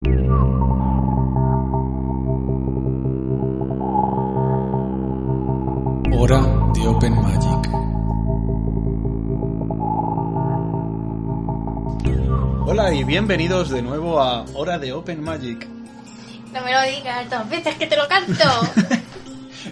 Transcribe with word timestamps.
Hora 0.00 0.20
de 6.72 6.86
Open 6.86 7.14
Magic. 7.20 7.68
Hola 12.64 12.94
y 12.94 13.02
bienvenidos 13.02 13.70
de 13.70 13.82
nuevo 13.82 14.20
a 14.20 14.44
Hora 14.54 14.78
de 14.78 14.92
Open 14.92 15.20
Magic. 15.20 15.66
No 16.52 16.62
me 16.62 16.72
lo 16.72 16.82
digas 16.82 17.28
dos 17.28 17.48
veces 17.48 17.74
que 17.74 17.88
te 17.88 17.96
lo 17.96 18.06
canto. 18.06 18.44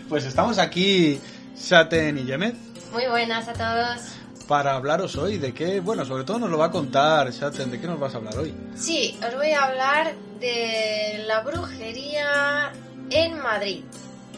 Pues 0.09 0.25
estamos 0.25 0.59
aquí, 0.59 1.20
Saten 1.55 2.19
y 2.19 2.25
Yemet, 2.25 2.56
Muy 2.93 3.06
buenas 3.06 3.48
a 3.48 3.53
todos. 3.53 4.16
Para 4.46 4.74
hablaros 4.74 5.16
hoy 5.16 5.38
de 5.38 5.52
qué, 5.52 5.80
bueno, 5.80 6.05
sobre 6.05 6.24
todo 6.24 6.38
nos 6.38 6.50
lo 6.50 6.59
va 6.59 6.66
a 6.66 6.70
contar 6.70 7.32
Saten, 7.32 7.70
¿de 7.70 7.80
qué 7.80 7.86
nos 7.86 7.98
vas 7.98 8.14
a 8.14 8.18
hablar 8.18 8.38
hoy? 8.38 8.55
Sí, 8.77 9.19
os 9.27 9.34
voy 9.34 9.50
a 9.50 9.64
hablar 9.64 10.14
de 10.41 11.24
la 11.27 11.41
brujería 11.41 12.72
en 13.10 13.38
Madrid, 13.41 13.82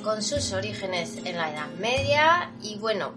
con 0.02 0.22
sus 0.22 0.52
orígenes 0.52 1.18
en 1.24 1.36
la 1.36 1.50
Edad 1.52 1.68
Media 1.78 2.50
y 2.62 2.76
bueno, 2.78 3.12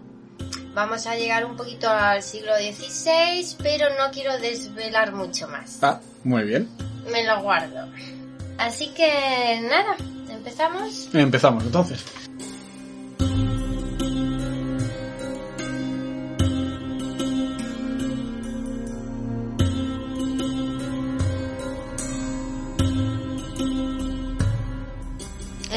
vamos 0.73 1.07
a 1.07 1.15
llegar 1.15 1.45
un 1.45 1.55
poquito 1.55 1.89
al 1.89 2.23
siglo 2.23 2.51
XVI, 2.55 3.55
pero 3.61 3.87
no 3.97 4.11
quiero 4.11 4.37
desvelar 4.39 5.13
mucho 5.13 5.47
más. 5.47 5.79
Ah, 5.81 5.99
muy 6.23 6.43
bien. 6.43 6.69
Me 7.11 7.25
lo 7.25 7.41
guardo. 7.41 7.87
Así 8.57 8.89
que 8.89 9.59
nada, 9.69 9.95
empezamos. 10.29 11.09
Empezamos 11.13 11.63
entonces. 11.63 12.03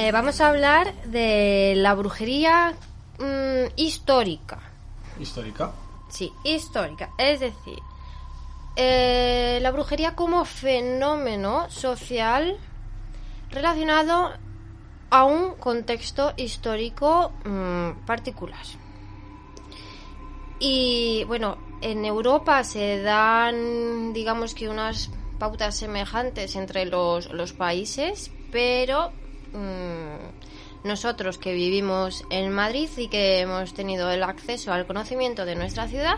Eh, 0.05 0.12
vamos 0.12 0.38
a 0.42 0.48
hablar 0.48 0.92
de 1.05 1.72
la 1.77 1.94
brujería 1.94 2.74
mm, 3.19 3.72
histórica. 3.77 4.61
Histórica. 5.19 5.72
Sí, 6.11 6.30
histórica. 6.44 7.08
Es 7.16 7.41
decir, 7.41 7.78
eh, 8.77 9.61
la 9.62 9.70
brujería 9.70 10.14
como 10.14 10.44
fenómeno 10.44 11.70
social 11.70 12.58
relacionado 13.48 14.33
a 15.08 15.24
un 15.24 15.55
contexto 15.55 16.34
histórico 16.36 17.33
mm, 17.46 18.05
particular. 18.05 18.66
Y 20.58 21.24
bueno, 21.28 21.56
en 21.80 22.05
Europa 22.05 22.62
se 22.62 23.00
dan, 23.00 24.12
digamos 24.12 24.55
que 24.55 24.68
unas 24.68 25.11
pautas 25.39 25.74
semejantes 25.74 26.56
entre 26.56 26.84
los, 26.84 27.33
los 27.33 27.55
países, 27.55 28.30
pero 28.52 29.23
mm, 29.55 30.86
nosotros 30.86 31.38
que 31.38 31.55
vivimos 31.55 32.24
en 32.30 32.52
Madrid 32.52 32.91
y 32.97 33.08
que 33.08 33.41
hemos 33.41 33.72
tenido 33.72 34.11
el 34.11 34.22
acceso 34.22 34.72
al 34.72 34.86
conocimiento 34.86 35.46
de 35.46 35.56
nuestra 35.56 35.89
ciudad, 35.89 36.17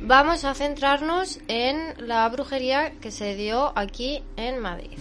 vamos 0.00 0.44
a 0.44 0.54
centrarnos 0.54 1.40
en 1.48 1.94
la 1.98 2.28
brujería 2.28 2.92
que 3.00 3.10
se 3.10 3.36
dio 3.36 3.72
aquí 3.76 4.22
en 4.36 4.58
Madrid. 4.58 4.98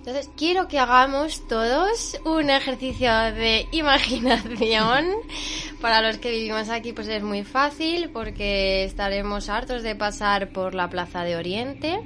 Entonces, 0.00 0.30
quiero 0.34 0.66
que 0.66 0.78
hagamos 0.78 1.46
todos 1.46 2.18
un 2.24 2.48
ejercicio 2.48 3.12
de 3.12 3.66
imaginación. 3.72 5.06
Para 5.82 6.00
los 6.00 6.16
que 6.18 6.30
vivimos 6.30 6.70
aquí, 6.70 6.92
pues 6.92 7.08
es 7.08 7.22
muy 7.22 7.44
fácil 7.44 8.10
porque 8.10 8.84
estaremos 8.84 9.50
hartos 9.50 9.82
de 9.82 9.94
pasar 9.94 10.52
por 10.52 10.74
la 10.74 10.88
Plaza 10.88 11.22
de 11.24 11.36
Oriente, 11.36 12.00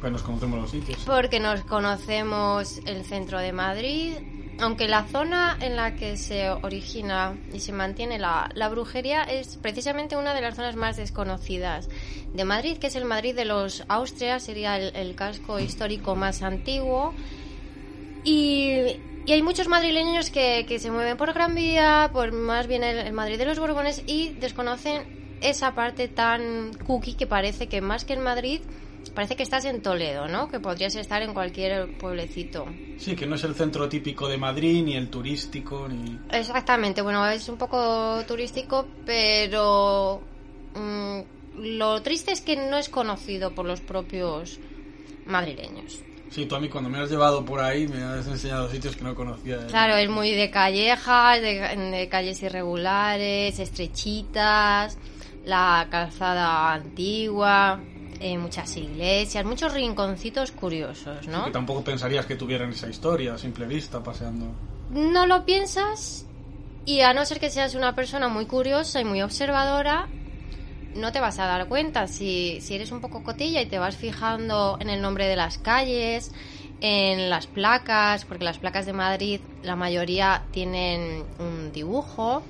Pues 0.00 0.12
nos 0.12 0.22
conocemos 0.22 0.60
los 0.60 0.70
sitios. 0.70 0.98
porque 1.04 1.40
nos 1.40 1.60
conocemos 1.62 2.80
el 2.86 3.04
centro 3.04 3.38
de 3.40 3.52
Madrid. 3.52 4.14
Aunque 4.60 4.88
la 4.88 5.04
zona 5.04 5.56
en 5.60 5.76
la 5.76 5.94
que 5.94 6.16
se 6.16 6.50
origina 6.50 7.36
y 7.52 7.60
se 7.60 7.72
mantiene 7.72 8.18
la, 8.18 8.50
la 8.54 8.68
brujería 8.68 9.22
es 9.22 9.56
precisamente 9.56 10.16
una 10.16 10.34
de 10.34 10.40
las 10.40 10.56
zonas 10.56 10.74
más 10.74 10.96
desconocidas 10.96 11.88
de 12.34 12.44
Madrid, 12.44 12.76
que 12.78 12.88
es 12.88 12.96
el 12.96 13.04
Madrid 13.04 13.36
de 13.36 13.44
los 13.44 13.84
Austrias, 13.86 14.42
sería 14.42 14.76
el, 14.76 14.96
el 14.96 15.14
casco 15.14 15.60
histórico 15.60 16.16
más 16.16 16.42
antiguo. 16.42 17.14
Y, 18.24 18.96
y 19.26 19.32
hay 19.32 19.42
muchos 19.42 19.68
madrileños 19.68 20.30
que, 20.30 20.66
que 20.66 20.80
se 20.80 20.90
mueven 20.90 21.16
por 21.16 21.32
Gran 21.32 21.54
Vía, 21.54 22.10
por 22.12 22.32
más 22.32 22.66
bien 22.66 22.82
el, 22.82 22.98
el 22.98 23.12
Madrid 23.12 23.38
de 23.38 23.44
los 23.44 23.60
Borbones, 23.60 24.02
y 24.06 24.30
desconocen 24.40 25.38
esa 25.40 25.74
parte 25.76 26.08
tan 26.08 26.72
cookie 26.84 27.14
que 27.14 27.28
parece 27.28 27.68
que 27.68 27.80
más 27.80 28.04
que 28.04 28.14
en 28.14 28.22
Madrid, 28.22 28.60
parece 29.14 29.36
que 29.36 29.42
estás 29.42 29.64
en 29.64 29.82
Toledo, 29.82 30.28
¿no? 30.28 30.48
Que 30.48 30.60
podrías 30.60 30.94
estar 30.94 31.22
en 31.22 31.34
cualquier 31.34 31.96
pueblecito. 31.98 32.66
Sí, 32.98 33.16
que 33.16 33.26
no 33.26 33.34
es 33.34 33.44
el 33.44 33.54
centro 33.54 33.88
típico 33.88 34.28
de 34.28 34.38
Madrid, 34.38 34.82
ni 34.84 34.96
el 34.96 35.08
turístico, 35.08 35.88
ni... 35.88 36.18
Exactamente, 36.30 37.02
bueno, 37.02 37.26
es 37.28 37.48
un 37.48 37.58
poco 37.58 38.22
turístico, 38.26 38.86
pero 39.04 40.20
mm, 40.74 41.20
lo 41.58 42.02
triste 42.02 42.32
es 42.32 42.40
que 42.40 42.56
no 42.56 42.76
es 42.76 42.88
conocido 42.88 43.54
por 43.54 43.66
los 43.66 43.80
propios 43.80 44.58
madrileños. 45.26 46.02
Sí, 46.30 46.44
tú 46.44 46.56
a 46.56 46.60
mí 46.60 46.68
cuando 46.68 46.90
me 46.90 46.98
has 46.98 47.10
llevado 47.10 47.44
por 47.44 47.60
ahí 47.60 47.88
me 47.88 48.02
has 48.02 48.26
enseñado 48.26 48.70
sitios 48.70 48.94
que 48.96 49.02
no 49.02 49.14
conocía. 49.14 49.66
Claro, 49.66 49.96
es 49.96 50.10
muy 50.10 50.32
de 50.32 50.50
callejas, 50.50 51.40
de, 51.40 51.54
de 51.76 52.08
calles 52.08 52.42
irregulares, 52.42 53.58
estrechitas, 53.58 54.98
la 55.44 55.86
calzada 55.90 56.74
antigua, 56.74 57.80
eh, 58.20 58.36
muchas 58.38 58.76
iglesias, 58.76 59.44
muchos 59.44 59.72
rinconcitos 59.72 60.52
curiosos, 60.52 61.26
¿no? 61.28 61.44
Que 61.44 61.50
tampoco 61.50 61.84
pensarías 61.84 62.26
que 62.26 62.36
tuvieran 62.36 62.70
esa 62.70 62.88
historia 62.88 63.34
a 63.34 63.38
simple 63.38 63.66
vista 63.66 64.02
paseando. 64.02 64.46
no 64.90 65.26
lo 65.26 65.44
piensas 65.44 66.26
y 66.84 67.00
a 67.02 67.12
no 67.12 67.24
ser 67.24 67.38
que 67.38 67.50
seas 67.50 67.74
una 67.74 67.94
persona 67.94 68.28
muy 68.28 68.46
curiosa 68.46 69.00
y 69.00 69.04
muy 69.04 69.22
observadora, 69.22 70.08
no 70.94 71.12
te 71.12 71.20
vas 71.20 71.38
a 71.38 71.46
dar 71.46 71.68
cuenta. 71.68 72.06
Si, 72.06 72.60
si 72.60 72.74
eres 72.74 72.92
un 72.92 73.00
poco 73.00 73.22
cotilla 73.22 73.60
y 73.60 73.66
te 73.66 73.78
vas 73.78 73.96
fijando 73.96 74.78
en 74.80 74.88
el 74.88 75.02
nombre 75.02 75.26
de 75.26 75.36
las 75.36 75.58
calles, 75.58 76.32
en 76.80 77.28
las 77.28 77.46
placas, 77.46 78.24
porque 78.24 78.44
las 78.44 78.58
placas 78.58 78.86
de 78.86 78.92
Madrid 78.92 79.40
la 79.62 79.76
mayoría 79.76 80.44
tienen 80.50 81.24
un 81.38 81.72
dibujo, 81.72 82.42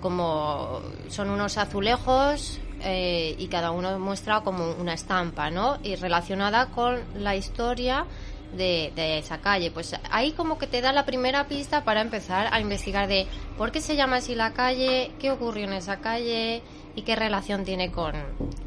como 0.00 0.80
son 1.08 1.30
unos 1.30 1.58
azulejos 1.58 2.60
eh, 2.82 3.34
y 3.38 3.48
cada 3.48 3.70
uno 3.70 3.98
muestra 3.98 4.40
como 4.40 4.72
una 4.72 4.94
estampa, 4.94 5.50
¿no? 5.50 5.78
Y 5.82 5.96
relacionada 5.96 6.66
con 6.66 7.00
la 7.16 7.36
historia 7.36 8.06
de, 8.52 8.92
de 8.94 9.18
esa 9.18 9.38
calle. 9.38 9.70
Pues 9.70 9.94
ahí 10.10 10.32
como 10.32 10.58
que 10.58 10.66
te 10.66 10.80
da 10.80 10.92
la 10.92 11.04
primera 11.04 11.48
pista 11.48 11.84
para 11.84 12.00
empezar 12.00 12.48
a 12.52 12.60
investigar 12.60 13.08
de 13.08 13.26
por 13.56 13.72
qué 13.72 13.80
se 13.80 13.96
llama 13.96 14.16
así 14.16 14.34
la 14.34 14.52
calle, 14.52 15.12
qué 15.18 15.30
ocurrió 15.30 15.64
en 15.64 15.72
esa 15.74 15.98
calle 16.00 16.62
y 16.94 17.02
qué 17.02 17.16
relación 17.16 17.64
tiene 17.64 17.90
con, 17.90 18.14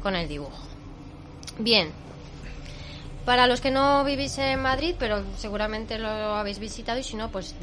con 0.02 0.16
el 0.16 0.28
dibujo. 0.28 0.62
Bien. 1.58 1.90
Para 3.24 3.46
los 3.46 3.60
que 3.60 3.70
no 3.70 4.02
vivís 4.04 4.36
en 4.38 4.60
Madrid, 4.60 4.96
pero 4.98 5.22
seguramente 5.36 5.96
lo 5.96 6.08
habéis 6.08 6.58
visitado 6.58 6.98
y 6.98 7.04
si 7.04 7.14
no, 7.14 7.30
pues 7.30 7.54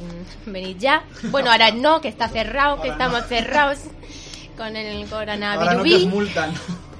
mm, 0.46 0.50
venid 0.50 0.78
ya. 0.78 1.04
Bueno, 1.24 1.50
ahora 1.50 1.70
no, 1.70 2.00
que 2.00 2.08
está 2.08 2.28
cerrado, 2.28 2.80
que 2.80 2.88
estamos 2.88 3.26
cerrados 3.26 3.78
con 4.60 4.76
el 4.76 5.08
coronavirus. 5.08 5.68
Ahora 5.68 5.98
no 5.98 6.06
multan. 6.10 6.52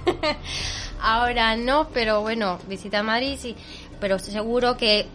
Ahora 1.02 1.56
no, 1.56 1.88
pero 1.92 2.22
bueno, 2.22 2.58
visita 2.66 3.02
Madrid 3.02 3.36
sí. 3.38 3.54
Pero 4.00 4.18
seguro 4.18 4.78
que 4.78 5.06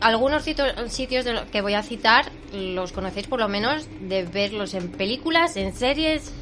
algunos 0.00 0.42
sitios, 0.42 0.72
sitios 0.88 1.24
de 1.24 1.34
lo 1.34 1.48
que 1.52 1.60
voy 1.60 1.74
a 1.74 1.84
citar 1.84 2.32
los 2.52 2.90
conocéis 2.90 3.28
por 3.28 3.38
lo 3.38 3.46
menos 3.46 3.86
de 4.00 4.24
verlos 4.24 4.74
en 4.74 4.90
películas, 4.90 5.56
en 5.56 5.72
series 5.72 6.32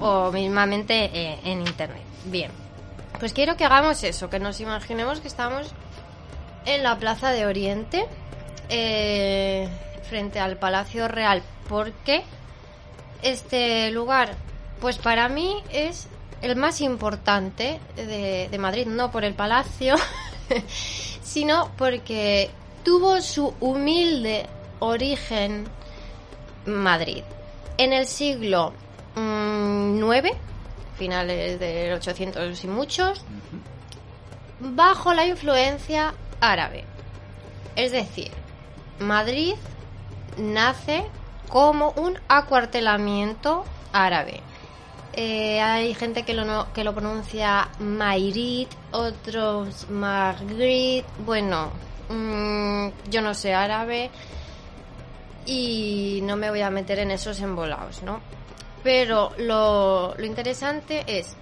o 0.00 0.32
mismamente 0.32 1.10
eh, 1.14 1.38
en 1.44 1.60
internet. 1.60 2.02
Bien, 2.24 2.50
pues 3.20 3.32
quiero 3.32 3.56
que 3.56 3.64
hagamos 3.64 4.02
eso, 4.02 4.28
que 4.28 4.40
nos 4.40 4.60
imaginemos 4.60 5.20
que 5.20 5.28
estamos 5.28 5.68
en 6.64 6.82
la 6.82 6.98
Plaza 6.98 7.30
de 7.30 7.46
Oriente, 7.46 8.04
eh, 8.68 9.68
frente 10.10 10.40
al 10.40 10.56
Palacio 10.56 11.06
Real. 11.06 11.40
¿Por 11.68 11.92
qué 11.92 12.24
este 13.22 13.92
lugar? 13.92 14.34
Pues 14.80 14.98
para 14.98 15.28
mí 15.28 15.62
es 15.72 16.08
el 16.42 16.56
más 16.56 16.80
importante 16.80 17.80
de, 17.96 18.48
de 18.50 18.58
Madrid, 18.58 18.86
no 18.86 19.10
por 19.10 19.24
el 19.24 19.34
palacio, 19.34 19.96
sino 21.22 21.70
porque 21.76 22.50
tuvo 22.84 23.20
su 23.20 23.54
humilde 23.60 24.46
origen 24.78 25.66
Madrid. 26.66 27.22
En 27.78 27.92
el 27.92 28.06
siglo 28.06 28.72
IX, 29.16 30.36
finales 30.96 31.58
del 31.58 31.92
800 31.94 32.64
y 32.64 32.66
muchos, 32.68 33.24
bajo 34.60 35.14
la 35.14 35.26
influencia 35.26 36.14
árabe. 36.40 36.84
Es 37.76 37.92
decir, 37.92 38.30
Madrid 38.98 39.54
nace 40.38 41.04
como 41.48 41.90
un 41.92 42.18
acuartelamiento 42.28 43.64
árabe. 43.92 44.40
Eh, 45.16 45.60
hay 45.62 45.94
gente 45.94 46.24
que 46.24 46.34
lo, 46.34 46.44
no- 46.44 46.72
que 46.74 46.84
lo 46.84 46.94
pronuncia 46.94 47.68
Mairit, 47.78 48.68
otros 48.92 49.88
Magrit. 49.88 51.06
Bueno, 51.24 51.70
mm, 52.10 52.88
yo 53.10 53.22
no 53.22 53.32
sé 53.32 53.54
árabe 53.54 54.10
y 55.46 56.20
no 56.22 56.36
me 56.36 56.50
voy 56.50 56.60
a 56.60 56.70
meter 56.70 56.98
en 56.98 57.10
esos 57.10 57.40
embolados, 57.40 58.02
¿no? 58.02 58.20
Pero 58.82 59.32
lo, 59.38 60.14
lo 60.16 60.24
interesante 60.26 61.04
es 61.06 61.34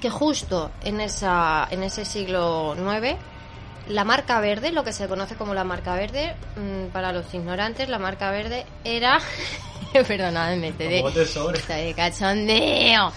que 0.00 0.10
justo 0.10 0.70
en, 0.84 1.00
esa, 1.00 1.66
en 1.70 1.82
ese 1.82 2.04
siglo 2.04 2.74
IX, 2.76 3.16
la 3.88 4.04
marca 4.04 4.40
verde, 4.40 4.72
lo 4.72 4.84
que 4.84 4.92
se 4.92 5.08
conoce 5.08 5.36
como 5.36 5.54
la 5.54 5.64
marca 5.64 5.94
verde, 5.94 6.34
mm, 6.56 6.92
para 6.92 7.12
los 7.12 7.32
ignorantes, 7.34 7.88
la 7.88 7.98
marca 7.98 8.30
verde 8.30 8.66
era... 8.84 9.18
Perdonadme, 10.06 10.72
te 10.72 10.88
de, 10.88 11.02
de 11.02 11.94
cachondeo. 11.94 13.12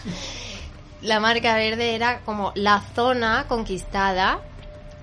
La 1.01 1.19
marca 1.19 1.55
verde 1.55 1.95
era 1.95 2.19
como 2.21 2.51
la 2.55 2.81
zona 2.95 3.45
conquistada 3.47 4.39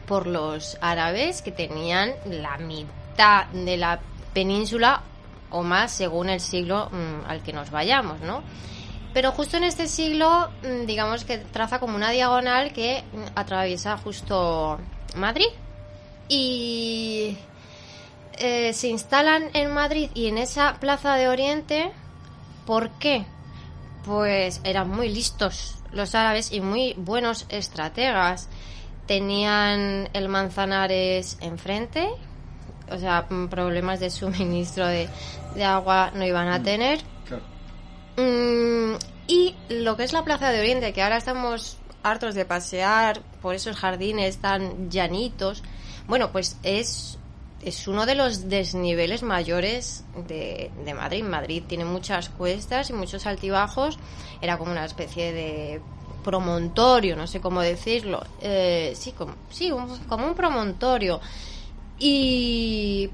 por 0.06 0.26
los 0.26 0.78
árabes 0.80 1.42
que 1.42 1.52
tenían 1.52 2.12
la 2.26 2.56
mitad 2.58 3.46
de 3.46 3.76
la 3.76 4.00
península 4.32 5.02
o 5.50 5.62
más 5.62 5.92
según 5.92 6.28
el 6.28 6.40
siglo 6.40 6.88
mm, 6.90 7.28
al 7.28 7.42
que 7.42 7.52
nos 7.52 7.70
vayamos, 7.70 8.20
¿no? 8.20 8.42
Pero 9.16 9.32
justo 9.32 9.56
en 9.56 9.64
este 9.64 9.88
siglo, 9.88 10.50
mm, 10.62 10.84
digamos 10.84 11.24
que 11.24 11.38
traza 11.38 11.78
como 11.78 11.96
una 11.96 12.10
diagonal 12.10 12.74
que 12.74 13.02
mm, 13.14 13.38
atraviesa 13.38 13.96
justo 13.96 14.78
Madrid. 15.16 15.46
Y 16.28 17.38
eh, 18.36 18.74
se 18.74 18.88
instalan 18.88 19.44
en 19.54 19.72
Madrid 19.72 20.10
y 20.12 20.26
en 20.26 20.36
esa 20.36 20.74
plaza 20.80 21.14
de 21.14 21.28
Oriente. 21.28 21.92
¿Por 22.66 22.90
qué? 22.98 23.24
Pues 24.04 24.60
eran 24.64 24.90
muy 24.90 25.08
listos 25.08 25.76
los 25.92 26.14
árabes 26.14 26.52
y 26.52 26.60
muy 26.60 26.92
buenos 26.98 27.46
estrategas. 27.48 28.50
Tenían 29.06 30.10
el 30.12 30.28
Manzanares 30.28 31.38
enfrente, 31.40 32.06
o 32.90 32.98
sea, 32.98 33.24
mm, 33.30 33.48
problemas 33.48 33.98
de 33.98 34.10
suministro 34.10 34.86
de, 34.86 35.08
de 35.54 35.64
agua 35.64 36.10
no 36.14 36.22
iban 36.26 36.48
a 36.48 36.62
tener. 36.62 37.15
Mm, 38.16 38.94
y 39.28 39.54
lo 39.68 39.96
que 39.96 40.04
es 40.04 40.12
la 40.12 40.24
Plaza 40.24 40.50
de 40.50 40.60
Oriente, 40.60 40.92
que 40.92 41.02
ahora 41.02 41.16
estamos 41.18 41.76
hartos 42.02 42.34
de 42.34 42.44
pasear 42.44 43.20
por 43.42 43.54
esos 43.54 43.76
jardines 43.76 44.38
tan 44.38 44.90
llanitos, 44.90 45.62
bueno, 46.06 46.30
pues 46.30 46.56
es, 46.62 47.18
es 47.62 47.88
uno 47.88 48.06
de 48.06 48.14
los 48.14 48.48
desniveles 48.48 49.22
mayores 49.22 50.04
de, 50.28 50.70
de 50.84 50.94
Madrid. 50.94 51.24
Madrid 51.24 51.62
tiene 51.66 51.84
muchas 51.84 52.28
cuestas 52.28 52.90
y 52.90 52.92
muchos 52.92 53.26
altibajos. 53.26 53.98
Era 54.40 54.56
como 54.56 54.70
una 54.70 54.84
especie 54.84 55.32
de 55.32 55.80
promontorio, 56.22 57.16
no 57.16 57.26
sé 57.26 57.40
cómo 57.40 57.60
decirlo. 57.60 58.22
Eh, 58.40 58.92
sí, 58.96 59.12
como, 59.12 59.34
sí 59.50 59.72
un- 59.72 59.98
como 60.06 60.26
un 60.28 60.34
promontorio. 60.34 61.20
Y 61.98 63.10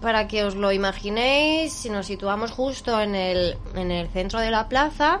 para 0.00 0.28
que 0.28 0.44
os 0.44 0.54
lo 0.54 0.72
imaginéis, 0.72 1.72
si 1.72 1.90
nos 1.90 2.06
situamos 2.06 2.50
justo 2.50 3.00
en 3.00 3.14
el, 3.14 3.56
en 3.74 3.90
el 3.90 4.08
centro 4.08 4.40
de 4.40 4.50
la 4.50 4.68
plaza, 4.68 5.20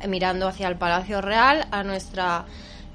eh, 0.00 0.08
mirando 0.08 0.48
hacia 0.48 0.68
el 0.68 0.76
Palacio 0.76 1.20
Real, 1.20 1.66
a 1.70 1.82
nuestra 1.82 2.44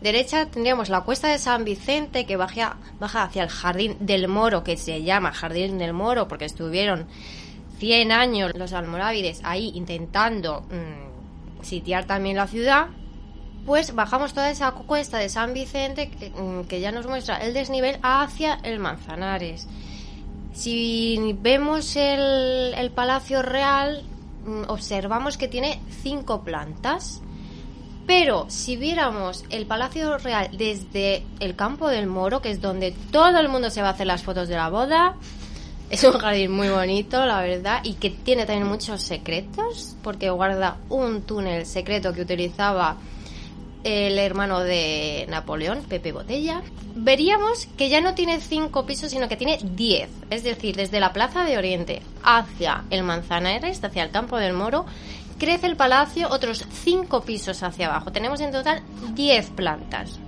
derecha 0.02 0.46
tendríamos 0.46 0.90
la 0.90 1.02
cuesta 1.02 1.30
de 1.30 1.40
San 1.40 1.64
Vicente 1.64 2.26
que 2.26 2.38
baja, 2.38 2.78
baja 3.00 3.24
hacia 3.24 3.44
el 3.44 3.50
Jardín 3.50 3.98
del 4.00 4.28
Moro, 4.28 4.64
que 4.64 4.78
se 4.78 5.04
llama 5.04 5.32
Jardín 5.32 5.78
del 5.80 5.94
Moro 5.94 6.28
porque 6.28 6.46
estuvieron 6.46 7.08
100 7.80 8.12
años 8.12 8.52
los 8.56 8.74
almorávides 8.74 9.42
ahí 9.44 9.72
intentando 9.74 10.62
mm, 10.62 11.64
sitiar 11.64 12.06
también 12.06 12.38
la 12.38 12.48
ciudad. 12.48 12.88
Pues 13.66 13.94
bajamos 13.94 14.34
toda 14.34 14.50
esa 14.50 14.72
cuesta 14.72 15.18
de 15.18 15.30
San 15.30 15.54
Vicente 15.54 16.10
que, 16.10 16.30
mm, 16.30 16.68
que 16.68 16.80
ya 16.80 16.92
nos 16.92 17.08
muestra 17.08 17.38
el 17.38 17.54
desnivel 17.54 18.00
hacia 18.04 18.60
el 18.64 18.80
Manzanares. 18.80 19.68
Si 20.58 21.36
vemos 21.40 21.96
el, 21.96 22.74
el 22.76 22.90
Palacio 22.90 23.44
Real, 23.44 24.02
mm, 24.44 24.64
observamos 24.70 25.38
que 25.38 25.48
tiene 25.48 25.80
cinco 26.02 26.42
plantas. 26.42 27.22
Pero 28.08 28.48
si 28.50 28.76
viéramos 28.76 29.46
el 29.52 29.68
Palacio 29.68 30.18
Real 30.18 30.50
desde 30.58 31.24
el 31.40 31.56
Campo 31.56 31.90
del 31.90 32.08
Moro, 32.08 32.42
que 32.42 32.50
es 32.50 32.60
donde 32.60 32.92
todo 33.12 33.38
el 33.38 33.50
mundo 33.50 33.70
se 33.70 33.84
va 33.84 33.90
a 33.90 33.92
hacer 33.92 34.08
las 34.08 34.24
fotos 34.24 34.48
de 34.48 34.56
la 34.56 34.70
boda, 34.70 35.16
es 35.92 36.04
un 36.04 36.14
jardín 36.14 36.52
muy 36.52 36.70
bonito, 36.70 37.24
la 37.28 37.42
verdad, 37.42 37.82
y 37.84 37.94
que 37.94 38.10
tiene 38.10 38.48
también 38.48 38.68
muchos 38.68 39.04
secretos, 39.04 39.96
porque 40.02 40.32
guarda 40.32 40.78
un 40.90 41.22
túnel 41.22 41.68
secreto 41.68 42.14
que 42.14 42.22
utilizaba 42.22 42.98
el 43.84 44.18
hermano 44.20 44.62
de 44.62 45.26
Napoleón, 45.30 45.84
Pepe 45.88 46.12
Botella, 46.12 46.62
veríamos 46.96 47.68
que 47.78 47.90
ya 47.90 48.02
no 48.02 48.14
tiene 48.16 48.40
cinco 48.40 48.86
pisos, 48.86 49.12
sino 49.12 49.28
que 49.28 49.38
tiene 49.38 49.60
diez. 49.64 50.10
Es 50.30 50.44
decir, 50.44 50.76
desde 50.76 51.00
la 51.00 51.14
Plaza 51.14 51.44
de 51.44 51.58
Oriente 51.58 52.02
hacia 52.24 52.84
el 52.90 53.04
Manzanares, 53.04 53.84
hacia 53.84 54.04
el 54.04 54.12
Campo 54.12 54.38
del 54.38 54.54
Moro, 54.54 54.86
crece 55.38 55.68
el 55.68 55.76
palacio 55.76 56.30
otros 56.30 56.66
cinco 56.72 57.22
pisos 57.22 57.64
hacia 57.64 57.88
abajo. 57.88 58.12
Tenemos 58.12 58.42
en 58.42 58.52
total 58.52 58.82
diez 59.14 59.50
plantas. 59.50 60.20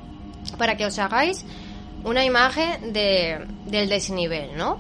Para 0.58 0.78
que 0.78 0.86
os 0.86 0.98
hagáis 1.00 1.46
una 2.04 2.24
imagen 2.24 2.94
de, 2.94 3.46
del 3.66 3.90
desnivel, 3.90 4.58
¿no? 4.58 4.80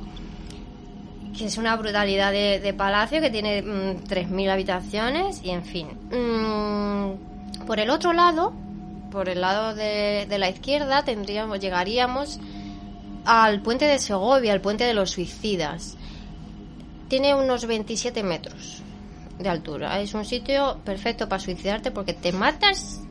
que 1.37 1.45
es 1.45 1.57
una 1.57 1.75
brutalidad 1.77 2.31
de, 2.31 2.59
de 2.59 2.73
palacio 2.73 3.21
que 3.21 3.29
tiene 3.29 3.61
mm, 3.61 4.03
3.000 4.07 4.49
habitaciones 4.49 5.41
y 5.43 5.51
en 5.51 5.63
fin. 5.63 5.87
Mm, 6.11 7.38
por 7.65 7.79
el 7.79 7.89
otro 7.89 8.13
lado, 8.13 8.53
por 9.11 9.29
el 9.29 9.41
lado 9.41 9.75
de, 9.75 10.25
de 10.29 10.37
la 10.37 10.49
izquierda, 10.49 11.03
tendríamos, 11.03 11.59
llegaríamos 11.59 12.39
al 13.25 13.61
puente 13.61 13.85
de 13.85 13.99
Segovia, 13.99 14.53
al 14.53 14.61
puente 14.61 14.83
de 14.83 14.93
los 14.93 15.11
suicidas. 15.11 15.95
Tiene 17.07 17.33
unos 17.33 17.65
27 17.65 18.23
metros 18.23 18.83
de 19.37 19.49
altura. 19.49 19.99
Es 19.99 20.13
un 20.13 20.25
sitio 20.25 20.79
perfecto 20.83 21.27
para 21.27 21.41
suicidarte 21.41 21.91
porque 21.91 22.13
te 22.13 22.31
matas. 22.31 23.01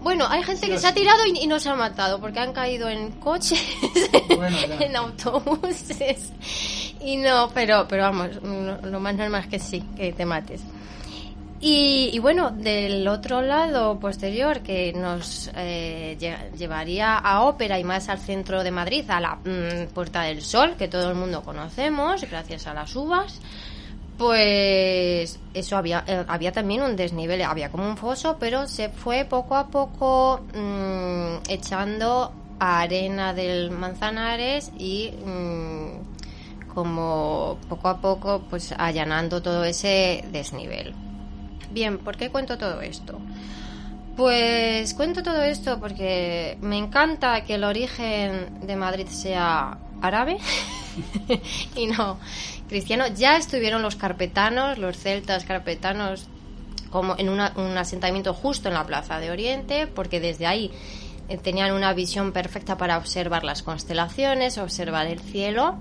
Bueno, 0.00 0.26
hay 0.28 0.42
gente 0.42 0.66
Sí 0.66 0.72
que 0.72 0.78
se 0.78 0.86
ha 0.86 0.94
tirado 0.94 1.26
y, 1.26 1.38
y 1.38 1.46
no 1.46 1.58
se 1.58 1.68
ha 1.68 1.74
matado 1.74 2.20
porque 2.20 2.38
han 2.38 2.52
caído 2.52 2.88
en 2.88 3.10
coches, 3.12 3.60
Bueno, 4.36 4.56
en 4.80 4.96
autobuses. 4.96 6.32
Y 7.00 7.16
no, 7.16 7.50
pero, 7.52 7.86
pero 7.88 8.04
vamos, 8.04 8.30
lo 8.42 9.00
más 9.00 9.14
normal 9.16 9.42
es 9.42 9.48
que 9.48 9.58
sí, 9.58 9.80
que 9.96 10.12
te 10.12 10.24
mates. 10.24 10.62
Y, 11.60 12.16
bueno, 12.20 12.52
del 12.52 13.08
otro 13.08 13.42
lado 13.42 13.98
posterior 13.98 14.60
que 14.60 14.92
nos 14.92 15.50
eh, 15.56 16.16
lle- 16.20 16.52
llevaría 16.56 17.16
a 17.18 17.42
Ópera 17.42 17.80
y 17.80 17.84
más 17.84 18.08
al 18.08 18.18
centro 18.20 18.62
de 18.62 18.70
Madrid, 18.70 19.04
a 19.10 19.18
la 19.20 19.34
mm, 19.44 19.88
Puerta 19.92 20.22
del 20.22 20.40
Sol, 20.42 20.76
que 20.78 20.86
todo 20.86 21.08
el 21.10 21.16
mundo 21.16 21.42
conocemos, 21.42 22.22
gracias 22.30 22.68
a 22.68 22.74
las 22.74 22.94
uvas, 22.94 23.40
pues 24.16 25.40
eso 25.52 25.76
había, 25.76 26.04
eh, 26.06 26.24
había 26.28 26.52
también 26.52 26.82
un 26.82 26.94
desnivel, 26.94 27.42
había 27.42 27.70
como 27.70 27.88
un 27.88 27.96
foso, 27.96 28.36
pero 28.38 28.68
se 28.68 28.88
fue 28.88 29.24
poco 29.24 29.56
a 29.56 29.66
poco 29.66 30.40
mm, 30.54 31.38
echando 31.48 32.32
arena 32.60 33.34
del 33.34 33.72
Manzanares 33.72 34.70
y 34.78 35.10
mm, 35.24 36.68
como 36.72 37.58
poco 37.68 37.88
a 37.88 38.00
poco 38.00 38.42
pues 38.48 38.72
allanando 38.78 39.42
todo 39.42 39.64
ese 39.64 40.24
desnivel. 40.30 40.94
Bien, 41.70 41.98
¿por 41.98 42.16
qué 42.16 42.30
cuento 42.30 42.58
todo 42.58 42.80
esto? 42.80 43.20
Pues 44.16 44.94
cuento 44.94 45.22
todo 45.22 45.42
esto 45.42 45.78
porque 45.78 46.58
me 46.60 46.76
encanta 46.76 47.44
que 47.44 47.54
el 47.54 47.64
origen 47.64 48.66
de 48.66 48.74
Madrid 48.74 49.06
sea 49.06 49.78
árabe 50.02 50.38
y 51.76 51.86
no 51.86 52.18
cristiano. 52.68 53.06
Ya 53.08 53.36
estuvieron 53.36 53.82
los 53.82 53.96
carpetanos, 53.96 54.78
los 54.78 54.96
celtas 54.96 55.44
carpetanos, 55.44 56.26
como 56.90 57.16
en 57.18 57.28
un 57.28 57.40
asentamiento 57.78 58.34
justo 58.34 58.68
en 58.68 58.74
la 58.74 58.86
Plaza 58.86 59.20
de 59.20 59.30
Oriente, 59.30 59.86
porque 59.86 60.20
desde 60.20 60.46
ahí 60.46 60.70
eh, 61.28 61.36
tenían 61.36 61.72
una 61.72 61.92
visión 61.92 62.32
perfecta 62.32 62.76
para 62.78 62.96
observar 62.96 63.44
las 63.44 63.62
constelaciones, 63.62 64.58
observar 64.58 65.06
el 65.06 65.20
cielo. 65.20 65.76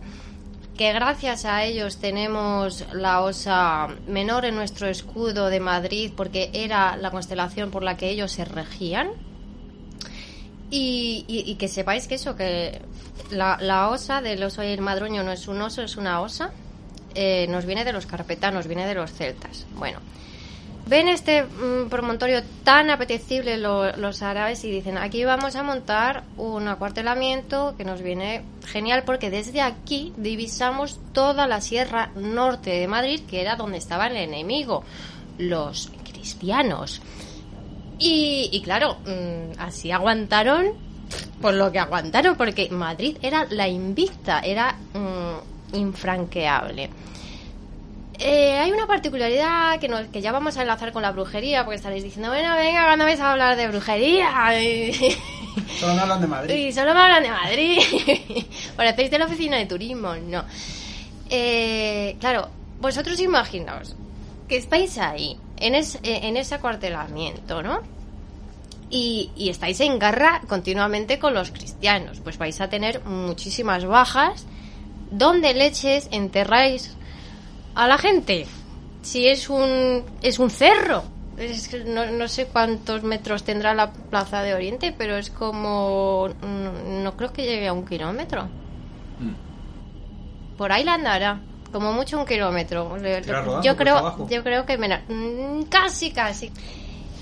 Que 0.77 0.93
gracias 0.93 1.45
a 1.45 1.63
ellos 1.63 1.97
tenemos 1.97 2.85
la 2.93 3.21
osa 3.21 3.87
menor 4.07 4.45
en 4.45 4.55
nuestro 4.55 4.87
escudo 4.87 5.49
de 5.49 5.59
Madrid 5.59 6.11
porque 6.15 6.51
era 6.53 6.95
la 6.95 7.11
constelación 7.11 7.71
por 7.71 7.83
la 7.83 7.97
que 7.97 8.09
ellos 8.09 8.31
se 8.31 8.45
regían. 8.45 9.09
Y, 10.69 11.55
que 11.57 11.67
sepáis 11.69 12.07
que 12.07 12.15
eso, 12.15 12.35
que 12.35 12.81
la, 13.31 13.57
la 13.61 13.89
osa 13.89 14.21
del 14.21 14.43
oso 14.43 14.63
y 14.63 14.67
el 14.67 14.81
madroño 14.81 15.23
no 15.23 15.31
es 15.31 15.47
un 15.47 15.61
oso, 15.61 15.81
es 15.81 15.95
una 15.95 16.19
osa, 16.19 16.51
eh, 17.15 17.47
nos 17.49 17.65
viene 17.65 17.83
de 17.83 17.93
los 17.93 18.05
carpetanos, 18.05 18.67
viene 18.67 18.85
de 18.85 18.93
los 18.93 19.11
celtas. 19.11 19.65
Bueno, 19.75 19.99
ven 20.87 21.07
este 21.09 21.43
mm, 21.43 21.89
promontorio 21.89 22.41
tan 22.63 22.89
apetecible 22.89 23.57
lo- 23.57 23.95
los 23.97 24.21
árabes 24.21 24.63
y 24.63 24.71
dicen, 24.71 24.97
aquí 24.97 25.23
vamos 25.25 25.55
a 25.55 25.63
montar 25.63 26.23
un 26.37 26.67
acuartelamiento 26.67 27.75
que 27.77 27.83
nos 27.85 28.01
viene 28.01 28.43
genial 28.65 29.03
porque 29.05 29.29
desde 29.29 29.61
aquí 29.61 30.13
divisamos 30.17 30.99
toda 31.13 31.47
la 31.47 31.61
sierra 31.61 32.11
norte 32.15 32.71
de 32.71 32.87
Madrid, 32.87 33.21
que 33.29 33.41
era 33.41 33.55
donde 33.55 33.77
estaba 33.77 34.07
el 34.07 34.17
enemigo, 34.17 34.83
los 35.37 35.91
cristianos. 36.11 37.01
Y, 37.99 38.49
y 38.51 38.61
claro, 38.61 38.97
mm, 39.05 39.59
así 39.59 39.91
aguantaron 39.91 40.67
por 41.41 41.53
lo 41.53 41.71
que 41.71 41.79
aguantaron, 41.79 42.35
porque 42.35 42.69
Madrid 42.69 43.17
era 43.21 43.45
la 43.49 43.67
invicta, 43.67 44.39
era 44.39 44.73
mm, 44.93 45.75
infranqueable. 45.75 46.89
Eh, 48.19 48.57
hay 48.57 48.71
una 48.71 48.87
particularidad 48.87 49.79
que, 49.79 49.87
nos, 49.87 50.07
que 50.07 50.21
ya 50.21 50.31
vamos 50.31 50.57
a 50.57 50.61
enlazar 50.61 50.91
con 50.91 51.01
la 51.03 51.11
brujería, 51.11 51.63
porque 51.63 51.75
estaréis 51.75 52.03
diciendo, 52.03 52.29
bueno, 52.29 52.55
venga, 52.55 52.85
cuando 52.85 53.05
vais 53.05 53.19
a 53.19 53.31
hablar 53.31 53.55
de 53.55 53.67
brujería? 53.67 54.29
Solo 55.79 55.93
me 55.95 56.01
hablan 56.01 56.21
de 56.21 56.27
Madrid. 56.27 56.55
Y 56.55 56.71
solo 56.71 56.93
me 56.93 56.99
hablan 56.99 57.23
de 57.23 57.29
Madrid. 57.31 57.79
Parecéis 58.75 59.11
de 59.11 59.19
la 59.19 59.25
oficina 59.25 59.57
de 59.57 59.65
turismo, 59.65 60.15
no. 60.15 60.43
Eh, 61.29 62.15
claro, 62.19 62.49
vosotros 62.79 63.19
imaginaos 63.19 63.95
que 64.47 64.57
estáis 64.57 64.97
ahí, 64.97 65.37
en, 65.57 65.75
es- 65.75 65.95
eh, 66.03 66.19
en 66.23 66.37
ese 66.37 66.55
acuartelamiento, 66.55 67.61
¿no? 67.63 67.81
Y, 68.89 69.31
y 69.35 69.49
estáis 69.49 69.79
en 69.81 69.99
guerra 69.99 70.41
continuamente 70.47 71.19
con 71.19 71.33
los 71.33 71.51
cristianos. 71.51 72.19
Pues 72.23 72.37
vais 72.37 72.61
a 72.61 72.69
tener 72.69 73.03
muchísimas 73.03 73.83
bajas. 73.85 74.45
¿Dónde 75.11 75.53
leches 75.53 76.07
enterráis 76.11 76.95
a 77.77 77.87
la 77.87 77.97
gente? 77.97 78.45
Si 79.01 79.27
es 79.27 79.49
un, 79.49 80.03
es 80.21 80.39
un 80.39 80.49
cerro. 80.49 81.03
Es 81.37 81.71
no, 81.85 82.05
no 82.07 82.27
sé 82.27 82.47
cuántos 82.47 83.03
metros 83.03 83.43
tendrá 83.43 83.73
la 83.75 83.91
Plaza 83.93 84.41
de 84.41 84.53
Oriente, 84.55 84.93
pero 84.97 85.17
es 85.17 85.29
como... 85.29 86.27
mm, 86.41 87.03
No 87.03 87.15
creo 87.15 87.31
que 87.31 87.43
llegue 87.43 87.67
a 87.67 87.73
un 87.73 87.85
kilómetro. 87.85 88.49
Por 90.57 90.71
ahí 90.71 90.83
la 90.83 90.95
andará. 90.95 91.39
Como 91.71 91.93
mucho 91.93 92.17
un 92.19 92.25
kilómetro. 92.25 92.97
Yo 93.61 93.75
creo, 93.75 94.27
yo 94.29 94.43
creo 94.43 94.65
que 94.65 94.77
menos. 94.77 94.99
Mm, 95.09 95.63
Casi, 95.63 96.11
casi. 96.11 96.51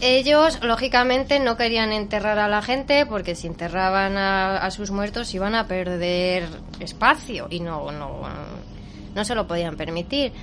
Ellos, 0.01 0.59
lógicamente, 0.61 1.39
no 1.39 1.55
querían 1.57 1.91
enterrar 1.93 2.37
a 2.37 2.47
la 2.49 2.61
gente 2.61 3.05
porque 3.05 3.33
si 3.33 3.47
enterraban 3.47 4.17
a, 4.17 4.57
a 4.57 4.69
sus 4.71 4.91
muertos 4.91 5.33
iban 5.33 5.55
a 5.55 5.67
perder 5.67 6.47
espacio 6.81 7.47
y 7.49 7.61
no, 7.61 7.91
no, 7.91 8.21
no 9.15 9.25
se 9.25 9.35
lo 9.35 9.47
podían 9.47 9.77
permitir. 9.77 10.33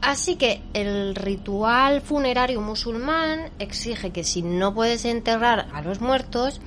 Así 0.00 0.36
que 0.36 0.62
el 0.74 1.14
ritual 1.14 2.00
funerario 2.00 2.60
musulmán 2.60 3.50
exige 3.58 4.10
que 4.10 4.24
si 4.24 4.42
no 4.42 4.74
puedes 4.74 5.04
enterrar 5.04 5.68
a 5.72 5.82
los 5.82 6.00
muertos, 6.00 6.60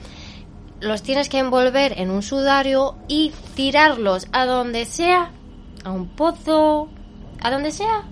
los 0.81 1.01
tienes 1.01 1.29
que 1.29 1.39
envolver 1.39 1.93
en 1.98 2.10
un 2.10 2.24
sudario 2.24 2.95
y 3.07 3.31
tirarlos 3.55 4.27
a 4.33 4.45
donde 4.45 4.86
sea, 4.86 5.31
a 5.83 5.91
un 5.91 6.07
pozo, 6.10 6.89
a 7.39 7.51
donde 7.51 7.71
sea, 7.71 8.03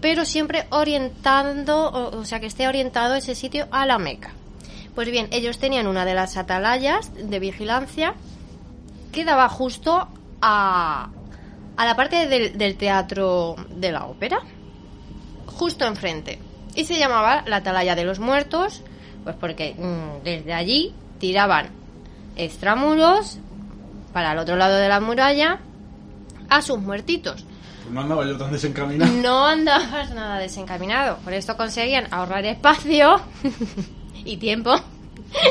pero 0.00 0.24
siempre 0.24 0.66
orientando, 0.70 1.90
o, 1.90 2.24
sea, 2.24 2.40
que 2.40 2.46
esté 2.46 2.68
orientado 2.68 3.14
ese 3.14 3.34
sitio 3.34 3.66
a 3.72 3.86
la 3.86 3.98
Meca. 3.98 4.32
Pues 4.94 5.10
bien, 5.10 5.28
ellos 5.32 5.58
tenían 5.58 5.86
una 5.86 6.04
de 6.04 6.14
las 6.14 6.36
atalayas 6.36 7.12
de 7.14 7.38
vigilancia 7.38 8.14
que 9.12 9.24
daba 9.24 9.48
justo 9.48 10.08
a, 10.40 11.10
a 11.76 11.84
la 11.84 11.96
parte 11.96 12.26
del, 12.26 12.56
del 12.56 12.76
teatro 12.76 13.56
de 13.70 13.92
la 13.92 14.06
ópera, 14.06 14.40
justo 15.46 15.86
enfrente. 15.86 16.38
Y 16.74 16.84
se 16.84 16.98
llamaba 16.98 17.42
la 17.46 17.56
atalaya 17.56 17.94
de 17.94 18.04
los 18.04 18.18
muertos, 18.18 18.82
pues 19.24 19.36
porque 19.36 19.74
mm, 19.74 20.24
desde 20.24 20.52
allí 20.52 20.94
tiraban 21.18 21.70
extramuros 22.36 23.38
para 24.12 24.32
el 24.32 24.38
otro 24.38 24.56
lado 24.56 24.76
de 24.76 24.88
la 24.88 25.00
muralla 25.00 25.60
a 26.48 26.62
sus 26.62 26.78
muertitos. 26.78 27.44
Pues 27.82 27.94
no 27.94 28.00
andaba 28.00 28.26
yo 28.26 28.36
tan 28.36 28.52
desencaminado. 28.52 29.12
No 29.12 29.46
andabas 29.46 30.10
nada 30.10 30.38
desencaminado. 30.38 31.18
Por 31.18 31.32
esto 31.32 31.56
conseguían 31.56 32.08
ahorrar 32.12 32.44
espacio 32.44 33.20
y 34.24 34.36
tiempo. 34.36 34.74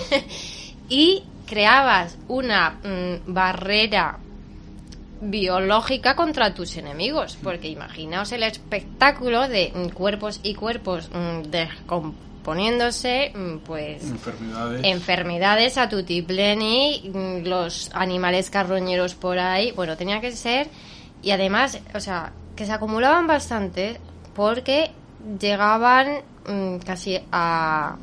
y 0.89 1.23
creabas 1.45 2.17
una 2.27 2.79
mm, 2.83 3.33
barrera 3.33 4.19
biológica 5.21 6.15
contra 6.15 6.53
tus 6.53 6.77
enemigos. 6.77 7.37
Porque 7.41 7.67
imaginaos 7.67 8.31
el 8.31 8.43
espectáculo 8.43 9.47
de 9.47 9.71
mm, 9.73 9.89
cuerpos 9.89 10.39
y 10.43 10.55
cuerpos 10.55 11.09
mm, 11.13 11.49
descomponiéndose, 11.49 13.31
mm, 13.35 13.57
pues 13.59 14.03
Enfermedades. 14.03 14.81
enfermedades 14.83 15.77
a 15.77 15.89
tutipleni, 15.89 17.11
los 17.43 17.89
animales 17.93 18.49
carroñeros 18.49 19.15
por 19.15 19.39
ahí. 19.39 19.71
Bueno, 19.71 19.97
tenía 19.97 20.21
que 20.21 20.31
ser. 20.31 20.67
Y 21.23 21.31
además, 21.31 21.79
o 21.93 21.99
sea, 21.99 22.33
que 22.55 22.65
se 22.65 22.71
acumulaban 22.71 23.25
bastante 23.27 23.99
porque 24.35 24.91
llegaban 25.39 26.21
casi 26.85 27.19
a, 27.31 27.97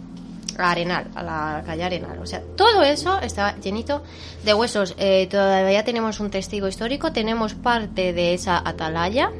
a 0.58 0.70
Arenal, 0.70 1.06
a 1.14 1.22
la 1.22 1.62
calle 1.64 1.84
Arenal. 1.84 2.18
O 2.18 2.26
sea, 2.26 2.42
todo 2.56 2.82
eso 2.82 3.20
estaba 3.20 3.56
llenito 3.56 4.02
de 4.44 4.54
huesos. 4.54 4.94
Eh, 4.98 5.26
todavía 5.30 5.84
tenemos 5.84 6.20
un 6.20 6.30
testigo 6.30 6.68
histórico, 6.68 7.12
tenemos 7.12 7.54
parte 7.54 8.12
de 8.12 8.34
esa 8.34 8.62
atalaya 8.64 9.30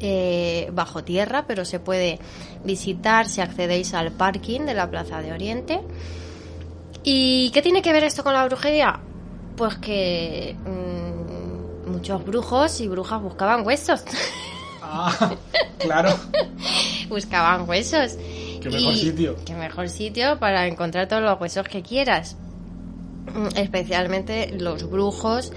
eh, 0.00 0.68
bajo 0.72 1.04
tierra, 1.04 1.46
pero 1.46 1.64
se 1.64 1.80
puede 1.80 2.18
visitar 2.64 3.28
si 3.28 3.40
accedéis 3.40 3.94
al 3.94 4.12
parking 4.12 4.62
de 4.62 4.74
la 4.74 4.90
Plaza 4.90 5.22
de 5.22 5.32
Oriente. 5.32 5.80
¿Y 7.02 7.50
qué 7.50 7.62
tiene 7.62 7.82
que 7.82 7.92
ver 7.92 8.04
esto 8.04 8.22
con 8.22 8.34
la 8.34 8.44
brujería? 8.44 9.00
Pues 9.56 9.76
que 9.76 10.56
mm, 10.64 11.90
muchos 11.90 12.24
brujos 12.24 12.80
y 12.80 12.88
brujas 12.88 13.22
buscaban 13.22 13.66
huesos. 13.66 14.02
Ah, 14.82 15.34
claro. 15.78 16.10
buscaban 17.08 17.68
huesos. 17.68 18.16
Qué 18.70 18.76
mejor 18.76 18.94
Y- 18.94 18.98
sitio. 18.98 19.36
Qué 19.44 19.54
mejor 19.54 19.88
sitio 19.88 20.38
para 20.38 20.66
encontrar 20.66 21.08
todos 21.08 21.22
los 21.22 21.40
huesos 21.40 21.66
que 21.68 21.82
quieras. 21.82 22.36
Especialmente 23.56 24.54
los 24.58 24.88
brujos 24.88 25.52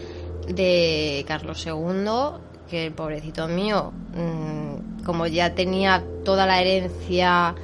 de 0.47 1.23
Carlos 1.27 1.65
II, 1.65 2.41
que 2.69 2.87
el 2.87 2.93
pobrecito 2.93 3.47
mío, 3.47 3.91
mm, 4.15 5.03
como 5.03 5.27
ya 5.27 5.53
tenía 5.55 6.03
toda 6.25 6.45
la 6.45 6.61
herencia 6.61 7.55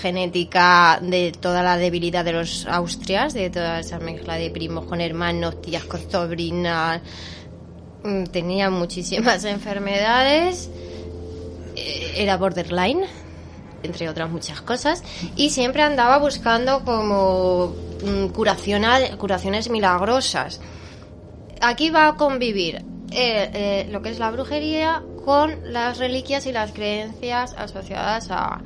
genética 0.00 0.98
de 1.02 1.32
toda 1.32 1.62
la 1.62 1.76
debilidad 1.76 2.24
de 2.24 2.32
los 2.32 2.66
austrias, 2.66 3.34
de 3.34 3.50
toda 3.50 3.80
esa 3.80 3.98
mezcla 3.98 4.36
de 4.36 4.50
primos 4.50 4.84
con 4.84 5.00
hermanos, 5.00 5.60
tías 5.60 5.84
con 5.84 6.00
sobrinas, 6.10 7.00
mm, 8.04 8.24
tenía 8.24 8.70
muchísimas 8.70 9.44
enfermedades, 9.44 10.70
eh, 11.74 12.12
era 12.16 12.36
borderline, 12.36 13.02
entre 13.86 14.08
otras 14.10 14.30
muchas 14.30 14.60
cosas, 14.60 15.02
y 15.36 15.48
siempre 15.50 15.82
andaba 15.82 16.18
buscando 16.18 16.84
como 16.84 17.74
mm, 18.04 18.26
curaciones 18.28 19.70
milagrosas. 19.70 20.60
Aquí 21.62 21.88
va 21.90 22.08
a 22.08 22.16
convivir 22.16 22.76
eh, 23.12 23.50
eh, 23.54 23.88
lo 23.90 24.02
que 24.02 24.10
es 24.10 24.18
la 24.18 24.30
brujería 24.30 25.02
con 25.24 25.54
las 25.64 25.98
reliquias 25.98 26.46
y 26.46 26.52
las 26.52 26.72
creencias 26.72 27.54
asociadas 27.56 28.28
a, 28.30 28.60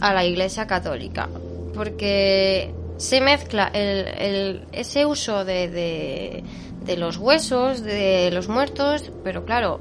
a 0.00 0.14
la 0.14 0.24
Iglesia 0.24 0.66
Católica, 0.66 1.28
porque 1.74 2.72
se 2.98 3.20
mezcla 3.20 3.70
el, 3.74 4.06
el- 4.06 4.64
ese 4.72 5.04
uso 5.04 5.44
de, 5.44 6.42
de 6.86 6.96
los 6.96 7.16
huesos, 7.18 7.82
de 7.82 8.30
los 8.32 8.48
muertos, 8.48 9.10
pero 9.24 9.44
claro, 9.44 9.80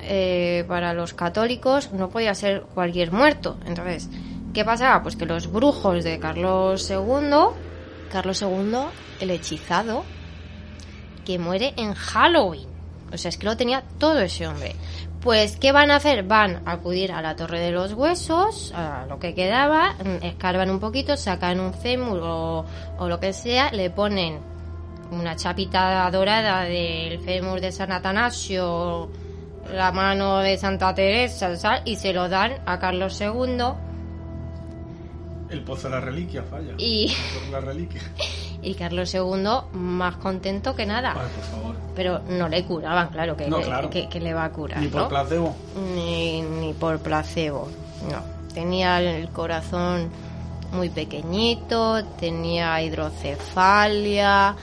eh, 0.00 0.64
para 0.68 0.92
los 0.92 1.14
católicos 1.14 1.92
no 1.92 2.08
podía 2.08 2.34
ser 2.34 2.62
cualquier 2.74 3.12
muerto. 3.12 3.58
Entonces, 3.66 4.08
¿qué 4.54 4.64
pasaba? 4.64 5.02
Pues 5.02 5.16
que 5.16 5.26
los 5.26 5.50
brujos 5.50 6.04
de 6.04 6.18
Carlos 6.18 6.90
II, 6.90 7.54
Carlos 8.10 8.42
II, 8.42 8.78
el 9.20 9.30
hechizado, 9.30 10.04
que 11.24 11.38
muere 11.38 11.74
en 11.76 11.94
Halloween. 11.94 12.68
O 13.12 13.16
sea, 13.16 13.28
es 13.30 13.38
que 13.38 13.46
lo 13.46 13.56
tenía 13.56 13.82
todo 13.98 14.18
ese 14.20 14.46
hombre. 14.46 14.74
Pues, 15.20 15.56
¿qué 15.56 15.72
van 15.72 15.90
a 15.90 15.96
hacer? 15.96 16.22
Van 16.22 16.62
a 16.64 16.72
acudir 16.72 17.12
a 17.12 17.20
la 17.20 17.34
Torre 17.34 17.60
de 17.60 17.72
los 17.72 17.92
Huesos, 17.92 18.72
a 18.74 19.06
lo 19.08 19.18
que 19.18 19.34
quedaba, 19.34 19.94
mm, 19.94 20.24
escarban 20.24 20.70
un 20.70 20.78
poquito, 20.78 21.16
sacan 21.16 21.58
un 21.58 21.74
fémur 21.74 22.20
o, 22.22 22.64
o 22.98 23.08
lo 23.08 23.18
que 23.18 23.32
sea, 23.32 23.72
le 23.72 23.90
ponen 23.90 24.38
una 25.10 25.36
chapita 25.36 26.08
dorada 26.10 26.62
del 26.62 27.18
fémur 27.20 27.60
de 27.60 27.72
San 27.72 27.92
Atanasio, 27.92 29.10
la 29.72 29.92
mano 29.92 30.38
de 30.38 30.56
Santa 30.56 30.94
Teresa, 30.94 31.82
y 31.84 31.96
se 31.96 32.12
lo 32.12 32.28
dan 32.28 32.52
a 32.66 32.78
Carlos 32.78 33.20
II. 33.20 33.58
El 35.50 35.62
pozo 35.64 35.88
de 35.88 35.94
la 35.94 36.00
reliquia 36.00 36.42
falla. 36.42 36.74
Y- 36.78 37.14
la 37.50 37.60
reliquia. 37.60 38.00
Y 38.60 38.74
Carlos 38.74 39.14
II 39.14 39.44
más 39.72 40.16
contento 40.16 40.74
que 40.74 40.84
nada. 40.84 41.12
Ay, 41.12 41.28
por 41.32 41.44
favor. 41.44 41.76
Pero 41.94 42.18
no 42.28 42.48
le 42.48 42.64
curaban, 42.64 43.08
claro, 43.10 43.36
que, 43.36 43.46
No, 43.48 43.58
que- 43.58 43.64
claro. 43.64 43.88
que- 43.88 44.08
que 44.08 44.18
le 44.18 44.34
va 44.34 44.44
a 44.46 44.50
curar. 44.50 44.80
Ni 44.80 44.88
por 44.88 45.02
¿no? 45.02 45.08
placebo. 45.08 45.54
ni, 45.94 46.42
ni 46.42 46.72
por 46.74 46.98
placebo. 46.98 47.68
No, 48.10 48.20
tenía 48.52 49.00
el 49.00 49.28
corazón 49.28 50.10
muy 50.72 50.88
pequeñito, 50.90 52.04
tenía 52.18 52.82
hidrocefalia, 52.82 54.56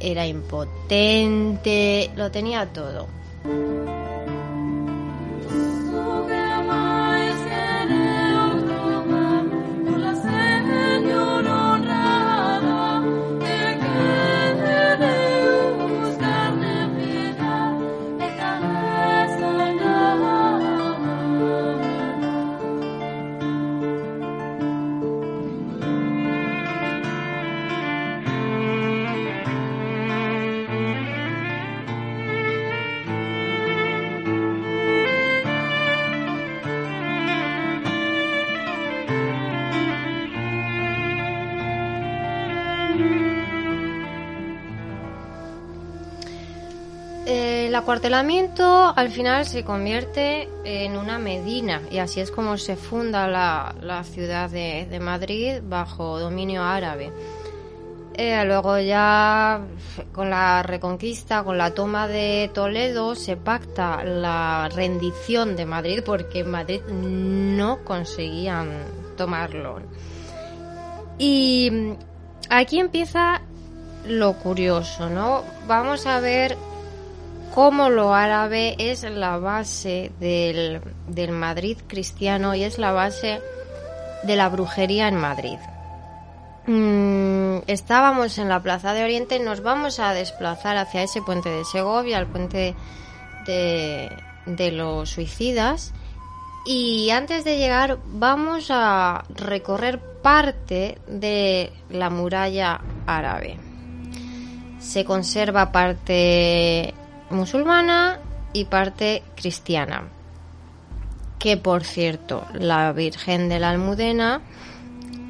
era 0.00 0.26
impotente, 0.26 2.10
lo 2.16 2.30
tenía 2.32 2.66
todo. 2.66 3.06
Eh, 3.48 4.12
el 4.12 4.15
acuartelamiento 47.76 48.92
al 48.96 49.10
final 49.10 49.46
se 49.46 49.64
convierte 49.64 50.48
en 50.64 50.96
una 50.96 51.18
medina 51.18 51.82
y 51.90 51.98
así 51.98 52.20
es 52.20 52.30
como 52.30 52.58
se 52.58 52.76
funda 52.76 53.28
la, 53.28 53.74
la 53.80 54.04
ciudad 54.04 54.50
de, 54.50 54.98
Madrid 55.00 55.60
bajo 55.62 56.18
dominio 56.18 56.62
árabe. 56.62 57.12
Eh, 58.14 58.42
luego 58.46 58.78
ya 58.78 59.60
con 60.12 60.30
la 60.30 60.62
reconquista, 60.62 61.44
con 61.44 61.58
la 61.58 61.74
toma 61.74 62.08
de 62.08 62.50
Toledo, 62.54 63.14
se 63.14 63.36
pacta 63.36 64.02
la 64.04 64.70
rendición 64.74 65.54
de 65.54 65.66
Madrid 65.66 66.02
porque 66.04 66.40
en 66.40 66.50
Madrid 66.50 66.80
no 66.88 67.84
conseguían 67.84 68.70
tomarlo. 69.16 69.80
Y 71.18 71.70
aquí 72.48 72.80
empieza 72.80 73.42
lo 74.06 74.34
curioso, 74.34 75.10
¿no? 75.10 75.42
Vamos 75.66 76.06
a 76.06 76.20
ver 76.20 76.56
cómo 77.56 77.88
lo 77.88 78.12
árabe 78.12 78.76
es 78.78 79.02
la 79.04 79.38
base 79.38 80.12
del, 80.20 80.82
del 81.08 81.30
Madrid 81.30 81.78
cristiano 81.86 82.54
y 82.54 82.64
es 82.64 82.78
la 82.78 82.92
base 82.92 83.40
de 84.24 84.36
la 84.36 84.50
brujería 84.50 85.08
en 85.08 85.16
Madrid. 85.16 85.56
Mm, 86.66 87.60
estábamos 87.66 88.36
en 88.36 88.50
la 88.50 88.62
Plaza 88.62 88.92
de 88.92 89.04
Oriente, 89.04 89.38
nos 89.38 89.62
vamos 89.62 90.00
a 90.00 90.12
desplazar 90.12 90.76
hacia 90.76 91.02
ese 91.02 91.22
puente 91.22 91.48
de 91.48 91.64
Segovia, 91.64 92.18
el 92.18 92.26
puente 92.26 92.74
de, 93.46 94.10
de 94.44 94.72
los 94.72 95.08
suicidas. 95.08 95.94
Y 96.66 97.08
antes 97.08 97.42
de 97.44 97.56
llegar 97.56 97.96
vamos 98.04 98.66
a 98.68 99.24
recorrer 99.30 99.98
parte 100.20 100.98
de 101.08 101.72
la 101.88 102.10
muralla 102.10 102.82
árabe. 103.06 103.56
Se 104.78 105.06
conserva 105.06 105.72
parte 105.72 106.92
musulmana 107.30 108.20
y 108.52 108.64
parte 108.64 109.22
cristiana. 109.34 110.08
Que 111.38 111.56
por 111.56 111.84
cierto, 111.84 112.46
la 112.54 112.92
Virgen 112.92 113.48
de 113.48 113.58
la 113.58 113.70
Almudena, 113.70 114.40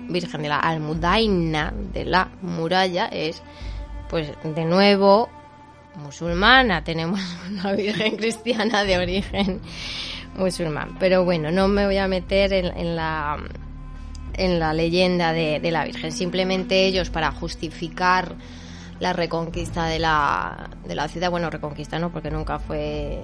Virgen 0.08 0.42
de 0.42 0.48
la 0.48 0.60
Almudaina 0.60 1.72
de 1.92 2.04
la 2.04 2.28
muralla 2.42 3.06
es 3.06 3.42
pues 4.08 4.30
de 4.44 4.64
nuevo 4.64 5.28
musulmana. 5.96 6.84
Tenemos 6.84 7.20
una 7.50 7.72
Virgen 7.72 8.16
cristiana 8.16 8.84
de 8.84 8.98
origen 8.98 9.60
musulmán. 10.36 10.96
Pero 11.00 11.24
bueno, 11.24 11.50
no 11.50 11.68
me 11.68 11.86
voy 11.86 11.96
a 11.96 12.06
meter 12.06 12.52
en, 12.52 12.66
en 12.76 12.96
la 12.96 13.38
en 14.38 14.58
la 14.58 14.74
leyenda 14.74 15.32
de, 15.32 15.60
de 15.60 15.70
la 15.70 15.84
Virgen. 15.84 16.12
Simplemente 16.12 16.86
ellos 16.86 17.10
para 17.10 17.32
justificar 17.32 18.34
la 19.00 19.12
reconquista 19.12 19.86
de 19.86 19.98
la, 19.98 20.70
de 20.86 20.94
la 20.94 21.08
ciudad, 21.08 21.30
bueno, 21.30 21.50
reconquista 21.50 21.98
no, 21.98 22.10
porque 22.10 22.30
nunca 22.30 22.58
fue 22.58 23.22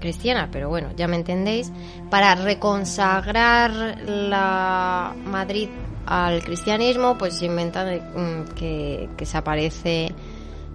cristiana, 0.00 0.48
pero 0.52 0.68
bueno, 0.68 0.90
ya 0.96 1.08
me 1.08 1.16
entendéis, 1.16 1.72
para 2.10 2.34
reconsagrar 2.34 3.98
la 4.06 5.14
Madrid 5.24 5.70
al 6.06 6.44
cristianismo, 6.44 7.16
pues 7.16 7.38
se 7.38 7.46
inventan 7.46 7.96
mm, 7.96 8.54
que, 8.54 9.08
se 9.22 9.38
aparece 9.38 10.14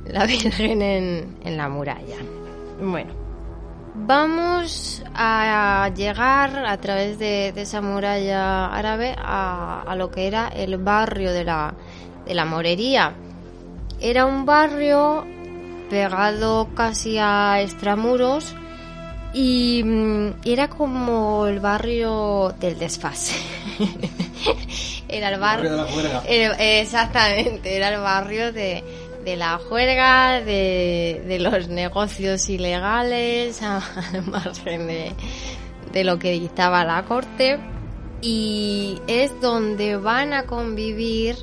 la 0.05 0.25
Virgen 0.27 0.81
en, 0.81 1.37
en 1.43 1.57
la 1.57 1.69
muralla. 1.69 2.17
Bueno, 2.81 3.13
vamos 3.93 5.03
a 5.13 5.91
llegar 5.95 6.65
a 6.65 6.77
través 6.77 7.19
de, 7.19 7.51
de 7.53 7.61
esa 7.61 7.81
muralla 7.81 8.67
árabe 8.67 9.15
a, 9.17 9.83
a 9.85 9.95
lo 9.95 10.09
que 10.09 10.27
era 10.27 10.47
el 10.47 10.77
barrio 10.77 11.31
de 11.31 11.43
la, 11.43 11.73
de 12.25 12.33
la 12.33 12.45
morería. 12.45 13.13
Era 14.01 14.25
un 14.25 14.45
barrio 14.45 15.25
pegado 15.89 16.69
casi 16.75 17.17
a 17.19 17.61
extramuros 17.61 18.53
y 19.33 19.81
mm, 19.83 20.27
era 20.45 20.69
como 20.69 21.45
el 21.47 21.59
barrio 21.59 22.53
del 22.59 22.77
desfase. 22.79 23.35
era 25.07 25.29
el 25.29 25.39
barrio, 25.39 25.71
Barrio 25.71 25.71
de 25.71 25.77
la 25.77 25.91
juerga. 25.91 26.23
era- 26.27 26.79
exactamente, 26.81 27.75
era 27.75 27.89
el 27.89 27.99
barrio 28.01 28.51
de, 28.53 28.83
de 29.25 29.35
la 29.35 29.57
juerga, 29.57 30.41
de, 30.41 31.23
de 31.27 31.39
los 31.39 31.67
negocios 31.67 32.47
ilegales, 32.49 33.61
al 33.63 33.81
margen 34.27 34.87
de, 34.87 35.11
de 35.91 36.03
lo 36.03 36.17
que 36.19 36.31
dictaba 36.31 36.85
la 36.85 37.03
corte. 37.03 37.59
Y 38.21 38.99
es 39.07 39.31
donde 39.41 39.95
van 39.95 40.33
a 40.33 40.43
convivir 40.43 41.37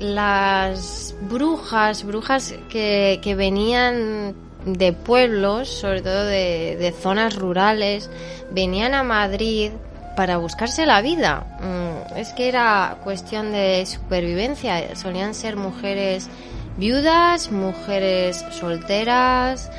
las 0.00 1.14
brujas, 1.22 2.04
brujas 2.04 2.54
que, 2.68 3.20
que 3.22 3.34
venían 3.34 4.34
de 4.64 4.92
pueblos, 4.92 5.68
sobre 5.68 6.02
todo 6.02 6.24
de, 6.24 6.76
de 6.78 6.92
zonas 6.92 7.36
rurales, 7.36 8.10
venían 8.50 8.94
a 8.94 9.02
Madrid 9.02 9.70
para 10.16 10.36
buscarse 10.36 10.84
la 10.84 11.00
vida. 11.00 11.46
Mm, 11.60 12.16
Es 12.16 12.32
que 12.32 12.48
era 12.48 12.98
cuestión 13.04 13.52
de 13.52 13.86
supervivencia. 13.86 14.96
Solían 14.96 15.34
ser 15.34 15.56
mujeres 15.56 16.28
viudas, 16.76 17.50
mujeres 17.50 18.44
solteras 18.50 19.70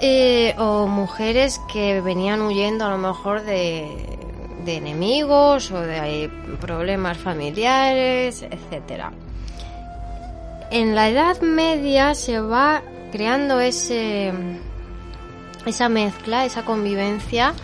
eh, 0.00 0.54
o 0.58 0.86
mujeres 0.86 1.60
que 1.72 2.00
venían 2.00 2.42
huyendo 2.42 2.84
a 2.86 2.90
lo 2.90 2.98
mejor 2.98 3.42
de, 3.44 4.18
de 4.64 4.76
enemigos 4.76 5.70
o 5.70 5.80
de 5.80 6.30
problemas 6.60 7.18
familiares, 7.18 8.42
etcétera. 8.42 9.12
En 10.70 10.94
la 10.94 11.08
Edad 11.08 11.40
Media 11.42 12.14
se 12.14 12.40
va 12.40 12.82
creando 13.10 13.60
ese 13.60 14.32
esa 15.66 15.88
mezcla, 15.88 16.44
esa 16.44 16.64
convivencia 16.64 17.54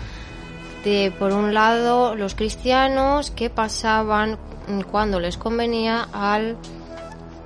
de 0.84 1.12
por 1.18 1.32
un 1.32 1.54
lado 1.54 2.14
los 2.14 2.34
cristianos 2.34 3.30
que 3.30 3.50
pasaban 3.50 4.38
mm, 4.68 4.82
cuando 4.82 5.18
les 5.20 5.36
convenía 5.36 6.08
al 6.12 6.56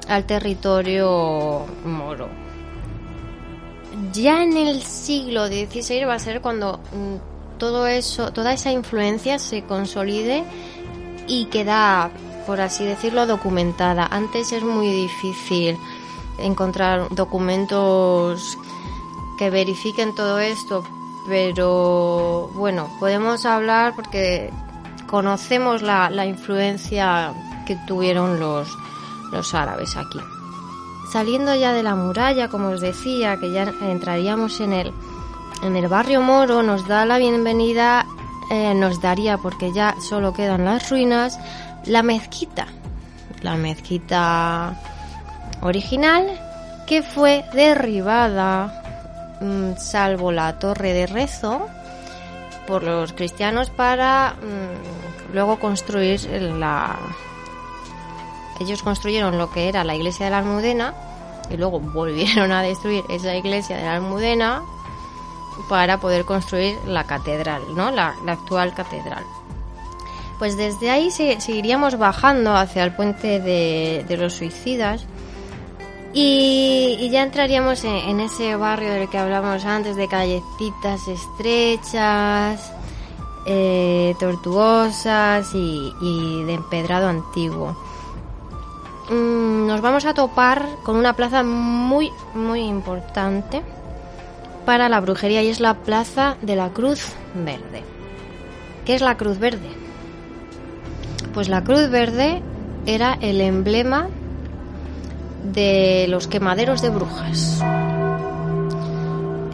al 0.08 0.24
territorio 0.26 1.64
moro. 1.84 2.28
Ya 4.12 4.42
en 4.42 4.56
el 4.56 4.82
siglo 4.82 5.46
XVI 5.46 6.04
va 6.04 6.14
a 6.14 6.18
ser 6.18 6.40
cuando 6.40 6.80
mm, 6.92 7.31
todo 7.62 7.86
eso, 7.86 8.32
toda 8.32 8.54
esa 8.54 8.72
influencia 8.72 9.38
se 9.38 9.62
consolide 9.62 10.42
y 11.28 11.44
queda, 11.44 12.10
por 12.44 12.60
así 12.60 12.84
decirlo, 12.84 13.24
documentada. 13.24 14.04
Antes 14.10 14.50
es 14.50 14.64
muy 14.64 14.88
difícil 14.88 15.78
encontrar 16.38 17.06
documentos 17.10 18.58
que 19.38 19.48
verifiquen 19.50 20.12
todo 20.12 20.40
esto, 20.40 20.82
pero 21.28 22.50
bueno, 22.54 22.90
podemos 22.98 23.46
hablar 23.46 23.94
porque 23.94 24.50
conocemos 25.06 25.82
la, 25.82 26.10
la 26.10 26.26
influencia 26.26 27.32
que 27.64 27.76
tuvieron 27.86 28.40
los, 28.40 28.76
los 29.30 29.54
árabes 29.54 29.96
aquí. 29.96 30.18
saliendo 31.12 31.54
ya 31.54 31.72
de 31.72 31.84
la 31.84 31.94
muralla, 31.94 32.48
como 32.48 32.70
os 32.70 32.80
decía, 32.80 33.36
que 33.36 33.52
ya 33.52 33.72
entraríamos 33.82 34.58
en 34.58 34.72
el, 34.72 34.92
en 35.62 35.76
el 35.76 35.88
barrio 35.88 36.20
moro, 36.20 36.62
nos 36.62 36.86
da 36.88 37.06
la 37.06 37.18
bienvenida, 37.18 38.06
eh, 38.50 38.74
nos 38.74 39.00
daría, 39.00 39.38
porque 39.38 39.72
ya 39.72 39.94
solo 40.00 40.32
quedan 40.32 40.64
las 40.64 40.90
ruinas, 40.90 41.38
la 41.86 42.02
mezquita. 42.02 42.66
La 43.42 43.56
mezquita 43.56 44.78
original 45.62 46.26
que 46.86 47.02
fue 47.02 47.44
derribada, 47.52 49.38
mm, 49.40 49.76
salvo 49.76 50.32
la 50.32 50.58
torre 50.58 50.92
de 50.92 51.06
rezo, 51.06 51.66
por 52.66 52.82
los 52.82 53.12
cristianos 53.12 53.70
para 53.70 54.34
mm, 54.34 55.34
luego 55.34 55.58
construir 55.58 56.24
la... 56.58 56.98
Ellos 58.60 58.82
construyeron 58.82 59.38
lo 59.38 59.50
que 59.50 59.68
era 59.68 59.82
la 59.84 59.94
iglesia 59.94 60.26
de 60.26 60.30
la 60.30 60.38
Almudena 60.38 60.94
y 61.50 61.56
luego 61.56 61.80
volvieron 61.80 62.52
a 62.52 62.62
destruir 62.62 63.04
esa 63.08 63.34
iglesia 63.34 63.76
de 63.76 63.84
la 63.84 63.94
Almudena 63.94 64.62
para 65.68 65.98
poder 65.98 66.24
construir 66.24 66.76
la 66.86 67.04
catedral, 67.04 67.62
¿no? 67.74 67.90
La, 67.90 68.14
actual 68.26 68.74
catedral. 68.74 69.24
Pues 70.38 70.56
desde 70.56 70.90
ahí 70.90 71.10
seguiríamos 71.10 71.98
bajando 71.98 72.56
hacia 72.56 72.84
el 72.84 72.94
puente 72.94 73.40
de, 73.40 74.16
los 74.16 74.34
suicidas 74.34 75.06
y, 76.12 77.08
ya 77.10 77.22
entraríamos 77.22 77.84
en, 77.84 78.20
ese 78.20 78.56
barrio 78.56 78.92
del 78.92 79.08
que 79.08 79.18
hablamos 79.18 79.64
antes, 79.64 79.96
de 79.96 80.08
callecitas 80.08 81.06
estrechas, 81.06 82.72
eh, 83.46 84.14
tortuosas 84.18 85.50
y, 85.54 86.44
de 86.44 86.54
empedrado 86.54 87.08
antiguo. 87.08 87.76
Mm, 89.10 89.66
nos 89.66 89.80
vamos 89.80 90.04
a 90.06 90.14
topar 90.14 90.66
con 90.82 90.96
una 90.96 91.14
plaza 91.14 91.42
muy, 91.44 92.10
muy 92.34 92.60
importante 92.62 93.62
para 94.64 94.88
la 94.88 95.00
brujería 95.00 95.42
y 95.42 95.48
es 95.48 95.60
la 95.60 95.74
plaza 95.74 96.36
de 96.42 96.56
la 96.56 96.70
Cruz 96.70 97.06
Verde. 97.34 97.82
¿Qué 98.84 98.94
es 98.94 99.00
la 99.00 99.16
Cruz 99.16 99.38
Verde? 99.38 99.68
Pues 101.34 101.48
la 101.48 101.62
Cruz 101.64 101.90
Verde 101.90 102.42
era 102.86 103.16
el 103.20 103.40
emblema 103.40 104.08
de 105.44 106.06
los 106.08 106.26
quemaderos 106.26 106.82
de 106.82 106.90
brujas. 106.90 107.62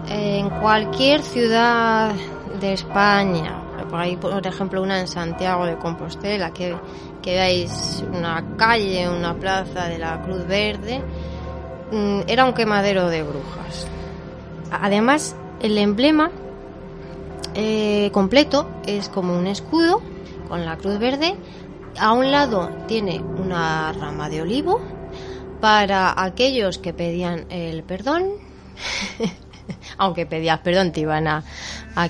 En 0.08 0.50
cualquier 0.50 1.22
ciudad 1.22 2.14
de 2.60 2.72
España, 2.72 3.62
por 3.88 4.00
ahí 4.00 4.16
por 4.16 4.46
ejemplo 4.46 4.82
una 4.82 5.00
en 5.00 5.08
Santiago 5.08 5.66
de 5.66 5.76
Compostela, 5.76 6.50
que, 6.52 6.76
que 7.22 7.32
veáis 7.32 8.04
una 8.12 8.44
calle, 8.56 9.08
una 9.08 9.34
plaza 9.34 9.88
de 9.88 9.98
la 9.98 10.20
Cruz 10.22 10.46
Verde, 10.46 11.02
mm, 11.92 12.20
era 12.26 12.44
un 12.44 12.52
quemadero 12.52 13.08
de 13.08 13.22
brujas. 13.22 13.86
Además, 14.70 15.35
el 15.61 15.78
emblema 15.78 16.31
eh, 17.54 18.11
completo 18.12 18.68
es 18.87 19.09
como 19.09 19.37
un 19.37 19.46
escudo 19.46 20.00
con 20.48 20.64
la 20.64 20.76
Cruz 20.76 20.98
Verde. 20.98 21.37
A 21.98 22.12
un 22.12 22.31
lado 22.31 22.70
tiene 22.87 23.20
una 23.20 23.92
rama 23.92 24.28
de 24.28 24.42
olivo 24.42 24.81
para 25.61 26.22
aquellos 26.22 26.78
que 26.78 26.92
pedían 26.92 27.46
el 27.50 27.83
perdón, 27.83 28.35
aunque 29.98 30.26
pedías 30.26 30.61
perdón 30.61 30.92
te 30.92 31.00
iban 31.00 31.26
a, 31.26 31.42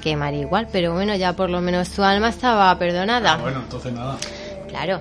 quemar 0.03 0.35
igual, 0.35 0.69
pero 0.71 0.93
bueno, 0.93 1.15
ya 1.15 1.33
por 1.35 1.49
lo 1.49 1.63
menos 1.63 1.89
tu 1.89 2.03
alma 2.03 2.29
estaba 2.29 2.79
perdonada. 2.79 3.33
Ah, 3.33 3.39
bueno, 3.39 3.61
entonces 3.61 3.91
nada. 3.91 4.19
Claro. 4.69 5.01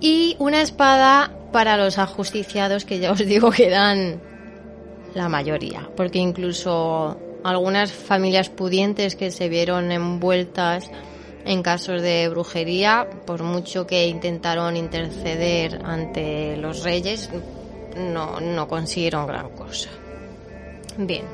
Y 0.00 0.36
una 0.38 0.62
espada 0.62 1.32
para 1.50 1.76
los 1.76 1.98
ajusticiados 1.98 2.84
que 2.84 3.00
ya 3.00 3.10
os 3.10 3.18
digo 3.18 3.50
que 3.50 3.68
dan 3.68 4.20
la 5.14 5.28
mayoría, 5.28 5.88
porque 5.96 6.18
incluso 6.18 7.16
algunas 7.44 7.92
familias 7.92 8.48
pudientes 8.48 9.16
que 9.16 9.30
se 9.30 9.48
vieron 9.48 9.92
envueltas 9.92 10.90
en 11.44 11.62
casos 11.62 12.02
de 12.02 12.28
brujería, 12.28 13.08
por 13.26 13.42
mucho 13.42 13.86
que 13.86 14.06
intentaron 14.06 14.76
interceder 14.76 15.80
ante 15.84 16.56
los 16.56 16.82
reyes, 16.82 17.30
no, 17.96 18.40
no 18.40 18.68
consiguieron 18.68 19.26
gran 19.26 19.50
cosa. 19.50 19.88
Bien, 20.96 21.24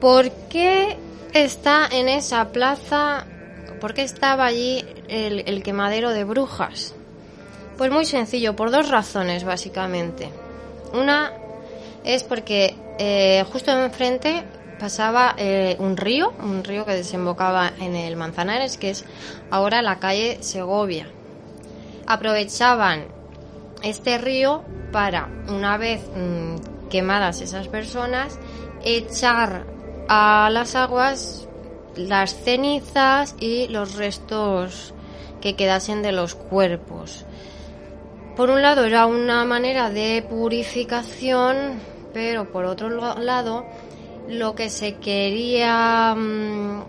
¿por 0.00 0.30
qué 0.48 0.96
está 1.32 1.88
en 1.90 2.08
esa 2.08 2.50
plaza? 2.50 3.26
¿Por 3.80 3.94
qué 3.94 4.02
estaba 4.02 4.46
allí 4.46 4.84
el, 5.08 5.62
quemadero 5.62 6.10
de 6.10 6.24
brujas? 6.24 6.94
Pues 7.76 7.90
muy 7.90 8.06
sencillo, 8.06 8.56
por 8.56 8.70
dos 8.70 8.88
razones 8.88 9.44
básicamente. 9.44 10.30
Una 10.94 11.30
es 12.04 12.22
porque 12.22 12.74
eh, 12.98 13.44
justo 13.52 13.70
enfrente 13.70 14.44
pasaba 14.78 15.34
eh, 15.38 15.76
un 15.78 15.96
río, 15.96 16.32
un 16.42 16.64
río 16.64 16.84
que 16.84 16.92
desembocaba 16.92 17.72
en 17.80 17.96
el 17.96 18.16
Manzanares, 18.16 18.76
que 18.76 18.90
es 18.90 19.04
ahora 19.50 19.82
la 19.82 19.98
calle 19.98 20.38
Segovia. 20.42 21.08
Aprovechaban 22.06 23.06
este 23.82 24.18
río 24.18 24.62
para, 24.92 25.28
una 25.48 25.76
vez 25.76 26.00
mm, 26.14 26.88
quemadas 26.88 27.40
esas 27.40 27.68
personas, 27.68 28.38
echar 28.84 29.64
a 30.08 30.48
las 30.52 30.74
aguas 30.74 31.48
las 31.96 32.34
cenizas 32.34 33.34
y 33.40 33.68
los 33.68 33.94
restos 33.96 34.94
que 35.40 35.56
quedasen 35.56 36.02
de 36.02 36.12
los 36.12 36.34
cuerpos. 36.34 37.24
Por 38.36 38.50
un 38.50 38.60
lado 38.60 38.84
era 38.84 39.06
una 39.06 39.44
manera 39.44 39.88
de 39.90 40.24
purificación, 40.28 41.80
pero 42.16 42.50
por 42.50 42.64
otro 42.64 42.88
lado 42.88 43.66
lo 44.26 44.54
que 44.54 44.70
se 44.70 44.94
quería 44.96 46.14
mm, 46.16 46.82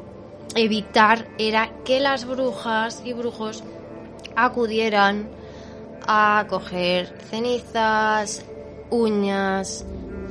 evitar 0.56 1.28
era 1.38 1.70
que 1.84 2.00
las 2.00 2.24
brujas 2.24 3.02
y 3.04 3.12
brujos 3.12 3.62
acudieran 4.38 5.28
a 6.08 6.46
coger 6.48 7.13
cenizas, 7.30 8.46
uñas, 8.90 9.84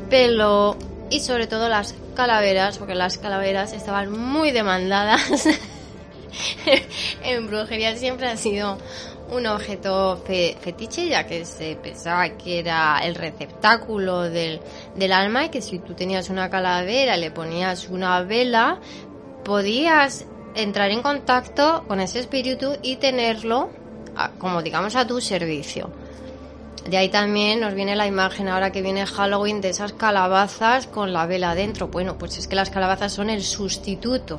pelo 0.09 0.77
y 1.11 1.21
sobre 1.21 1.47
todo 1.47 1.69
las 1.69 1.95
calaveras, 2.15 2.79
porque 2.79 2.95
las 2.95 3.19
calaveras 3.19 3.75
estaban 3.75 4.11
muy 4.11 4.51
demandadas. 4.51 5.47
en 7.23 7.47
brujería 7.49 7.95
siempre 7.99 8.29
ha 8.29 8.39
sido 8.39 8.79
un 9.31 9.47
objeto 9.47 10.23
fetiche, 10.25 11.09
ya 11.09 11.27
que 11.27 11.45
se 11.45 11.77
pensaba 11.77 12.29
que 12.31 12.61
era 12.61 13.01
el 13.03 13.15
receptáculo 13.15 14.23
del, 14.23 14.61
del 14.95 15.12
alma 15.12 15.47
y 15.47 15.49
que 15.49 15.61
si 15.61 15.79
tú 15.79 15.95
tenías 15.95 16.31
una 16.31 16.49
calavera, 16.49 17.17
le 17.17 17.31
ponías 17.31 17.89
una 17.89 18.23
vela, 18.23 18.81
podías 19.45 20.27
entrar 20.55 20.91
en 20.91 21.03
contacto 21.03 21.85
con 21.87 22.01
ese 22.01 22.21
espíritu 22.21 22.77
y 22.83 22.97
tenerlo 22.97 23.71
como 24.39 24.62
digamos 24.62 24.97
a 24.97 25.07
tu 25.07 25.21
servicio. 25.21 25.91
De 26.89 26.97
ahí 26.97 27.09
también 27.09 27.61
nos 27.61 27.75
viene 27.75 27.97
la 27.97 28.07
imagen 28.07 28.49
ahora 28.49 28.71
que 28.71 28.81
viene 28.81 29.07
Halloween 29.07 29.61
de 29.61 29.71
esas 29.71 29.93
calabazas 29.93 30.87
con 30.87 31.12
la 31.12 31.27
vela 31.27 31.55
dentro. 31.55 31.89
Bueno, 31.89 32.17
pues 32.17 32.39
es 32.39 32.47
que 32.47 32.55
las 32.55 32.71
calabazas 32.71 33.12
son 33.12 33.29
el 33.29 33.43
sustituto 33.43 34.39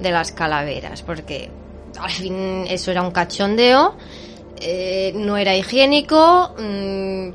de 0.00 0.10
las 0.10 0.32
calaveras, 0.32 1.02
porque 1.02 1.50
al 1.98 2.10
fin 2.10 2.64
eso 2.68 2.90
era 2.90 3.02
un 3.02 3.10
cachondeo, 3.10 3.94
eh, 4.60 5.12
no 5.14 5.36
era 5.36 5.56
higiénico, 5.56 6.54
mm, 6.58 7.28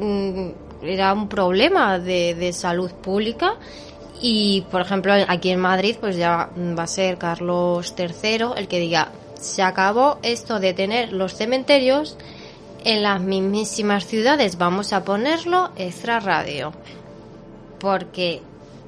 mm, 0.00 0.52
era 0.82 1.12
un 1.12 1.28
problema 1.28 1.98
de, 1.98 2.34
de 2.34 2.52
salud 2.52 2.90
pública 2.92 3.54
y, 4.20 4.64
por 4.70 4.80
ejemplo, 4.80 5.12
aquí 5.28 5.50
en 5.50 5.60
Madrid, 5.60 5.96
pues 6.00 6.16
ya 6.16 6.50
va 6.56 6.82
a 6.82 6.86
ser 6.86 7.18
Carlos 7.18 7.94
III 7.98 8.52
el 8.56 8.68
que 8.68 8.78
diga, 8.78 9.12
se 9.34 9.62
acabó 9.62 10.18
esto 10.22 10.58
de 10.58 10.72
tener 10.72 11.12
los 11.12 11.34
cementerios 11.34 12.16
en 12.84 13.02
las 13.02 13.20
mismísimas 13.20 14.06
ciudades. 14.06 14.58
Vamos 14.58 14.92
a 14.92 15.04
ponerlo 15.04 15.70
extra 15.76 16.20
radio. 16.20 16.72
Porque 17.78 18.42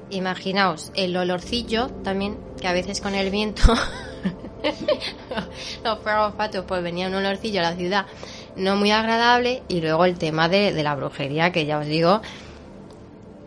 imaginaos 0.09 0.91
el 0.95 1.15
olorcillo 1.15 1.89
también, 2.03 2.37
que 2.59 2.67
a 2.67 2.73
veces 2.73 3.01
con 3.01 3.13
el 3.13 3.29
viento 3.29 3.61
los 5.83 5.99
perros 5.99 6.33
patos 6.33 6.65
pues 6.67 6.83
venía 6.83 7.07
un 7.07 7.15
olorcillo 7.15 7.59
a 7.59 7.63
la 7.63 7.75
ciudad 7.75 8.05
no 8.55 8.75
muy 8.75 8.91
agradable 8.91 9.63
y 9.67 9.81
luego 9.81 10.05
el 10.05 10.17
tema 10.17 10.49
de, 10.49 10.73
de 10.73 10.83
la 10.83 10.95
brujería 10.95 11.51
que 11.51 11.65
ya 11.65 11.79
os 11.79 11.85
digo 11.85 12.21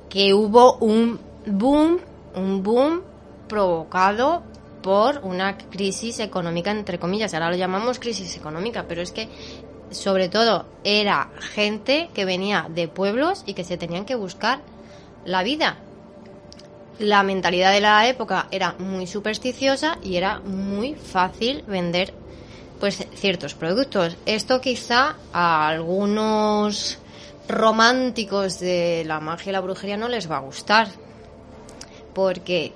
que 0.08 0.34
hubo 0.34 0.76
un 0.76 1.20
boom 1.46 1.98
un 2.34 2.62
boom 2.62 3.02
provocado 3.48 4.42
por 4.82 5.20
una 5.22 5.56
crisis 5.56 6.18
económica, 6.18 6.70
entre 6.70 6.98
comillas. 6.98 7.32
Ahora 7.34 7.50
lo 7.50 7.56
llamamos 7.56 7.98
crisis 7.98 8.36
económica, 8.36 8.84
pero 8.88 9.00
es 9.00 9.12
que 9.12 9.28
sobre 9.90 10.28
todo 10.28 10.66
era 10.84 11.30
gente 11.38 12.10
que 12.14 12.24
venía 12.24 12.66
de 12.68 12.88
pueblos 12.88 13.44
y 13.46 13.54
que 13.54 13.64
se 13.64 13.76
tenían 13.76 14.04
que 14.04 14.14
buscar 14.14 14.60
la 15.24 15.42
vida. 15.42 15.76
La 16.98 17.22
mentalidad 17.22 17.72
de 17.72 17.80
la 17.80 18.06
época 18.06 18.48
era 18.50 18.74
muy 18.78 19.06
supersticiosa 19.06 19.98
y 20.02 20.16
era 20.16 20.40
muy 20.40 20.94
fácil 20.94 21.64
vender 21.66 22.14
pues 22.78 23.06
ciertos 23.14 23.54
productos. 23.54 24.16
Esto 24.26 24.60
quizá 24.60 25.16
a 25.32 25.68
algunos 25.68 26.98
románticos 27.48 28.60
de 28.60 29.04
la 29.06 29.20
magia 29.20 29.50
y 29.50 29.52
la 29.52 29.60
brujería 29.60 29.96
no 29.96 30.08
les 30.08 30.30
va 30.30 30.36
a 30.36 30.40
gustar. 30.40 30.88
Porque 32.14 32.72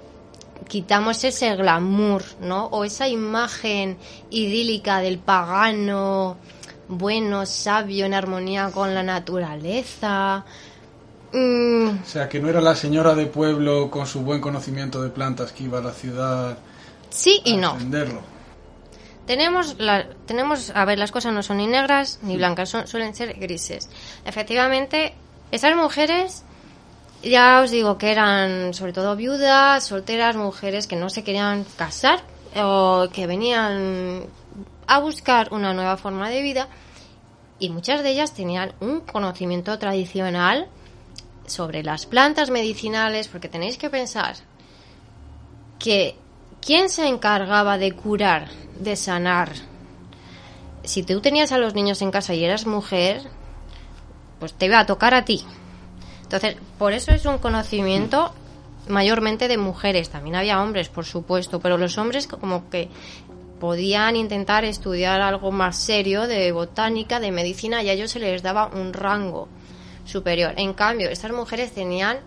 quitamos 0.68 1.22
ese 1.24 1.54
glamour, 1.56 2.22
¿no? 2.40 2.66
O 2.66 2.84
esa 2.84 3.08
imagen 3.08 3.98
idílica 4.30 5.00
del 5.00 5.18
pagano, 5.18 6.36
bueno, 6.88 7.44
sabio, 7.46 8.06
en 8.06 8.14
armonía 8.14 8.70
con 8.72 8.94
la 8.94 9.02
naturaleza. 9.02 10.44
Mm, 11.32 11.88
O 12.02 12.06
sea, 12.06 12.28
que 12.28 12.40
no 12.40 12.48
era 12.48 12.60
la 12.60 12.74
señora 12.76 13.14
de 13.14 13.26
pueblo 13.26 13.90
con 13.90 14.06
su 14.06 14.20
buen 14.20 14.40
conocimiento 14.40 15.02
de 15.02 15.10
plantas 15.10 15.52
que 15.52 15.64
iba 15.64 15.78
a 15.78 15.82
la 15.82 15.92
ciudad 15.92 16.58
sí 17.10 17.40
y 17.44 17.54
a 17.54 17.56
no. 17.58 17.72
defenderlo. 17.74 18.20
Tenemos, 19.26 19.76
la, 19.78 20.06
tenemos, 20.26 20.70
a 20.70 20.84
ver, 20.84 20.98
las 20.98 21.10
cosas 21.10 21.32
no 21.32 21.42
son 21.42 21.56
ni 21.56 21.66
negras 21.66 22.20
ni 22.22 22.36
blancas, 22.36 22.68
son, 22.68 22.86
suelen 22.86 23.14
ser 23.14 23.34
grises. 23.34 23.88
Efectivamente, 24.24 25.14
esas 25.50 25.74
mujeres, 25.74 26.44
ya 27.24 27.60
os 27.60 27.72
digo 27.72 27.98
que 27.98 28.12
eran 28.12 28.72
sobre 28.72 28.92
todo 28.92 29.16
viudas, 29.16 29.84
solteras, 29.84 30.36
mujeres 30.36 30.86
que 30.86 30.94
no 30.94 31.10
se 31.10 31.24
querían 31.24 31.64
casar 31.76 32.20
o 32.56 33.08
que 33.12 33.26
venían 33.26 34.26
a 34.86 34.98
buscar 35.00 35.52
una 35.52 35.74
nueva 35.74 35.96
forma 35.96 36.30
de 36.30 36.42
vida 36.42 36.68
y 37.58 37.70
muchas 37.70 38.04
de 38.04 38.10
ellas 38.10 38.32
tenían 38.32 38.74
un 38.80 39.00
conocimiento 39.00 39.76
tradicional 39.78 40.68
sobre 41.46 41.82
las 41.82 42.06
plantas 42.06 42.50
medicinales, 42.50 43.28
porque 43.28 43.48
tenéis 43.48 43.78
que 43.78 43.90
pensar 43.90 44.36
que 45.78 46.16
¿quién 46.60 46.88
se 46.88 47.06
encargaba 47.06 47.78
de 47.78 47.92
curar, 47.92 48.48
de 48.78 48.96
sanar? 48.96 49.52
Si 50.84 51.02
tú 51.02 51.20
tenías 51.20 51.52
a 51.52 51.58
los 51.58 51.74
niños 51.74 52.02
en 52.02 52.10
casa 52.10 52.34
y 52.34 52.44
eras 52.44 52.66
mujer, 52.66 53.22
pues 54.38 54.54
te 54.54 54.66
iba 54.66 54.78
a 54.78 54.86
tocar 54.86 55.14
a 55.14 55.24
ti. 55.24 55.44
Entonces, 56.22 56.56
por 56.78 56.92
eso 56.92 57.12
es 57.12 57.24
un 57.24 57.38
conocimiento 57.38 58.32
mayormente 58.88 59.48
de 59.48 59.58
mujeres. 59.58 60.10
También 60.10 60.36
había 60.36 60.60
hombres, 60.62 60.88
por 60.88 61.04
supuesto, 61.04 61.60
pero 61.60 61.78
los 61.78 61.98
hombres 61.98 62.26
como 62.26 62.68
que 62.70 62.88
podían 63.60 64.16
intentar 64.16 64.64
estudiar 64.64 65.20
algo 65.20 65.50
más 65.50 65.76
serio 65.76 66.26
de 66.26 66.52
botánica, 66.52 67.20
de 67.20 67.32
medicina, 67.32 67.82
y 67.82 67.88
a 67.88 67.92
ellos 67.92 68.10
se 68.10 68.20
les 68.20 68.42
daba 68.42 68.66
un 68.66 68.92
rango 68.92 69.48
superior. 70.06 70.54
En 70.56 70.72
cambio, 70.72 71.10
estas 71.10 71.32
mujeres 71.32 71.72
tenían 71.72 72.18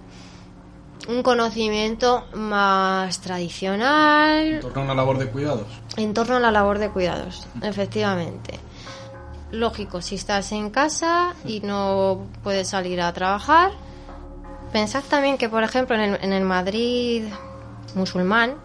un 1.07 1.23
conocimiento 1.23 2.25
más 2.33 3.15
En 3.17 3.23
tradicional 3.23 4.59
torno 4.61 4.81
a 4.81 4.83
una 4.85 4.95
labor 4.95 5.17
de 5.17 5.27
cuidados. 5.27 5.65
en 5.97 6.13
torno 6.13 6.35
a 6.35 6.39
la 6.39 6.51
labor 6.51 6.77
de 6.77 6.89
cuidados, 6.89 7.47
efectivamente. 7.63 8.59
Lógico, 9.51 10.01
si 10.01 10.15
estás 10.15 10.51
en 10.51 10.69
casa 10.69 11.33
y 11.45 11.61
no 11.61 12.27
puedes 12.43 12.67
salir 12.67 13.01
a 13.01 13.11
trabajar, 13.13 13.71
pensad 14.71 15.03
también 15.09 15.39
que, 15.39 15.49
por 15.49 15.63
ejemplo, 15.63 15.95
en 15.95 16.01
el, 16.01 16.19
en 16.23 16.33
el 16.33 16.43
Madrid 16.43 17.23
musulmán, 17.95 18.55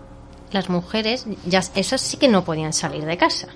las 0.53 0.69
mujeres, 0.69 1.27
ya 1.47 1.63
esas 1.75 2.01
sí 2.03 2.19
que 2.19 2.29
no 2.29 2.45
podían 2.45 2.75
salir 2.75 3.07
de 3.07 3.17
casa. 3.17 3.49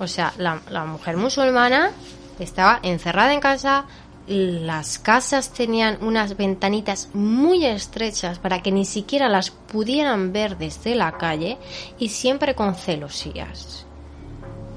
O 0.00 0.06
sea, 0.08 0.32
la, 0.38 0.60
la 0.70 0.84
mujer 0.84 1.16
musulmana 1.16 1.92
estaba 2.40 2.80
encerrada 2.82 3.32
en 3.32 3.40
casa, 3.40 3.84
las 4.26 4.98
casas 4.98 5.50
tenían 5.50 5.98
unas 6.00 6.36
ventanitas 6.36 7.10
muy 7.14 7.64
estrechas 7.64 8.38
para 8.38 8.60
que 8.60 8.72
ni 8.72 8.84
siquiera 8.84 9.28
las 9.28 9.50
pudieran 9.50 10.32
ver 10.32 10.58
desde 10.58 10.96
la 10.96 11.12
calle 11.12 11.58
y 11.98 12.08
siempre 12.08 12.54
con 12.54 12.74
celosías. 12.74 13.86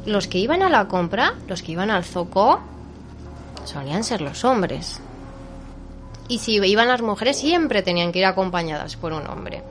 Los 0.06 0.28
que 0.28 0.38
iban 0.38 0.62
a 0.62 0.70
la 0.70 0.88
compra, 0.88 1.34
los 1.48 1.64
que 1.64 1.72
iban 1.72 1.90
al 1.90 2.04
zoco, 2.04 2.60
solían 3.66 4.04
ser 4.04 4.22
los 4.22 4.46
hombres. 4.46 5.02
Y 6.28 6.40
si 6.40 6.54
iban 6.54 6.88
las 6.88 7.02
mujeres, 7.02 7.38
siempre 7.38 7.82
tenían 7.82 8.12
que 8.12 8.20
ir 8.20 8.26
acompañadas 8.26 8.96
por 8.96 9.14
un 9.14 9.26
hombre. 9.28 9.64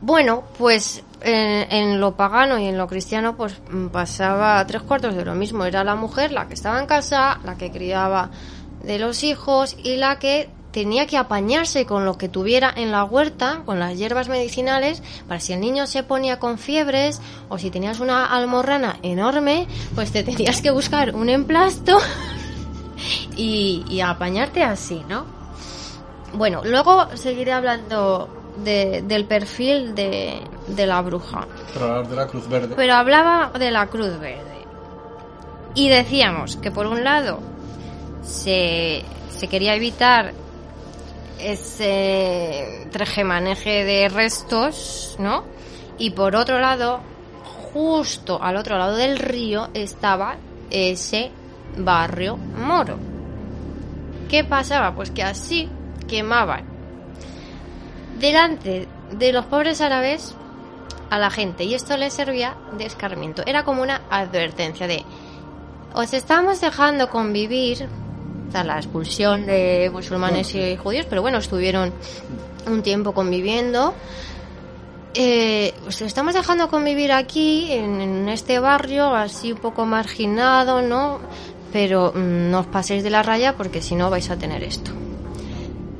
Bueno, 0.00 0.44
pues 0.58 1.02
en, 1.24 1.72
en 1.72 2.00
lo 2.00 2.16
pagano 2.16 2.58
y 2.58 2.66
en 2.66 2.78
lo 2.78 2.86
cristiano, 2.86 3.36
pues 3.36 3.60
mm, 3.70 3.86
pasaba 3.88 4.64
tres 4.66 4.82
cuartos 4.82 5.16
de 5.16 5.24
lo 5.24 5.34
mismo. 5.34 5.64
Era 5.64 5.82
la 5.82 5.96
mujer 5.96 6.32
la 6.32 6.46
que 6.46 6.54
estaba 6.54 6.78
en 6.78 6.86
casa, 6.86 7.40
la 7.44 7.56
que 7.56 7.70
criaba 7.70 8.30
de 8.82 8.98
los 8.98 9.24
hijos 9.24 9.76
y 9.82 9.96
la 9.96 10.18
que 10.18 10.50
tenía 10.74 11.06
que 11.06 11.16
apañarse 11.16 11.86
con 11.86 12.04
lo 12.04 12.18
que 12.18 12.28
tuviera 12.28 12.72
en 12.74 12.90
la 12.90 13.04
huerta, 13.04 13.62
con 13.64 13.78
las 13.78 13.96
hierbas 13.96 14.28
medicinales, 14.28 15.04
para 15.28 15.38
si 15.38 15.52
el 15.52 15.60
niño 15.60 15.86
se 15.86 16.02
ponía 16.02 16.40
con 16.40 16.58
fiebres 16.58 17.20
o 17.48 17.58
si 17.58 17.70
tenías 17.70 18.00
una 18.00 18.26
almorrana 18.26 18.98
enorme, 19.02 19.68
pues 19.94 20.10
te 20.10 20.24
tenías 20.24 20.60
que 20.60 20.72
buscar 20.72 21.14
un 21.14 21.28
emplasto 21.28 21.98
y, 23.36 23.84
y 23.88 24.00
apañarte 24.00 24.64
así, 24.64 25.00
¿no? 25.08 25.26
Bueno, 26.32 26.62
luego 26.64 27.06
seguiré 27.14 27.52
hablando 27.52 28.43
de- 28.62 29.02
del 29.02 29.24
perfil 29.26 29.94
de, 29.94 30.40
de 30.68 30.86
la 30.86 31.00
bruja. 31.02 31.46
Para 31.72 31.86
hablar 31.86 32.08
de 32.08 32.16
la 32.16 32.26
Cruz 32.26 32.48
Verde. 32.48 32.74
Pero 32.76 32.94
hablaba 32.94 33.50
de 33.58 33.70
la 33.70 33.86
Cruz 33.88 34.18
Verde. 34.20 34.64
Y 35.74 35.88
decíamos 35.88 36.56
que 36.56 36.70
por 36.70 36.86
un 36.86 37.02
lado 37.02 37.40
se, 38.22 39.02
se 39.30 39.48
quería 39.48 39.74
evitar 39.74 40.32
ese 41.38 42.86
trejemaneje 42.90 43.84
de 43.84 44.08
restos, 44.08 45.16
¿no? 45.18 45.44
Y 45.98 46.10
por 46.10 46.36
otro 46.36 46.58
lado, 46.58 47.00
justo 47.72 48.40
al 48.42 48.56
otro 48.56 48.78
lado 48.78 48.96
del 48.96 49.18
río 49.18 49.68
estaba 49.74 50.36
ese 50.70 51.30
barrio 51.76 52.36
moro. 52.36 52.98
¿Qué 54.28 54.44
pasaba? 54.44 54.94
Pues 54.94 55.10
que 55.10 55.22
así 55.22 55.68
quemaban 56.08 56.64
delante 58.18 58.88
de 59.12 59.32
los 59.32 59.46
pobres 59.46 59.80
árabes 59.80 60.34
a 61.10 61.18
la 61.18 61.30
gente 61.30 61.64
y 61.64 61.74
esto 61.74 61.96
les 61.96 62.12
servía 62.12 62.56
de 62.76 62.86
escarmiento. 62.86 63.42
Era 63.46 63.64
como 63.64 63.82
una 63.82 64.02
advertencia 64.10 64.86
de 64.86 65.04
os 65.94 66.12
estamos 66.12 66.60
dejando 66.60 67.08
convivir 67.08 67.88
tras 68.50 68.66
la 68.66 68.76
expulsión 68.78 69.46
de 69.46 69.90
musulmanes 69.92 70.54
y 70.54 70.76
judíos, 70.76 71.06
pero 71.08 71.22
bueno, 71.22 71.38
estuvieron 71.38 71.92
un 72.66 72.82
tiempo 72.82 73.12
conviviendo. 73.12 73.94
Eh, 75.14 75.72
os 75.86 76.02
estamos 76.02 76.34
dejando 76.34 76.68
convivir 76.68 77.12
aquí, 77.12 77.70
en, 77.70 78.00
en 78.00 78.28
este 78.28 78.58
barrio, 78.58 79.14
así 79.14 79.52
un 79.52 79.58
poco 79.58 79.86
marginado, 79.86 80.82
¿no? 80.82 81.20
Pero 81.72 82.12
mm, 82.12 82.50
no 82.50 82.60
os 82.60 82.66
paséis 82.66 83.04
de 83.04 83.10
la 83.10 83.22
raya 83.22 83.54
porque 83.54 83.80
si 83.80 83.94
no 83.94 84.10
vais 84.10 84.28
a 84.30 84.36
tener 84.36 84.64
esto. 84.64 84.90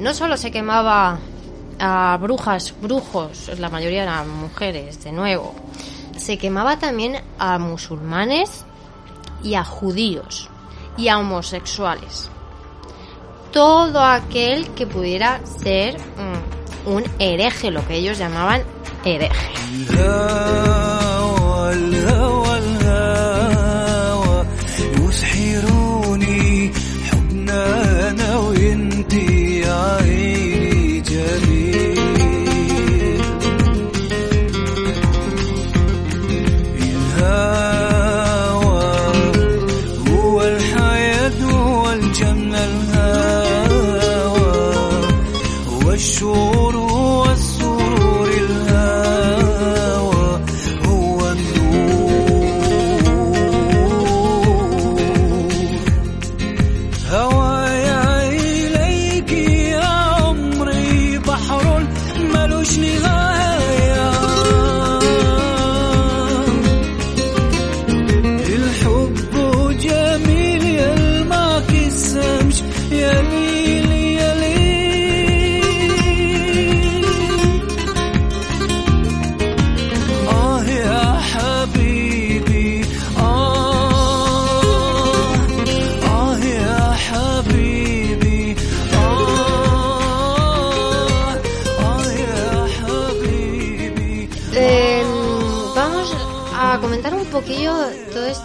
No 0.00 0.12
solo 0.12 0.36
se 0.36 0.50
quemaba 0.50 1.20
a 1.78 2.18
brujas, 2.20 2.74
brujos, 2.80 3.50
la 3.58 3.68
mayoría 3.68 4.02
eran 4.02 4.28
mujeres, 4.28 5.02
de 5.04 5.12
nuevo. 5.12 5.54
Se 6.16 6.38
quemaba 6.38 6.78
también 6.78 7.20
a 7.38 7.58
musulmanes 7.58 8.64
y 9.42 9.54
a 9.54 9.64
judíos 9.64 10.48
y 10.96 11.08
a 11.08 11.18
homosexuales. 11.18 12.30
Todo 13.52 14.02
aquel 14.02 14.68
que 14.70 14.86
pudiera 14.86 15.40
ser 15.46 15.98
mm, 15.98 16.88
un 16.90 17.04
hereje, 17.18 17.70
lo 17.70 17.86
que 17.86 17.96
ellos 17.96 18.18
llamaban 18.18 18.62
hereje. 19.04 19.52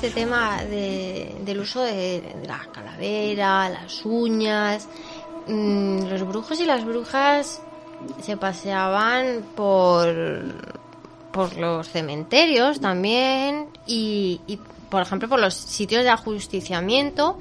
Este 0.10 0.22
tema 0.22 0.64
de- 0.64 1.36
del 1.42 1.60
uso 1.60 1.82
de, 1.84 2.22
de 2.42 2.48
la 2.48 2.60
calavera, 2.74 3.70
las 3.70 4.04
uñas. 4.06 4.88
Mm, 5.48 6.06
los 6.08 6.28
brujos 6.28 6.60
y 6.60 6.66
las 6.66 6.84
brujas 6.86 7.62
se 8.22 8.38
paseaban 8.38 9.44
por, 9.56 10.14
por 11.32 11.56
los 11.58 11.88
cementerios 11.90 12.80
también 12.80 13.68
y, 13.88 14.42
y, 14.48 14.60
por 14.90 15.02
ejemplo, 15.02 15.28
por 15.30 15.40
los 15.40 15.54
sitios 15.56 16.04
de 16.04 16.10
ajusticiamiento 16.10 17.38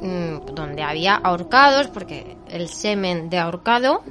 mm, 0.00 0.54
donde 0.54 0.82
había 0.82 1.14
ahorcados, 1.16 1.86
porque 1.88 2.36
el 2.48 2.68
semen 2.68 3.30
de 3.30 3.38
ahorcado 3.38 4.02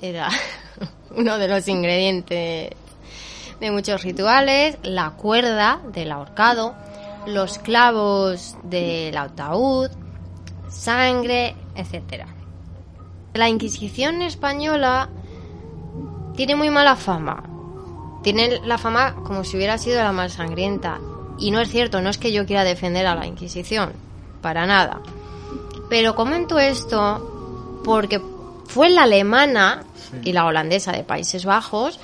era 0.00 0.28
uno 1.16 1.38
de 1.38 1.48
los 1.48 1.66
ingredientes 1.68 2.70
de 3.60 3.70
muchos 3.70 4.02
rituales, 4.02 4.76
la 4.82 5.10
cuerda 5.12 5.80
del 5.92 6.10
ahorcado, 6.12 6.74
los 7.26 7.58
clavos 7.58 8.56
del 8.62 9.16
ataúd, 9.16 9.90
sangre, 10.68 11.54
etcétera. 11.74 12.26
La 13.34 13.48
Inquisición 13.48 14.22
española 14.22 15.08
tiene 16.36 16.56
muy 16.56 16.70
mala 16.70 16.96
fama. 16.96 17.44
Tiene 18.22 18.60
la 18.64 18.78
fama 18.78 19.14
como 19.24 19.44
si 19.44 19.56
hubiera 19.56 19.78
sido 19.78 20.02
la 20.02 20.12
más 20.12 20.34
sangrienta. 20.34 21.00
Y 21.38 21.50
no 21.50 21.60
es 21.60 21.70
cierto, 21.70 22.00
no 22.00 22.10
es 22.10 22.18
que 22.18 22.32
yo 22.32 22.46
quiera 22.46 22.64
defender 22.64 23.06
a 23.06 23.14
la 23.14 23.26
Inquisición, 23.26 23.92
para 24.40 24.66
nada. 24.66 25.00
Pero 25.88 26.14
comento 26.14 26.58
esto 26.58 27.80
porque 27.84 28.20
fue 28.66 28.90
la 28.90 29.04
alemana 29.04 29.84
y 30.22 30.32
la 30.32 30.46
holandesa 30.46 30.92
de 30.92 31.04
Países 31.04 31.44
Bajos 31.44 31.98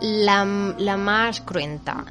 la, 0.00 0.44
la 0.78 0.96
más 0.96 1.40
cruenta. 1.40 2.04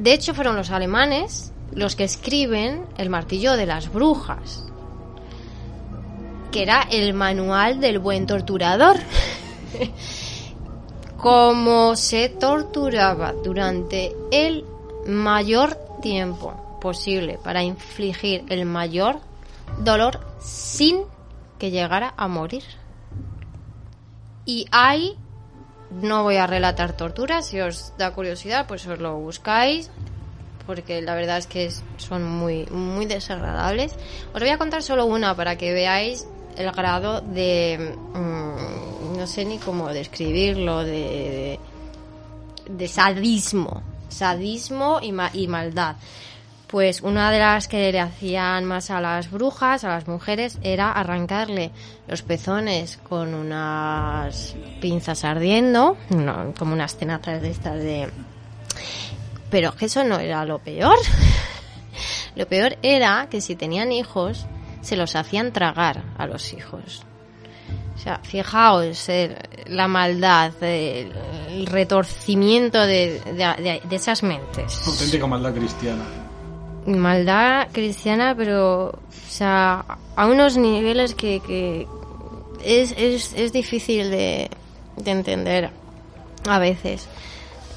De 0.00 0.14
hecho, 0.14 0.32
fueron 0.32 0.56
los 0.56 0.70
alemanes 0.70 1.52
los 1.72 1.94
que 1.94 2.04
escriben 2.04 2.86
el 2.96 3.10
martillo 3.10 3.54
de 3.54 3.66
las 3.66 3.92
brujas, 3.92 4.64
que 6.50 6.62
era 6.62 6.86
el 6.90 7.12
manual 7.12 7.80
del 7.80 7.98
buen 7.98 8.26
torturador. 8.26 8.96
Cómo 11.18 11.96
se 11.96 12.30
torturaba 12.30 13.34
durante 13.44 14.16
el 14.30 14.64
mayor 15.06 15.74
tiempo 16.00 16.78
posible 16.80 17.38
para 17.44 17.62
infligir 17.62 18.46
el 18.48 18.64
mayor 18.64 19.20
dolor 19.80 20.18
sin 20.40 21.02
que 21.58 21.70
llegara 21.70 22.14
a 22.16 22.26
morir. 22.26 22.64
Y 24.46 24.64
hay 24.72 25.18
no 25.90 26.22
voy 26.22 26.36
a 26.36 26.46
relatar 26.46 26.92
torturas, 26.96 27.46
si 27.46 27.60
os 27.60 27.92
da 27.98 28.12
curiosidad, 28.12 28.66
pues 28.66 28.86
os 28.86 28.98
lo 28.98 29.16
buscáis, 29.18 29.90
porque 30.66 31.02
la 31.02 31.14
verdad 31.14 31.38
es 31.38 31.46
que 31.46 31.70
son 31.96 32.24
muy, 32.24 32.66
muy 32.66 33.06
desagradables. 33.06 33.94
Os 34.34 34.40
voy 34.40 34.50
a 34.50 34.58
contar 34.58 34.82
solo 34.82 35.06
una 35.06 35.34
para 35.34 35.56
que 35.56 35.72
veáis 35.72 36.26
el 36.56 36.70
grado 36.72 37.20
de... 37.20 37.96
mm, 38.14 39.16
no 39.18 39.26
sé 39.26 39.44
ni 39.44 39.58
cómo 39.58 39.88
describirlo, 39.88 40.84
de, 40.84 40.92
de, 40.92 41.58
de 42.68 42.88
sadismo. 42.88 43.82
Sadismo 44.08 44.98
y, 45.02 45.12
ma- 45.12 45.30
y 45.32 45.46
maldad. 45.46 45.96
Pues 46.70 47.00
una 47.00 47.32
de 47.32 47.40
las 47.40 47.66
que 47.66 47.90
le 47.90 47.98
hacían 47.98 48.64
más 48.64 48.90
a 48.90 49.00
las 49.00 49.28
brujas, 49.30 49.82
a 49.82 49.88
las 49.88 50.06
mujeres, 50.06 50.58
era 50.62 50.92
arrancarle 50.92 51.72
los 52.06 52.22
pezones 52.22 52.98
con 53.08 53.34
unas 53.34 54.54
pinzas 54.80 55.24
ardiendo, 55.24 55.96
como 56.58 56.72
unas 56.74 56.96
tenazas 56.96 57.42
de 57.42 57.50
estas 57.50 57.74
de... 57.78 58.08
Pero 59.50 59.74
que 59.74 59.86
eso 59.86 60.04
no 60.04 60.20
era 60.20 60.44
lo 60.44 60.58
peor. 60.60 60.96
Lo 62.36 62.46
peor 62.46 62.78
era 62.82 63.26
que 63.28 63.40
si 63.40 63.56
tenían 63.56 63.90
hijos, 63.90 64.46
se 64.82 64.94
los 64.96 65.16
hacían 65.16 65.52
tragar 65.52 66.04
a 66.16 66.26
los 66.28 66.52
hijos. 66.52 67.02
O 67.96 67.98
sea, 67.98 68.20
fijaos 68.22 69.08
la 69.66 69.88
maldad, 69.88 70.52
el 70.62 71.66
retorcimiento 71.66 72.78
de- 72.86 73.20
de- 73.34 73.82
de 73.84 73.96
esas 73.96 74.22
mentes 74.22 74.86
Auténtica 74.86 75.26
maldad 75.26 75.52
cristiana. 75.52 76.04
Maldad 76.86 77.68
cristiana, 77.72 78.34
pero, 78.36 78.88
o 78.88 78.98
sea, 79.28 79.84
a 80.16 80.26
unos 80.26 80.56
niveles 80.56 81.14
que, 81.14 81.40
que 81.40 81.86
es, 82.64 82.94
es, 82.96 83.32
es 83.34 83.52
difícil 83.52 84.10
de, 84.10 84.50
de 84.96 85.10
entender 85.10 85.70
a 86.48 86.58
veces. 86.58 87.08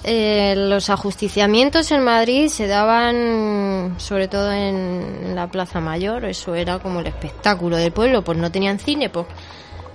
Eh, 0.05 0.53
los 0.57 0.89
ajusticiamientos 0.89 1.89
en 1.91 2.03
Madrid 2.03 2.49
se 2.49 2.67
daban 2.67 3.95
sobre 3.99 4.27
todo 4.27 4.51
en 4.51 5.33
la 5.33 5.47
Plaza 5.47 5.79
Mayor, 5.79 6.25
eso 6.25 6.55
era 6.55 6.79
como 6.79 6.99
el 6.99 7.07
espectáculo 7.07 7.77
del 7.77 7.93
pueblo, 7.93 8.21
pues 8.21 8.37
no 8.37 8.51
tenían 8.51 8.79
cine, 8.79 9.09
pues 9.09 9.27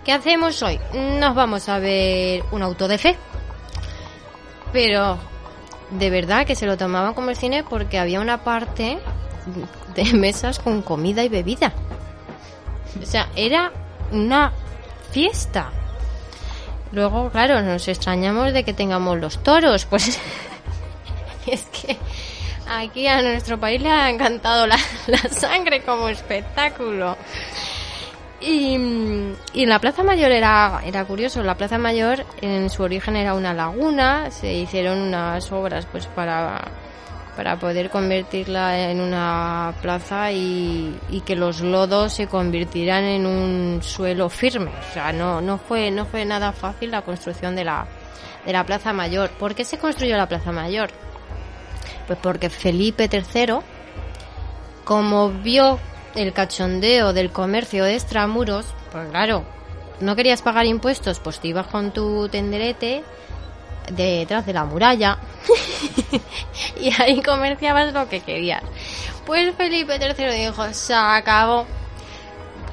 ¿qué 0.07 0.13
hacemos 0.13 0.63
hoy? 0.63 0.81
Nos 0.95 1.35
vamos 1.35 1.69
a 1.69 1.79
ver 1.79 2.43
un 2.53 2.63
auto 2.63 2.89
de 2.89 2.97
fe. 2.97 3.17
Pero 4.73 5.19
de 5.91 6.11
verdad 6.11 6.47
que 6.47 6.55
se 6.55 6.67
lo 6.67 6.77
tomaban 6.77 7.15
como 7.15 7.31
el 7.31 7.37
cine 7.37 7.65
porque 7.65 7.99
había 7.99 8.21
una 8.21 8.45
parte 8.45 8.99
de 9.95 10.05
mesas 10.13 10.59
con 10.59 10.83
comida 10.83 11.25
y 11.25 11.29
bebida. 11.29 11.73
O 13.03 13.07
sea, 13.07 13.29
era 13.37 13.73
una 14.13 14.53
fiesta. 15.11 15.71
Luego, 16.93 17.31
claro, 17.31 17.61
nos 17.63 17.87
extrañamos 17.89 18.53
de 18.53 18.65
que 18.65 18.73
tengamos 18.73 19.19
los 19.19 19.43
toros, 19.43 19.85
pues 19.85 20.19
es 21.47 21.63
que 21.67 21.97
aquí 22.69 23.07
a 23.07 23.23
nuestro 23.23 23.59
país 23.59 23.81
le 23.81 23.91
ha 23.91 24.09
encantado 24.09 24.67
la, 24.67 24.79
la 25.07 25.19
sangre 25.19 25.83
como 25.83 26.09
espectáculo. 26.09 27.17
Y, 28.41 28.79
y 29.53 29.67
la 29.67 29.81
Plaza 29.81 30.05
Mayor 30.05 30.31
era, 30.31 30.81
era 30.85 31.05
curioso. 31.05 31.43
La 31.43 31.57
Plaza 31.57 31.79
Mayor 31.79 32.25
en 32.41 32.71
su 32.71 32.83
origen 32.83 33.17
era 33.17 33.35
una 33.35 33.53
laguna. 33.53 34.31
Se 34.31 34.53
hicieron 34.53 35.01
unas 35.01 35.51
obras 35.51 35.87
pues 35.87 36.07
para, 36.07 36.63
para 37.37 37.59
poder 37.59 37.91
convertirla 37.91 38.91
en 38.91 39.01
una 39.01 39.75
plaza 39.83 40.31
y, 40.31 40.97
y 41.11 41.21
que 41.23 41.35
los 41.35 41.61
lodos 41.61 42.13
se 42.13 42.29
convirtieran 42.29 43.05
en 43.05 43.27
un 43.27 43.83
suelo 43.83 44.29
firme. 44.29 44.71
O 44.89 44.93
sea, 44.93 45.13
no, 45.13 45.41
no, 45.41 45.59
fue, 45.59 45.91
no 45.91 46.05
fue 46.05 46.25
nada 46.25 46.53
fácil 46.53 46.93
la 46.93 47.03
construcción 47.03 47.57
de 47.57 47.65
la, 47.65 47.89
de 48.47 48.53
la 48.53 48.65
Plaza 48.65 48.93
Mayor. 48.93 49.31
¿Por 49.31 49.57
qué 49.57 49.65
se 49.65 49.79
construyó 49.79 50.17
la 50.17 50.29
Plaza 50.29 50.53
Mayor? 50.53 50.91
Pues 52.07 52.19
porque 52.23 52.51
Felipe 52.51 53.11
III, 53.13 53.59
como 54.85 55.31
vio 55.31 55.79
el 56.15 56.33
cachondeo 56.33 57.13
del 57.13 57.31
comercio 57.31 57.85
de 57.85 57.95
extramuros, 57.95 58.67
pues 58.93 59.09
claro, 59.11 59.45
no 60.01 60.17
querías 60.17 60.43
pagar 60.43 60.67
impuestos, 60.67 61.21
pues 61.21 61.41
te 61.41 61.49
ibas 61.49 61.67
con 61.67 61.93
tu 61.93 62.29
tenderete 62.29 63.05
detrás 63.91 64.47
de 64.47 64.53
la 64.53 64.65
muralla 64.65 65.19
y 66.81 66.91
ahí 67.01 67.23
comerciabas 67.23 67.93
lo 67.93 68.09
que 68.09 68.21
querías. 68.21 68.63
Pues 69.27 69.55
Felipe 69.57 69.97
III 69.97 70.47
dijo, 70.47 70.73
se 70.73 70.95
acabó. 70.95 71.67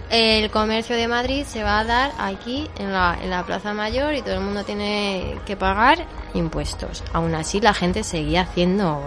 El 0.09 0.51
comercio 0.51 0.95
de 0.95 1.07
Madrid 1.07 1.45
se 1.45 1.63
va 1.63 1.79
a 1.79 1.83
dar 1.83 2.11
aquí 2.19 2.69
en 2.77 2.93
la, 2.93 3.43
Plaza 3.45 3.73
Mayor 3.73 4.13
y 4.13 4.21
todo 4.21 4.35
el 4.35 4.41
mundo 4.41 4.63
tiene 4.63 5.39
que 5.47 5.57
pagar 5.57 6.05
impuestos. 6.35 7.03
Aún 7.11 7.33
así 7.33 7.59
la 7.59 7.73
gente 7.73 8.03
seguía 8.03 8.41
haciendo 8.41 9.01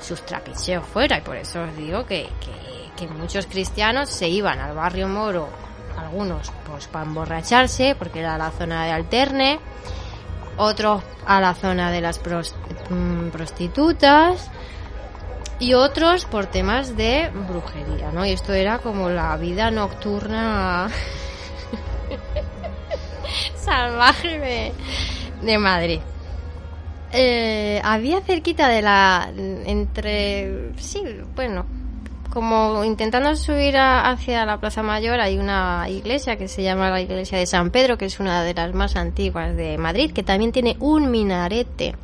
sus 0.00 0.24
trapicheos 0.24 0.86
fuera 0.86 1.18
y 1.18 1.22
por 1.22 1.36
eso 1.36 1.64
os 1.64 1.76
digo 1.76 2.06
que, 2.06 2.28
que 2.96 3.06
muchos 3.06 3.46
cristianos 3.46 4.10
se 4.10 4.28
iban 4.28 4.58
al 4.58 4.74
barrio 4.74 5.08
moro, 5.08 5.48
algunos 5.96 6.50
pues 6.68 6.86
para 6.88 7.04
emborracharse 7.04 7.94
porque 7.98 8.20
era 8.20 8.38
la 8.38 8.50
zona 8.50 8.84
de 8.84 8.92
alterne, 8.92 9.60
otros 10.56 11.02
a 11.26 11.40
la 11.40 11.54
zona 11.54 11.90
de 11.90 12.00
las 12.00 12.20
mm, 12.20 13.28
prostitutas 13.28 14.50
y 15.58 15.74
otros 15.74 16.24
por 16.24 16.46
temas 16.46 16.96
de 16.96 17.30
brujería, 17.48 18.10
¿no? 18.12 18.26
Y 18.26 18.30
esto 18.30 18.52
era 18.52 18.78
como 18.78 19.08
la 19.08 19.36
vida 19.36 19.70
nocturna 19.70 20.88
salvaje 23.56 24.38
de, 24.38 24.72
de 25.42 25.58
Madrid. 25.58 26.00
Eh, 27.12 27.80
había 27.84 28.20
cerquita 28.20 28.68
de 28.68 28.82
la 28.82 29.30
entre 29.36 30.72
sí 30.76 31.02
bueno 31.34 31.64
como 32.36 32.84
intentando 32.84 33.34
subir 33.34 33.78
hacia 33.78 34.44
la 34.44 34.60
Plaza 34.60 34.82
Mayor 34.82 35.20
hay 35.20 35.38
una 35.38 35.86
iglesia 35.88 36.36
que 36.36 36.48
se 36.48 36.62
llama 36.62 36.90
la 36.90 37.00
iglesia 37.00 37.38
de 37.38 37.46
San 37.46 37.70
Pedro 37.70 37.96
que 37.96 38.04
es 38.04 38.20
una 38.20 38.42
de 38.42 38.52
las 38.52 38.74
más 38.74 38.94
antiguas 38.96 39.56
de 39.56 39.78
Madrid 39.78 40.12
que 40.12 40.22
también 40.22 40.52
tiene 40.52 40.76
un 40.78 41.10
minarete 41.10 41.96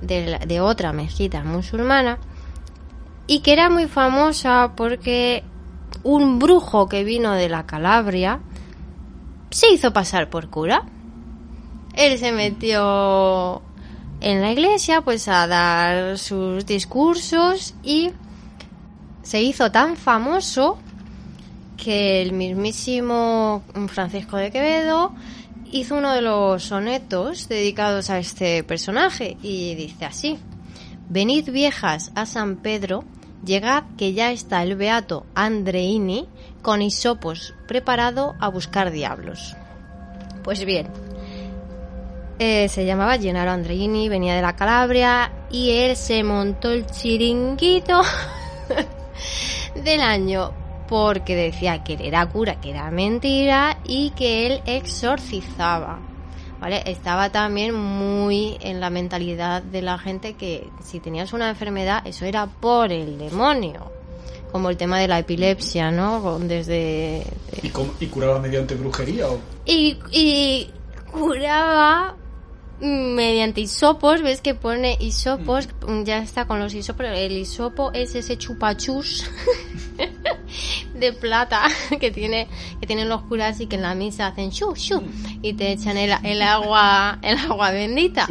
de, 0.00 0.38
de 0.38 0.60
otra 0.62 0.94
mezquita 0.94 1.44
musulmana 1.44 2.18
y 3.26 3.40
que 3.40 3.52
era 3.52 3.68
muy 3.68 3.88
famosa 3.88 4.72
porque 4.74 5.44
un 6.02 6.38
brujo 6.38 6.88
que 6.88 7.04
vino 7.04 7.32
de 7.32 7.50
la 7.50 7.66
Calabria 7.66 8.40
se 9.50 9.70
hizo 9.70 9.92
pasar 9.92 10.30
por 10.30 10.48
cura. 10.48 10.84
Él 11.92 12.16
se 12.16 12.32
metió 12.32 13.60
en 14.22 14.40
la 14.40 14.50
iglesia 14.50 15.02
pues 15.02 15.28
a 15.28 15.46
dar 15.46 16.16
sus 16.16 16.64
discursos 16.64 17.74
y 17.82 18.12
se 19.26 19.42
hizo 19.42 19.72
tan 19.72 19.96
famoso 19.96 20.78
que 21.76 22.22
el 22.22 22.32
mismísimo 22.32 23.64
Francisco 23.88 24.36
de 24.36 24.52
Quevedo 24.52 25.12
hizo 25.72 25.96
uno 25.96 26.12
de 26.12 26.22
los 26.22 26.62
sonetos 26.62 27.48
dedicados 27.48 28.08
a 28.08 28.20
este 28.20 28.62
personaje 28.62 29.36
y 29.42 29.74
dice 29.74 30.04
así, 30.04 30.38
Venid 31.08 31.50
viejas 31.50 32.12
a 32.14 32.24
San 32.24 32.58
Pedro, 32.58 33.02
llegad 33.44 33.82
que 33.98 34.12
ya 34.12 34.30
está 34.30 34.62
el 34.62 34.76
beato 34.76 35.26
Andreini 35.34 36.28
con 36.62 36.80
hisopos 36.80 37.52
preparado 37.66 38.36
a 38.38 38.48
buscar 38.48 38.92
diablos. 38.92 39.56
Pues 40.44 40.64
bien, 40.64 40.86
eh, 42.38 42.68
se 42.68 42.86
llamaba 42.86 43.18
Gennaro 43.18 43.50
Andreini, 43.50 44.08
venía 44.08 44.36
de 44.36 44.42
la 44.42 44.54
Calabria 44.54 45.32
y 45.50 45.70
él 45.70 45.96
se 45.96 46.22
montó 46.22 46.70
el 46.70 46.86
chiringuito 46.86 48.02
del 49.74 50.00
año 50.00 50.52
porque 50.88 51.34
decía 51.34 51.82
que 51.82 51.94
él 51.94 52.02
era 52.02 52.26
cura, 52.26 52.60
que 52.60 52.70
era 52.70 52.90
mentira 52.90 53.78
y 53.84 54.10
que 54.10 54.46
él 54.46 54.62
exorcizaba. 54.66 55.98
¿Vale? 56.60 56.82
Estaba 56.86 57.30
también 57.30 57.74
muy 57.74 58.56
en 58.60 58.80
la 58.80 58.88
mentalidad 58.88 59.62
de 59.62 59.82
la 59.82 59.98
gente 59.98 60.34
que 60.34 60.68
si 60.82 61.00
tenías 61.00 61.34
una 61.34 61.50
enfermedad, 61.50 62.06
eso 62.06 62.24
era 62.24 62.46
por 62.46 62.92
el 62.92 63.18
demonio. 63.18 63.92
Como 64.52 64.70
el 64.70 64.78
tema 64.78 64.98
de 64.98 65.06
la 65.08 65.18
epilepsia, 65.18 65.90
¿no? 65.90 66.38
Desde. 66.38 67.26
¿Y, 67.62 67.68
cómo- 67.68 67.92
y 68.00 68.06
curaba 68.06 68.38
mediante 68.38 68.74
brujería? 68.74 69.26
O... 69.28 69.38
Y, 69.66 69.98
y 70.12 70.70
curaba 71.12 72.16
mediante 72.80 73.60
hisopos, 73.62 74.22
ves 74.22 74.40
que 74.40 74.54
pone 74.54 74.96
hisopos, 75.00 75.68
ya 76.04 76.18
está 76.18 76.46
con 76.46 76.58
los 76.58 76.74
hisopos, 76.74 77.06
el 77.06 77.32
hisopo 77.32 77.90
es 77.92 78.14
ese 78.14 78.36
chupachus 78.36 79.30
de 80.94 81.12
plata 81.12 81.62
que 82.00 82.10
tiene 82.10 82.48
que 82.80 82.86
tienen 82.86 83.08
los 83.08 83.22
curas 83.22 83.60
y 83.60 83.66
que 83.66 83.76
en 83.76 83.82
la 83.82 83.94
misa 83.94 84.26
hacen 84.26 84.50
shu 84.50 84.74
shu 84.74 85.02
y 85.42 85.54
te 85.54 85.72
echan 85.72 85.96
el, 85.96 86.12
el 86.22 86.42
agua 86.42 87.18
el 87.22 87.38
agua 87.38 87.70
bendita. 87.70 88.28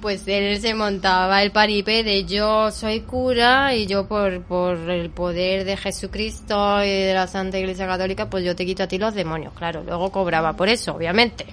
Pues 0.00 0.28
él 0.28 0.60
se 0.60 0.74
montaba 0.74 1.42
el 1.42 1.50
paripé 1.50 2.04
de 2.04 2.24
yo 2.24 2.70
soy 2.70 3.00
cura 3.00 3.74
y 3.74 3.88
yo 3.88 4.06
por, 4.06 4.42
por 4.42 4.76
el 4.90 5.10
poder 5.10 5.64
de 5.64 5.76
Jesucristo 5.76 6.84
y 6.84 6.88
de 6.88 7.14
la 7.14 7.26
Santa 7.26 7.58
Iglesia 7.58 7.88
Católica, 7.88 8.30
pues 8.30 8.44
yo 8.44 8.54
te 8.54 8.64
quito 8.64 8.84
a 8.84 8.86
ti 8.86 8.96
los 8.96 9.14
demonios, 9.14 9.54
claro. 9.54 9.82
Luego 9.82 10.12
cobraba 10.12 10.52
por 10.52 10.68
eso, 10.68 10.94
obviamente 10.94 11.46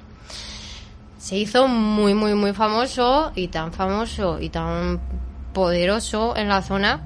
se 1.26 1.38
hizo 1.38 1.68
muy, 1.68 2.14
muy, 2.14 2.36
muy 2.36 2.54
famoso 2.54 3.32
y 3.34 3.48
tan 3.48 3.74
famoso 3.74 4.40
y 4.40 4.50
tan 4.50 5.00
poderoso 5.54 6.38
en 6.38 6.50
la 6.50 6.62
zona 6.62 7.00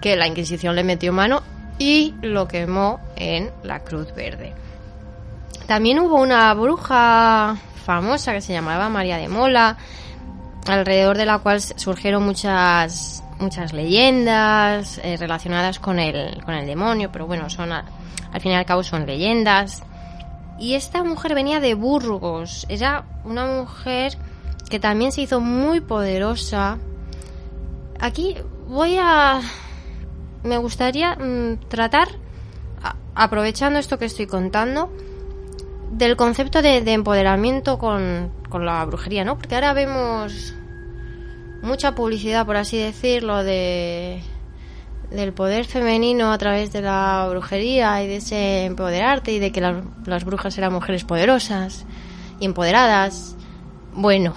que 0.00 0.16
la 0.16 0.26
Inquisición 0.26 0.74
le 0.74 0.84
metió 0.84 1.12
mano 1.12 1.42
y 1.78 2.14
lo 2.22 2.48
quemó 2.48 2.98
en 3.16 3.50
la 3.62 3.80
Cruz 3.80 4.14
Verde. 4.14 4.54
También 5.66 5.98
hubo 5.98 6.16
una 6.18 6.54
bruja 6.54 7.56
famosa 7.84 8.32
que 8.32 8.40
se 8.40 8.54
llamaba 8.54 8.88
María 8.88 9.18
de 9.18 9.28
Mola, 9.28 9.76
alrededor 10.66 11.18
de 11.18 11.26
la 11.26 11.40
cual 11.40 11.60
surgieron 11.60 12.24
muchas 12.24 13.22
muchas 13.38 13.74
leyendas 13.74 14.98
eh, 15.04 15.18
relacionadas 15.18 15.78
con 15.78 15.98
el, 15.98 16.42
con 16.44 16.54
el 16.54 16.66
demonio, 16.66 17.10
pero 17.12 17.26
bueno, 17.26 17.50
son 17.50 17.72
a- 17.72 17.84
al 18.32 18.40
fin 18.40 18.52
y 18.52 18.54
al 18.54 18.64
cabo 18.64 18.82
son 18.82 19.04
leyendas. 19.04 19.82
Y 20.60 20.74
esta 20.74 21.02
mujer 21.02 21.34
venía 21.34 21.58
de 21.58 21.74
Burgos. 21.74 22.66
Era 22.68 23.06
una 23.24 23.46
mujer 23.46 24.18
que 24.68 24.78
también 24.78 25.10
se 25.10 25.22
hizo 25.22 25.40
muy 25.40 25.80
poderosa. 25.80 26.78
Aquí 27.98 28.36
voy 28.68 28.98
a... 29.00 29.40
Me 30.44 30.58
gustaría 30.58 31.16
mm, 31.16 31.68
tratar, 31.68 32.08
aprovechando 33.14 33.78
esto 33.78 33.98
que 33.98 34.04
estoy 34.04 34.26
contando, 34.26 34.92
del 35.92 36.16
concepto 36.16 36.60
de, 36.60 36.82
de 36.82 36.92
empoderamiento 36.92 37.78
con, 37.78 38.30
con 38.50 38.66
la 38.66 38.84
brujería, 38.84 39.24
¿no? 39.24 39.38
Porque 39.38 39.54
ahora 39.54 39.72
vemos 39.72 40.54
mucha 41.62 41.94
publicidad, 41.94 42.44
por 42.44 42.56
así 42.56 42.78
decirlo, 42.78 43.42
de 43.44 44.22
del 45.10 45.32
poder 45.32 45.64
femenino 45.64 46.32
a 46.32 46.38
través 46.38 46.72
de 46.72 46.82
la 46.82 47.26
brujería 47.28 48.02
y 48.02 48.06
de 48.06 48.16
ese 48.16 48.64
empoderarte 48.64 49.32
y 49.32 49.38
de 49.38 49.50
que 49.50 49.60
las, 49.60 50.24
brujas 50.24 50.56
eran 50.56 50.72
mujeres 50.72 51.04
poderosas 51.04 51.84
y 52.38 52.46
empoderadas. 52.46 53.36
Bueno, 53.92 54.34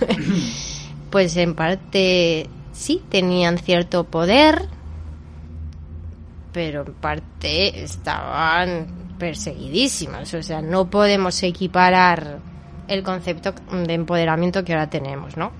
pues 1.10 1.36
en 1.36 1.54
parte 1.54 2.48
sí 2.72 3.02
tenían 3.08 3.58
cierto 3.58 4.04
poder, 4.04 4.66
pero 6.52 6.86
en 6.86 6.94
parte 6.94 7.82
estaban 7.82 9.14
perseguidísimas. 9.18 10.32
O 10.32 10.42
sea, 10.42 10.62
no 10.62 10.88
podemos 10.88 11.42
equiparar 11.42 12.38
el 12.88 13.02
concepto 13.02 13.52
de 13.70 13.92
empoderamiento 13.92 14.64
que 14.64 14.72
ahora 14.72 14.88
tenemos, 14.88 15.36
¿no? 15.36 15.52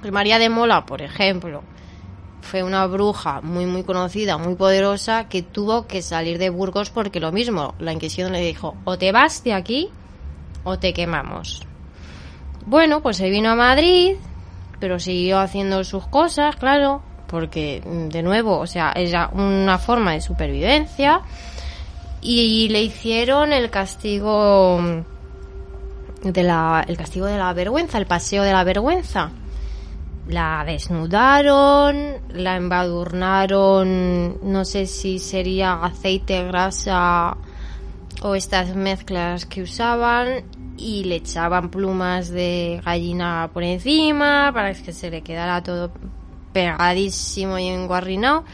Pues 0.00 0.12
María 0.12 0.38
de 0.38 0.50
Mola, 0.50 0.84
por 0.84 1.00
ejemplo, 1.00 1.62
fue 2.46 2.62
una 2.62 2.86
bruja 2.86 3.42
muy 3.42 3.66
muy 3.66 3.82
conocida, 3.82 4.38
muy 4.38 4.54
poderosa, 4.54 5.28
que 5.28 5.42
tuvo 5.42 5.86
que 5.86 6.00
salir 6.00 6.38
de 6.38 6.48
Burgos 6.48 6.88
porque 6.90 7.20
lo 7.20 7.32
mismo, 7.32 7.74
la 7.78 7.92
Inquisición 7.92 8.32
le 8.32 8.40
dijo, 8.40 8.74
o 8.84 8.96
te 8.96 9.12
vas 9.12 9.44
de 9.44 9.52
aquí 9.52 9.90
o 10.64 10.78
te 10.78 10.94
quemamos. 10.94 11.66
Bueno, 12.64 13.02
pues 13.02 13.18
se 13.18 13.28
vino 13.28 13.50
a 13.50 13.54
Madrid, 13.54 14.16
pero 14.80 14.98
siguió 14.98 15.38
haciendo 15.38 15.84
sus 15.84 16.06
cosas, 16.06 16.56
claro, 16.56 17.02
porque 17.26 17.82
mm, 17.84 18.08
de 18.08 18.22
nuevo, 18.22 18.58
o 18.58 18.66
sea, 18.66 18.92
era 18.96 19.28
una 19.32 19.78
forma 19.78 20.12
de 20.12 20.20
supervivencia 20.20 21.20
y 22.22 22.68
le 22.70 22.82
hicieron 22.82 23.52
el 23.52 23.70
castigo 23.70 24.78
mm, 24.80 26.30
de 26.30 26.42
la 26.42 26.84
el 26.86 26.96
castigo 26.96 27.26
de 27.26 27.38
la 27.38 27.52
vergüenza, 27.52 27.98
el 27.98 28.06
paseo 28.06 28.42
de 28.42 28.52
la 28.52 28.64
vergüenza 28.64 29.30
la 30.28 30.64
desnudaron, 30.66 32.16
la 32.30 32.56
embadurnaron, 32.56 34.38
no 34.42 34.64
sé 34.64 34.86
si 34.86 35.18
sería 35.18 35.74
aceite, 35.74 36.42
grasa 36.44 37.36
o 38.22 38.34
estas 38.34 38.74
mezclas 38.74 39.46
que 39.46 39.62
usaban 39.62 40.44
y 40.76 41.04
le 41.04 41.16
echaban 41.16 41.70
plumas 41.70 42.30
de 42.30 42.80
gallina 42.84 43.50
por 43.52 43.62
encima 43.62 44.50
para 44.52 44.74
que 44.74 44.92
se 44.92 45.10
le 45.10 45.22
quedara 45.22 45.62
todo 45.62 45.92
pegadísimo 46.52 47.58
y 47.58 47.68
enguarrinado 47.68 48.44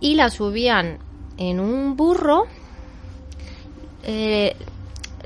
y 0.00 0.14
la 0.14 0.30
subían 0.30 0.98
en 1.36 1.60
un 1.60 1.96
burro 1.96 2.46
eh, 4.02 4.56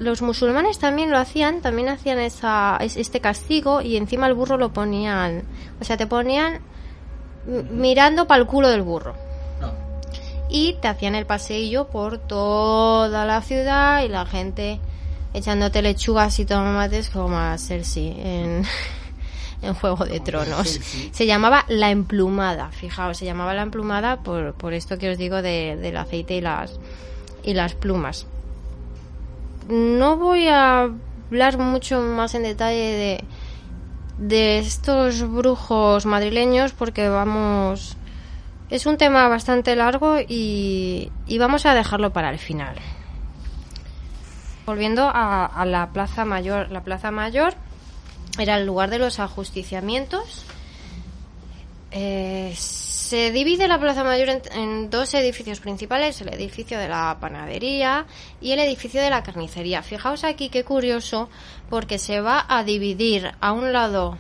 los 0.03 0.23
musulmanes 0.23 0.79
también 0.79 1.11
lo 1.11 1.19
hacían, 1.19 1.61
también 1.61 1.89
hacían 1.89 2.19
esa, 2.19 2.77
es- 2.81 2.97
este 2.97 3.21
castigo 3.21 3.81
y 3.81 3.97
encima 3.97 4.27
el 4.27 4.35
burro 4.35 4.57
lo 4.59 4.73
ponían, 4.73 5.43
o 5.81 5.85
sea, 5.85 5.97
te 5.97 6.07
ponían 6.07 6.61
mirando 7.47 8.27
para 8.27 8.41
el 8.41 8.47
culo 8.47 8.69
del 8.69 8.83
burro 8.83 9.15
No. 9.61 9.73
y 10.49 10.75
te 10.81 10.89
hacían 10.89 11.15
el 11.15 11.27
paseillo 11.27 11.89
por 11.89 12.19
toda 12.19 13.25
la 13.27 13.43
ciudad 13.43 14.03
y 14.05 14.09
la 14.09 14.27
gente 14.27 14.79
echándote 15.35 15.83
lechugas 15.83 16.39
y 16.39 16.45
tomates 16.45 17.09
como 17.11 17.39
a 17.39 17.57
Cersei 17.59 18.15
en, 18.21 18.65
en 19.63 19.75
Juego 19.75 20.05
de 20.05 20.21
Tronos. 20.21 20.79
Se 21.13 21.27
llamaba 21.27 21.65
la 21.69 21.91
emplumada, 21.91 22.69
fijaos, 22.71 23.17
se 23.17 23.25
llamaba 23.25 23.55
la 23.55 23.63
emplumada 23.63 24.19
por, 24.23 24.55
por 24.55 24.73
esto 24.75 24.99
que 24.99 25.11
os 25.11 25.19
digo 25.19 25.41
de- 25.43 25.77
del 25.77 25.97
aceite 25.97 26.35
y 26.37 26.41
las, 26.43 26.79
y 27.43 27.55
las 27.55 27.75
plumas. 27.75 28.27
No 29.73 30.19
voy 30.19 30.49
a 30.49 30.91
hablar 31.31 31.57
mucho 31.57 32.03
más 32.03 32.35
en 32.35 32.43
detalle 32.43 32.77
de, 32.77 33.25
de 34.19 34.59
estos 34.59 35.27
brujos 35.27 36.05
madrileños 36.05 36.75
porque 36.75 37.09
vamos... 37.09 37.97
Es 38.69 38.85
un 38.85 38.99
tema 38.99 39.29
bastante 39.29 39.75
largo 39.75 40.19
y, 40.21 41.11
y 41.27 41.39
vamos 41.39 41.65
a 41.65 41.73
dejarlo 41.73 42.13
para 42.13 42.29
el 42.29 42.39
final. 42.39 42.77
Volviendo 44.67 45.11
a, 45.11 45.65
la 45.65 45.89
Plaza 45.89 46.27
Mayor. 46.27 46.71
La 46.71 46.83
Plaza 46.83 47.11
Mayor 47.11 47.55
era 48.39 48.59
el 48.59 48.67
lugar 48.67 48.91
de 48.91 48.99
los 48.99 49.21
ajusticiamientos. 49.21 50.45
Eh, 51.93 52.55
se 53.13 53.31
divide 53.31 53.69
la 53.69 53.79
Plaza 53.79 54.05
Mayor 54.05 54.41
en, 54.55 54.89
dos 54.89 55.13
edificios 55.13 55.61
principales, 55.61 56.19
el 56.23 56.33
edificio 56.33 56.79
de 56.79 56.89
la 56.89 57.19
panadería 57.21 58.07
y 58.41 58.53
el 58.53 58.59
edificio 58.59 59.03
de 59.03 59.11
la 59.11 59.23
carnicería. 59.23 59.83
Fijaos 59.83 60.25
aquí 60.25 60.49
qué 60.49 60.65
curioso, 60.65 61.29
porque 61.69 61.99
se 61.99 62.23
va 62.23 62.47
a 62.49 62.65
dividir 62.65 63.33
a 63.39 63.53
un 63.53 63.75
lado 63.75 64.17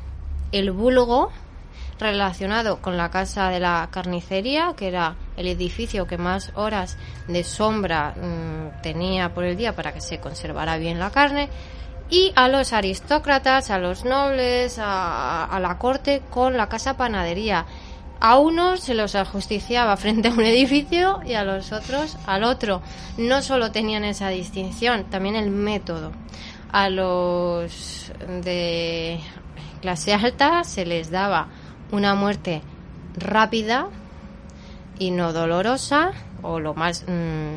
el 0.53 0.72
vulgo 0.72 1.32
relacionado 1.99 2.82
con 2.82 2.99
la 2.99 3.11
casa 3.11 3.49
de 3.49 3.61
la 3.61 3.88
carnicería, 3.90 4.74
que 4.76 4.88
era 4.88 5.16
el 5.38 5.47
edificio 5.47 6.07
que 6.07 6.18
más 6.18 6.53
horas 6.55 6.99
de 7.28 7.45
sombra 7.45 8.11
mm, 8.11 8.82
tenía 8.82 9.32
por 9.32 9.45
el 9.45 9.57
día 9.57 9.74
para 9.74 9.95
que 9.95 10.03
se 10.03 10.20
conservara 10.20 10.76
bien 10.76 10.99
la 10.99 11.09
carne, 11.09 11.49
y 12.11 12.30
a 12.36 12.47
los 12.49 12.74
aristócratas, 12.74 13.70
a 13.70 13.78
los 13.78 14.05
nobles, 14.05 14.78
a 14.78 15.59
la 15.62 15.78
corte 15.78 16.20
con 16.28 16.59
la 16.59 16.68
casa 16.68 16.99
panadería. 16.99 17.64
A 18.24 18.38
unos 18.38 18.78
se 18.78 18.94
los 18.94 19.16
ajusticiaba 19.16 19.96
frente 19.96 20.28
a 20.28 20.30
un 20.30 20.42
edificio 20.42 21.18
y 21.26 21.34
a 21.34 21.42
los 21.42 21.72
otros 21.72 22.16
al 22.24 22.44
otro. 22.44 22.80
No 23.18 23.42
solo 23.42 23.72
tenían 23.72 24.04
esa 24.04 24.28
distinción, 24.28 25.10
también 25.10 25.34
el 25.34 25.50
método. 25.50 26.12
A 26.70 26.88
los 26.88 28.12
de 28.44 29.18
clase 29.80 30.14
alta 30.14 30.62
se 30.62 30.86
les 30.86 31.10
daba 31.10 31.48
una 31.90 32.14
muerte 32.14 32.62
rápida 33.16 33.88
y 35.00 35.10
no 35.10 35.32
dolorosa 35.32 36.12
o 36.42 36.60
lo 36.60 36.74
más 36.74 37.04
mm, 37.08 37.56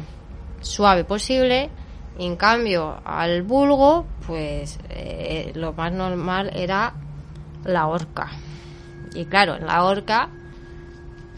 suave 0.61 1.03
posible. 1.03 1.69
En 2.17 2.37
cambio, 2.37 3.01
al 3.05 3.43
vulgo, 3.43 4.07
pues 4.25 4.79
eh, 4.89 5.51
lo 5.53 5.73
más 5.73 5.91
normal 5.91 6.49
era 6.55 6.95
la 7.65 7.85
horca. 7.85 8.31
Y 9.13 9.25
claro, 9.25 9.57
en 9.57 9.67
la 9.67 9.83
horca, 9.83 10.29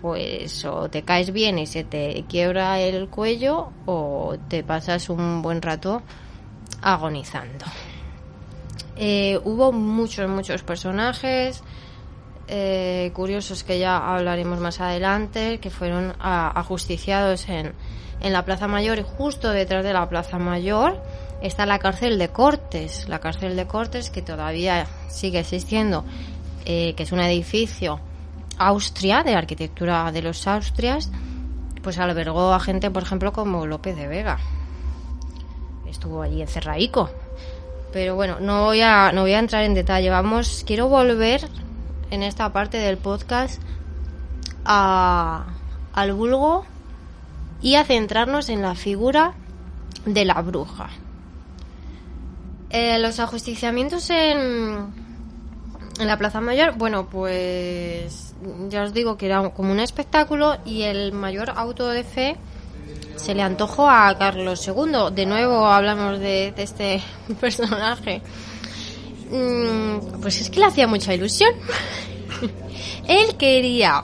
pues 0.02 0.64
o 0.66 0.90
te 0.90 1.04
caes 1.04 1.32
bien 1.32 1.60
y 1.60 1.66
se 1.68 1.84
te 1.84 2.24
quiebra 2.30 2.80
el 2.80 3.08
cuello 3.10 3.70
o 3.86 4.36
te 4.48 4.64
pasas 4.64 5.10
un 5.10 5.42
buen 5.42 5.62
rato 5.62 6.02
agonizando. 6.82 7.66
Eh, 8.96 9.40
hubo 9.44 9.72
muchos, 9.72 10.28
muchos 10.30 10.64
personajes 10.64 11.64
eh, 12.48 13.12
curiosos 13.14 13.64
que 13.64 13.78
ya 13.80 13.98
hablaremos 14.16 14.60
más 14.60 14.80
adelante, 14.80 15.60
que 15.60 15.70
fueron 15.70 16.14
a- 16.20 16.58
ajusticiados 16.60 17.48
en, 17.50 17.74
en 18.22 18.34
la 18.34 18.44
Plaza 18.46 18.68
Mayor 18.68 19.00
y 19.00 19.04
justo 19.04 19.52
detrás 19.52 19.84
de 19.84 19.94
la 19.94 20.08
Plaza 20.10 20.40
Mayor 20.40 21.00
está 21.42 21.66
la 21.66 21.78
cárcel 21.78 22.18
de 22.18 22.30
Cortes, 22.30 23.08
la 23.08 23.20
cárcel 23.20 23.56
de 23.56 23.68
Cortes 23.68 24.10
que 24.10 24.22
todavía 24.24 24.88
sigue 25.10 25.40
existiendo, 25.40 26.04
eh, 26.66 26.94
que 26.96 27.04
es 27.04 27.12
un 27.12 27.20
edificio 27.20 28.00
Austria, 28.58 29.24
de 29.24 29.36
arquitectura 29.36 30.12
de 30.12 30.22
los 30.22 30.48
Austrias, 30.48 31.12
pues 31.82 31.98
albergó 31.98 32.54
a 32.54 32.60
gente, 32.60 32.92
por 32.92 33.04
ejemplo, 33.04 33.34
como 33.34 33.66
López 33.66 33.96
de 33.96 34.08
Vega. 34.08 34.40
Estuvo 35.88 36.22
allí 36.22 36.42
encerraico. 36.42 37.10
Pero 37.94 38.16
bueno, 38.16 38.40
no 38.40 38.66
voy 38.66 38.82
a, 38.82 39.12
no 39.14 39.22
voy 39.22 39.34
a 39.34 39.40
entrar 39.40 39.64
en 39.64 39.74
detalle. 39.74 40.10
Vamos, 40.10 40.64
quiero 40.66 40.90
volver 40.90 41.48
en 42.12 42.24
esta 42.24 42.52
parte 42.52 42.78
del 42.78 42.98
podcast 42.98 43.62
a, 44.66 45.46
al 45.94 46.14
vulgo 46.14 46.66
y 47.62 47.76
a 47.76 47.86
centrarnos 47.86 48.50
en 48.50 48.62
la 48.62 48.76
figura 48.76 49.34
de 50.06 50.26
la 50.26 50.42
bruja. 50.42 50.90
Eh, 52.70 53.00
los 53.00 53.20
ajusticiamientos 53.20 54.10
en, 54.10 54.94
en 56.00 56.08
la 56.08 56.18
Plaza 56.18 56.42
Mayor, 56.42 56.74
bueno, 56.78 57.08
pues 57.08 58.27
ya 58.70 58.84
os 58.84 58.94
digo 58.94 59.18
que 59.18 59.26
era 59.26 59.50
como 59.50 59.72
un 59.72 59.80
espectáculo 59.80 60.58
y 60.66 60.84
el 60.84 61.12
mayor 61.12 61.52
auto 61.56 61.88
de 61.90 62.04
fe 62.04 62.36
se 63.16 63.34
le 63.34 63.42
antojó 63.42 63.90
a 63.90 64.16
Carlos 64.18 64.66
II. 64.68 65.12
De 65.12 65.26
nuevo 65.26 65.66
hablamos 65.66 66.20
de, 66.20 66.54
este 66.56 67.02
personaje. 67.40 68.22
Mm, 69.32 70.22
Pues 70.22 70.42
es 70.42 70.50
que 70.50 70.60
le 70.60 70.66
hacía 70.68 70.88
mucha 70.88 71.14
ilusión. 71.14 71.52
Él 73.08 73.36
quería 73.38 74.04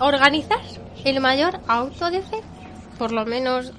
organizar 0.00 0.60
el 1.04 1.20
mayor 1.20 1.60
auto 1.66 2.10
de 2.10 2.22
fe, 2.22 2.40
por 2.98 3.12
lo 3.12 3.24
menos 3.24 3.72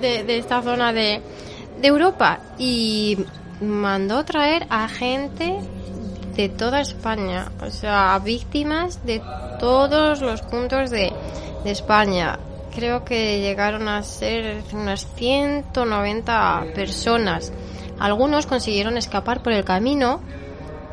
de, 0.00 0.24
de 0.24 0.38
esta 0.38 0.62
zona 0.62 0.92
de, 0.92 1.22
de 1.80 1.88
Europa, 1.88 2.40
y 2.58 3.18
mandó 3.60 4.24
traer 4.24 4.66
a 4.70 4.88
gente 4.88 5.58
de 6.36 6.48
toda 6.50 6.80
España, 6.80 7.50
o 7.60 7.70
sea, 7.70 8.14
a 8.14 8.18
víctimas 8.18 9.04
de 9.06 9.22
todos 9.58 10.20
los 10.20 10.42
puntos 10.42 10.90
de, 10.90 11.12
de 11.64 11.70
España. 11.70 12.38
Creo 12.74 13.04
que 13.04 13.40
llegaron 13.40 13.88
a 13.88 14.02
ser 14.02 14.62
unas 14.72 15.06
190 15.16 16.66
personas. 16.74 17.52
Algunos 17.98 18.46
consiguieron 18.46 18.98
escapar 18.98 19.42
por 19.42 19.54
el 19.54 19.64
camino, 19.64 20.20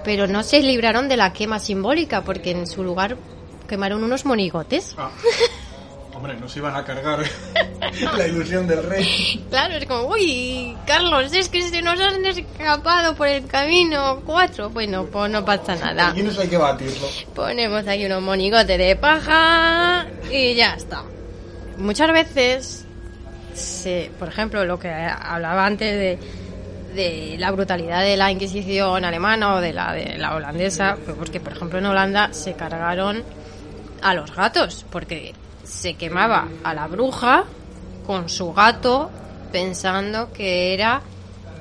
pero 0.05 0.27
no 0.27 0.43
se 0.43 0.61
libraron 0.61 1.09
de 1.09 1.17
la 1.17 1.33
quema 1.33 1.59
simbólica, 1.59 2.21
porque 2.21 2.51
en 2.51 2.65
su 2.65 2.83
lugar 2.83 3.17
quemaron 3.67 4.03
unos 4.03 4.25
monigotes. 4.25 4.95
Ah. 4.97 5.11
Hombre, 6.23 6.39
no 6.39 6.47
se 6.47 6.59
iban 6.59 6.73
a 6.73 6.85
cargar 6.85 7.19
la 8.17 8.27
ilusión 8.27 8.65
del 8.65 8.81
rey. 8.83 9.45
Claro, 9.49 9.75
es 9.75 9.85
como, 9.85 10.03
uy, 10.03 10.73
Carlos, 10.87 11.33
es 11.33 11.49
que 11.49 11.61
se 11.63 11.81
nos 11.81 11.99
han 11.99 12.25
escapado 12.25 13.13
por 13.13 13.27
el 13.27 13.45
camino 13.45 14.21
cuatro. 14.25 14.69
Bueno, 14.69 15.05
pues 15.07 15.29
no 15.29 15.43
pasa 15.43 15.75
nada. 15.75 16.11
Aquí 16.11 16.23
no 16.23 16.31
hay 16.39 16.47
que 16.47 16.55
batirlo. 16.55 17.09
Ponemos 17.35 17.85
aquí 17.85 18.05
unos 18.05 18.21
monigotes 18.21 18.77
de 18.77 18.95
paja 18.95 20.05
y 20.31 20.55
ya 20.55 20.75
está. 20.75 21.03
Muchas 21.77 22.13
veces, 22.13 22.85
se, 23.53 24.09
por 24.17 24.29
ejemplo, 24.29 24.63
lo 24.63 24.79
que 24.79 24.87
hablaba 24.89 25.65
antes 25.65 25.93
de, 25.93 26.19
de 26.95 27.35
la 27.37 27.51
brutalidad 27.51 28.01
de 28.01 28.15
la 28.15 28.31
Inquisición 28.31 29.03
alemana 29.03 29.55
o 29.55 29.59
de 29.59 29.73
la 29.73 29.91
de 29.91 30.17
la 30.17 30.35
holandesa, 30.35 30.95
porque, 31.17 31.41
por 31.41 31.51
ejemplo, 31.51 31.79
en 31.79 31.85
Holanda 31.85 32.29
se 32.31 32.53
cargaron 32.53 33.25
a 34.01 34.13
los 34.13 34.33
gatos, 34.33 34.85
porque 34.89 35.33
se 35.73 35.95
quemaba 35.95 36.47
a 36.63 36.73
la 36.73 36.87
bruja 36.87 37.45
con 38.05 38.29
su 38.29 38.53
gato 38.53 39.09
pensando 39.51 40.31
que 40.31 40.73
era 40.73 41.01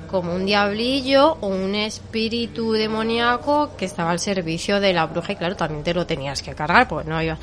como 0.07 0.33
un 0.35 0.45
diablillo 0.45 1.37
o 1.41 1.47
un 1.47 1.73
espíritu 1.73 2.71
demoníaco 2.73 3.75
que 3.75 3.85
estaba 3.85 4.11
al 4.11 4.19
servicio 4.19 4.79
de 4.79 4.93
la 4.93 5.07
bruja 5.07 5.33
y 5.33 5.35
claro, 5.35 5.55
también 5.55 5.83
te 5.83 5.93
lo 5.93 6.05
tenías 6.05 6.43
que 6.43 6.53
cargar, 6.53 6.87
pues 6.87 7.07
no 7.07 7.21
iba, 7.21 7.37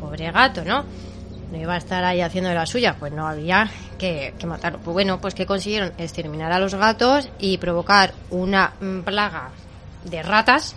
pobre 0.00 0.30
gato, 0.32 0.64
¿no? 0.64 0.84
No 1.52 1.56
iba 1.56 1.74
a 1.74 1.76
estar 1.76 2.02
ahí 2.02 2.20
haciendo 2.20 2.50
de 2.50 2.56
la 2.56 2.66
suya, 2.66 2.96
pues 2.98 3.12
no 3.12 3.28
había 3.28 3.70
que, 3.96 4.34
matarlo. 4.44 4.80
Pues 4.80 4.92
bueno, 4.92 5.20
pues 5.20 5.34
que 5.34 5.46
consiguieron 5.46 5.92
exterminar 5.98 6.50
a 6.50 6.58
los 6.58 6.74
gatos 6.74 7.28
y 7.38 7.58
provocar 7.58 8.12
una 8.30 8.72
mm, 8.80 9.00
plaga 9.02 9.50
de 10.04 10.22
ratas, 10.24 10.74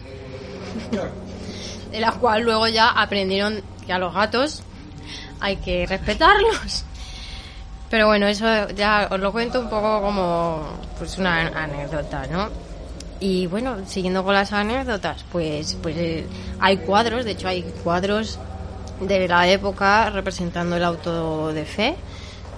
de 1.92 2.00
la 2.00 2.12
cual 2.12 2.44
luego 2.44 2.68
ya 2.68 2.90
aprendieron 2.90 3.62
que 3.88 3.92
a 3.92 3.98
los 3.98 4.14
gatos 4.14 4.62
hay 5.40 5.58
que 5.58 5.86
respetarlos. 5.86 6.86
Pero 7.90 8.08
bueno, 8.08 8.28
eso 8.28 8.70
ya 8.70 9.08
os 9.10 9.20
lo 9.20 9.32
cuento 9.32 9.60
un 9.62 9.70
poco 9.70 10.02
como 10.02 10.64
pues 10.98 11.18
una 11.18 11.48
anécdota, 11.48 12.28
¿no? 12.28 12.50
Y 13.20 13.48
bueno, 13.48 13.78
siguiendo 13.88 14.24
con 14.24 14.34
las 14.34 14.54
anécdotas, 14.54 15.26
pues 15.32 15.78
pues 15.82 15.98
eh, 15.98 16.26
hay 16.60 16.78
cuadros, 16.78 17.26
de 17.26 17.32
hecho 17.32 17.48
hay 17.48 17.64
cuadros 17.84 18.40
de 19.02 19.28
la 19.28 19.48
época 19.48 20.10
representando 20.10 20.76
el 20.76 20.84
auto 20.84 21.52
de 21.52 21.66
fe 21.66 21.96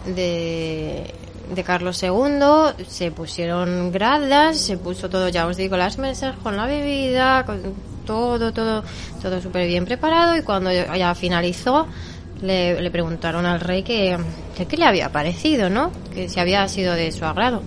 de, 0.06 1.14
de 1.54 1.64
Carlos 1.64 2.02
II, 2.04 2.86
se 2.88 3.12
pusieron 3.12 3.92
gradas, 3.92 4.58
se 4.58 4.78
puso 4.78 5.10
todo, 5.10 5.30
ya 5.30 5.48
os 5.48 5.58
digo, 5.58 5.78
las 5.78 5.98
mesas 5.98 6.36
con 6.44 6.58
la 6.58 6.66
bebida, 6.66 7.46
con 7.46 7.62
todo, 8.06 8.52
todo, 8.52 8.84
todo 9.22 9.42
súper 9.42 9.68
bien 9.68 9.86
preparado 9.86 10.36
y 10.36 10.42
cuando 10.42 10.72
ya 10.72 11.14
finalizó 11.16 11.88
le, 12.42 12.82
le 12.82 12.92
preguntaron 12.92 13.46
al 13.46 13.60
rey 13.60 13.84
que, 13.84 14.18
que 14.58 14.66
qué 14.66 14.78
le 14.78 14.86
había 14.86 15.12
parecido, 15.12 15.70
¿no? 15.70 15.92
Que 16.14 16.28
si 16.30 16.40
había 16.40 16.68
sido 16.68 16.94
de 16.96 17.12
su 17.12 17.26
agrado. 17.26 17.62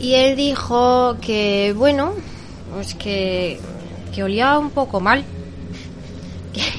Y 0.00 0.14
él 0.14 0.36
dijo 0.36 1.16
que, 1.20 1.74
bueno, 1.76 2.12
pues 2.72 2.94
que, 2.94 3.58
que 4.14 4.22
olía 4.22 4.58
un 4.58 4.70
poco 4.70 5.00
mal. 5.00 5.24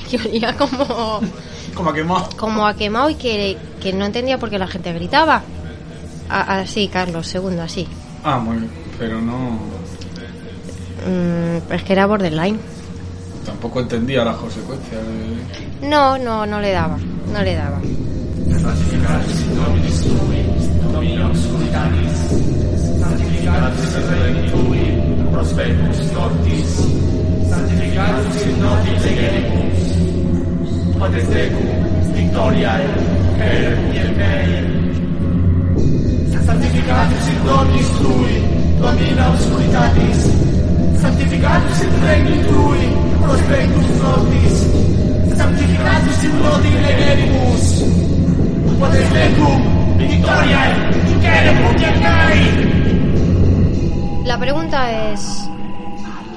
Que, 0.10 0.18
que 0.18 0.28
olía 0.28 0.58
como, 0.58 1.22
Como 1.76 1.90
a 1.92 1.94
quemado. 1.94 2.30
como 2.38 2.66
a 2.68 2.74
quemado 2.76 3.10
y 3.12 3.16
que, 3.16 3.56
que 3.82 3.94
no 3.94 4.06
entendía 4.06 4.38
por 4.40 4.50
qué 4.50 4.58
la 4.60 4.68
gente 4.68 4.92
gritaba. 4.92 5.44
A- 6.28 6.60
Así, 6.60 6.88
Carlos 6.90 7.34
II, 7.34 7.60
así. 7.60 7.88
Ah, 8.24 8.40
muy 8.40 8.58
bien. 8.58 8.70
Pero 8.98 9.22
no. 9.22 9.60
Mm, 11.08 11.72
es 11.74 11.84
que 11.84 11.94
era 11.94 12.08
borderline. 12.08 12.60
Tampoco 13.46 13.80
entendía 13.80 14.24
la 14.24 14.34
consecuencia 14.34 14.98
de. 14.98 15.88
No, 15.88 16.18
no, 16.18 16.46
no 16.46 16.60
le 16.60 16.72
daba. 16.72 16.98
No 17.32 17.42
le 17.42 17.56
daba. 17.56 17.80
Santificatus 36.50 37.28
in 37.30 37.44
domis 37.46 37.90
tui, 38.00 38.44
domina 38.80 39.30
obscuritatis. 39.30 40.20
Santificatus 41.02 41.82
in 41.82 42.02
regnum 42.02 42.46
tui, 42.48 42.99
la 54.26 54.38
pregunta 54.38 55.12
es, 55.12 55.50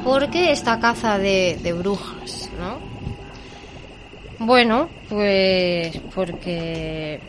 ¿por 0.03 0.30
qué 0.30 0.53
esta 0.53 0.80
caza 0.80 1.18
de, 1.18 1.59
de 1.62 1.72
brujas, 1.72 2.51
no? 2.59 2.78
Bueno, 4.38 4.88
pues 5.09 5.99
porque 6.14 7.20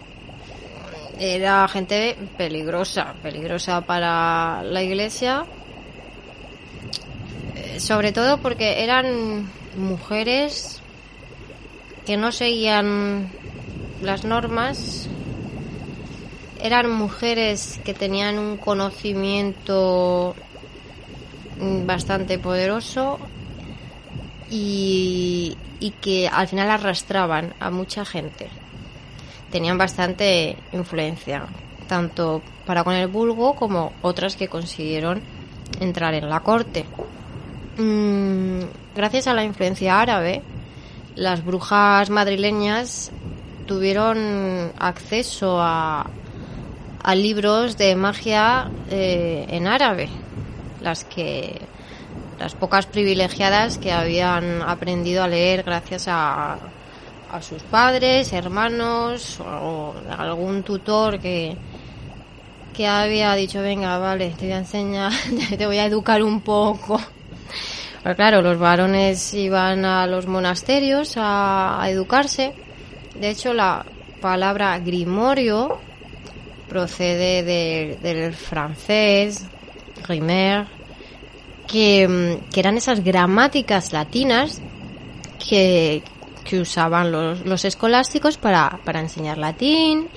era 1.20 1.68
gente 1.68 2.18
peligrosa, 2.38 3.14
peligrosa 3.22 3.82
para 3.82 4.64
la 4.64 4.82
iglesia, 4.82 5.46
sobre 7.78 8.12
todo 8.12 8.38
porque 8.38 8.84
eran 8.84 9.50
mujeres 9.78 10.82
que 12.06 12.18
no 12.18 12.32
seguían 12.32 13.30
las 14.02 14.26
normas, 14.26 15.08
eran 16.62 16.92
mujeres 16.92 17.80
que 17.84 17.94
tenían 17.94 18.40
un 18.40 18.58
conocimiento 18.58 20.36
bastante 21.86 22.40
poderoso 22.40 23.20
y, 24.50 25.58
y 25.80 25.92
que 25.92 26.28
al 26.28 26.48
final 26.48 26.70
arrastraban 26.70 27.54
a 27.60 27.70
mucha 27.70 28.06
gente. 28.06 28.50
Tenían 29.52 29.78
bastante 29.78 30.58
influencia, 30.72 31.46
tanto 31.88 32.42
para 32.66 32.84
con 32.84 32.96
el 32.96 33.08
vulgo 33.08 33.56
como 33.56 33.94
otras 34.02 34.36
que 34.36 34.48
consiguieron 34.48 35.22
entrar 35.80 36.14
en 36.14 36.30
la 36.30 36.40
corte. 36.42 36.86
Mm, 37.78 38.66
gracias 38.96 39.28
a 39.28 39.34
la 39.34 39.44
influencia 39.44 40.00
árabe, 40.00 40.42
las 41.16 41.44
brujas 41.44 42.10
madrileñas 42.10 43.12
tuvieron 43.68 44.72
acceso 44.78 45.60
a, 45.60 46.06
a 47.04 47.16
libros 47.16 47.78
de 47.78 47.96
magia 47.96 48.70
eh, 48.92 49.46
en 49.50 49.68
árabe, 49.68 50.10
las 50.82 51.04
que 51.04 51.62
las 52.40 52.54
pocas 52.56 52.86
privilegiadas 52.86 53.78
que 53.78 53.92
habían 53.92 54.62
aprendido 54.62 55.24
a 55.24 55.28
leer 55.28 55.64
gracias 55.64 56.08
a, 56.08 56.58
a 57.32 57.42
sus 57.42 57.64
padres, 57.64 58.34
hermanos 58.34 59.40
o 59.40 59.94
algún 60.18 60.62
tutor 60.64 61.20
que, 61.20 61.56
que 62.76 62.88
había 62.88 63.34
dicho, 63.34 63.62
venga, 63.62 63.98
vale, 63.98 64.32
te 64.38 64.46
voy 64.46 64.54
a 64.54 64.58
enseñar, 64.58 65.14
te 65.58 65.66
voy 65.66 65.78
a 65.78 65.86
educar 65.86 66.22
un 66.22 66.42
poco. 66.42 67.00
Claro, 68.04 68.42
los 68.42 68.60
varones 68.60 69.34
iban 69.34 69.86
a 69.86 70.06
los 70.08 70.28
monasterios 70.28 71.14
a, 71.16 71.82
educarse. 71.88 72.54
De 73.16 73.30
hecho, 73.30 73.54
la 73.54 73.86
palabra 74.20 74.78
grimorio 74.80 75.78
procede 76.68 77.44
de- 77.44 77.98
del 78.02 78.34
francés, 78.34 79.46
grimer, 80.06 80.68
que, 81.66 82.08
mm, 82.08 82.52
que 82.52 82.60
eran 82.60 82.76
esas 82.76 83.02
gramáticas 83.04 83.94
latinas 83.94 84.62
que, 85.50 86.04
usaban 86.52 87.12
los, 87.12 87.66
escolásticos 87.66 88.38
para 88.38 89.00
enseñar 89.00 89.38
latín, 89.40 90.08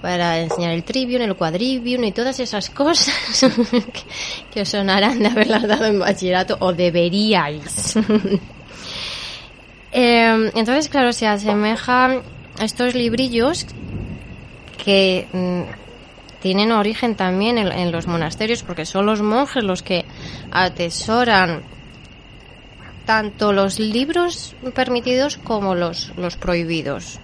para 0.00 0.40
enseñar 0.40 0.72
el 0.72 0.84
trivium, 0.84 1.22
el 1.22 1.36
quadrivium 1.36 2.04
y 2.04 2.12
todas 2.12 2.38
esas 2.40 2.70
cosas 2.70 3.14
que, 4.52 4.60
os 4.62 4.68
sonarán 4.68 5.18
de 5.18 5.28
haberlas 5.28 5.66
dado 5.66 5.86
en 5.86 5.98
bachillerato 5.98 6.56
o 6.60 6.72
deberíais. 6.72 7.96
Eh, 9.98 10.50
entonces, 10.54 10.90
claro, 10.90 11.10
se 11.14 11.26
asemejan 11.26 12.20
a 12.58 12.64
estos 12.66 12.94
librillos 12.94 13.66
que 14.84 15.26
mm, 15.32 15.62
tienen 16.42 16.72
origen 16.72 17.14
también 17.14 17.56
en, 17.56 17.72
en 17.72 17.92
los 17.92 18.06
monasterios, 18.06 18.62
porque 18.62 18.84
son 18.84 19.06
los 19.06 19.22
monjes 19.22 19.64
los 19.64 19.82
que 19.82 20.04
atesoran 20.50 21.62
tanto 23.06 23.54
los 23.54 23.78
libros 23.78 24.54
permitidos 24.74 25.38
como 25.38 25.74
los, 25.74 26.12
los 26.18 26.36
prohibidos. 26.36 27.20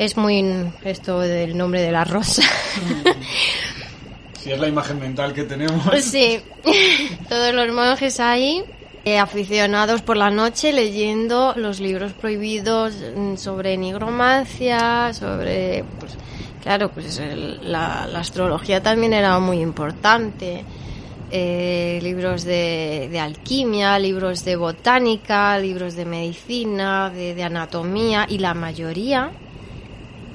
Es 0.00 0.16
muy 0.16 0.42
esto 0.82 1.20
del 1.20 1.58
nombre 1.58 1.82
de 1.82 1.92
la 1.92 2.04
rosa. 2.04 2.40
Si 4.40 4.50
es 4.50 4.58
la 4.58 4.66
imagen 4.66 4.98
mental 4.98 5.34
que 5.34 5.44
tenemos. 5.44 5.84
Sí, 6.02 6.40
todos 7.28 7.52
los 7.52 7.70
monjes 7.74 8.18
ahí 8.18 8.62
eh, 9.04 9.18
aficionados 9.18 10.00
por 10.00 10.16
la 10.16 10.30
noche 10.30 10.72
leyendo 10.72 11.52
los 11.54 11.80
libros 11.80 12.12
prohibidos 12.14 12.94
mm, 13.14 13.36
sobre 13.36 13.76
nigromancia, 13.76 15.12
sobre, 15.12 15.84
pues, 15.98 16.16
claro, 16.62 16.90
pues 16.90 17.18
el- 17.18 17.70
la, 17.70 18.06
la 18.06 18.20
astrología 18.20 18.82
también 18.82 19.12
era 19.12 19.38
muy 19.38 19.60
importante. 19.60 20.64
Eh, 21.30 22.00
libros 22.02 22.42
de, 22.44 23.08
de 23.12 23.20
alquimia, 23.20 23.98
libros 23.98 24.44
de 24.46 24.56
botánica, 24.56 25.58
libros 25.58 25.94
de 25.94 26.06
medicina, 26.06 27.10
de, 27.10 27.34
de 27.34 27.42
anatomía 27.44 28.24
y 28.28 28.38
la 28.38 28.54
mayoría 28.54 29.30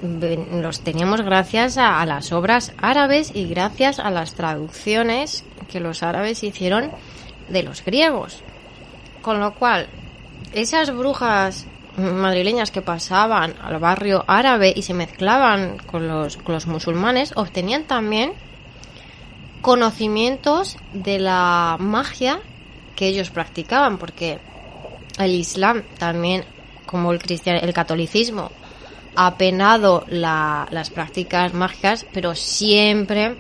los 0.01 0.81
teníamos 0.81 1.21
gracias 1.21 1.77
a, 1.77 2.05
las 2.05 2.31
obras 2.31 2.73
árabes 2.77 3.31
y 3.33 3.47
gracias 3.47 3.99
a 3.99 4.09
las 4.09 4.33
traducciones 4.33 5.43
que 5.71 5.79
los 5.79 6.03
árabes 6.03 6.43
hicieron 6.43 6.91
de 7.49 7.63
los 7.63 7.83
griegos. 7.83 8.41
Con 9.21 9.39
lo 9.39 9.53
cual, 9.53 9.87
esas 10.53 10.95
brujas 10.95 11.65
madrileñas 11.97 12.71
que 12.71 12.81
pasaban 12.81 13.55
al 13.61 13.79
barrio 13.79 14.25
árabe 14.27 14.73
y 14.75 14.81
se 14.81 14.93
mezclaban 14.93 15.77
con 15.77 16.07
los, 16.07 16.37
con 16.37 16.53
los 16.53 16.67
musulmanes 16.67 17.33
obtenían 17.35 17.85
también 17.85 18.33
conocimientos 19.61 20.77
de 20.93 21.19
la 21.19 21.77
magia 21.79 22.39
que 22.95 23.07
ellos 23.07 23.29
practicaban, 23.29 23.97
porque 23.97 24.39
el 25.17 25.33
Islam 25.33 25.83
también, 25.97 26.45
como 26.85 27.11
el 27.11 27.19
cristian, 27.19 27.57
el 27.57 27.73
catolicismo, 27.73 28.51
ha 29.16 29.38
penado 29.38 30.05
la- 30.09 30.68
las 30.72 30.89
prácticas 30.89 31.53
mágicas, 31.53 32.05
pero 32.11 32.36
siempre 32.36 33.36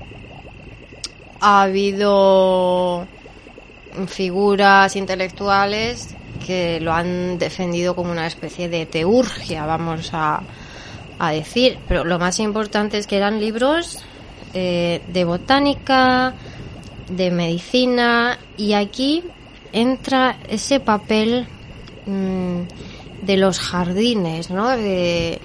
ha 1.41 1.61
habido 1.63 3.05
figuras 4.07 4.95
intelectuales 4.95 6.09
que 6.45 6.79
lo 6.79 6.93
han 6.93 7.37
defendido 7.37 7.95
como 7.95 8.11
una 8.11 8.27
especie 8.27 8.69
de 8.69 8.85
teurgia, 8.85 9.65
vamos 9.65 10.09
a, 10.13 10.41
a 11.19 11.31
decir. 11.31 11.77
Pero 11.87 12.03
lo 12.03 12.19
más 12.19 12.39
importante 12.39 12.97
es 12.97 13.07
que 13.07 13.17
eran 13.17 13.39
libros 13.39 13.99
eh, 14.53 15.01
de 15.07 15.23
botánica, 15.23 16.33
de 17.09 17.31
medicina, 17.31 18.37
y 18.57 18.73
aquí 18.73 19.23
entra 19.71 20.37
ese 20.49 20.79
papel 20.79 21.47
mm, 22.05 22.61
de 23.25 23.37
los 23.37 23.59
jardines, 23.59 24.49
¿no? 24.51 24.69
De, 24.69 25.41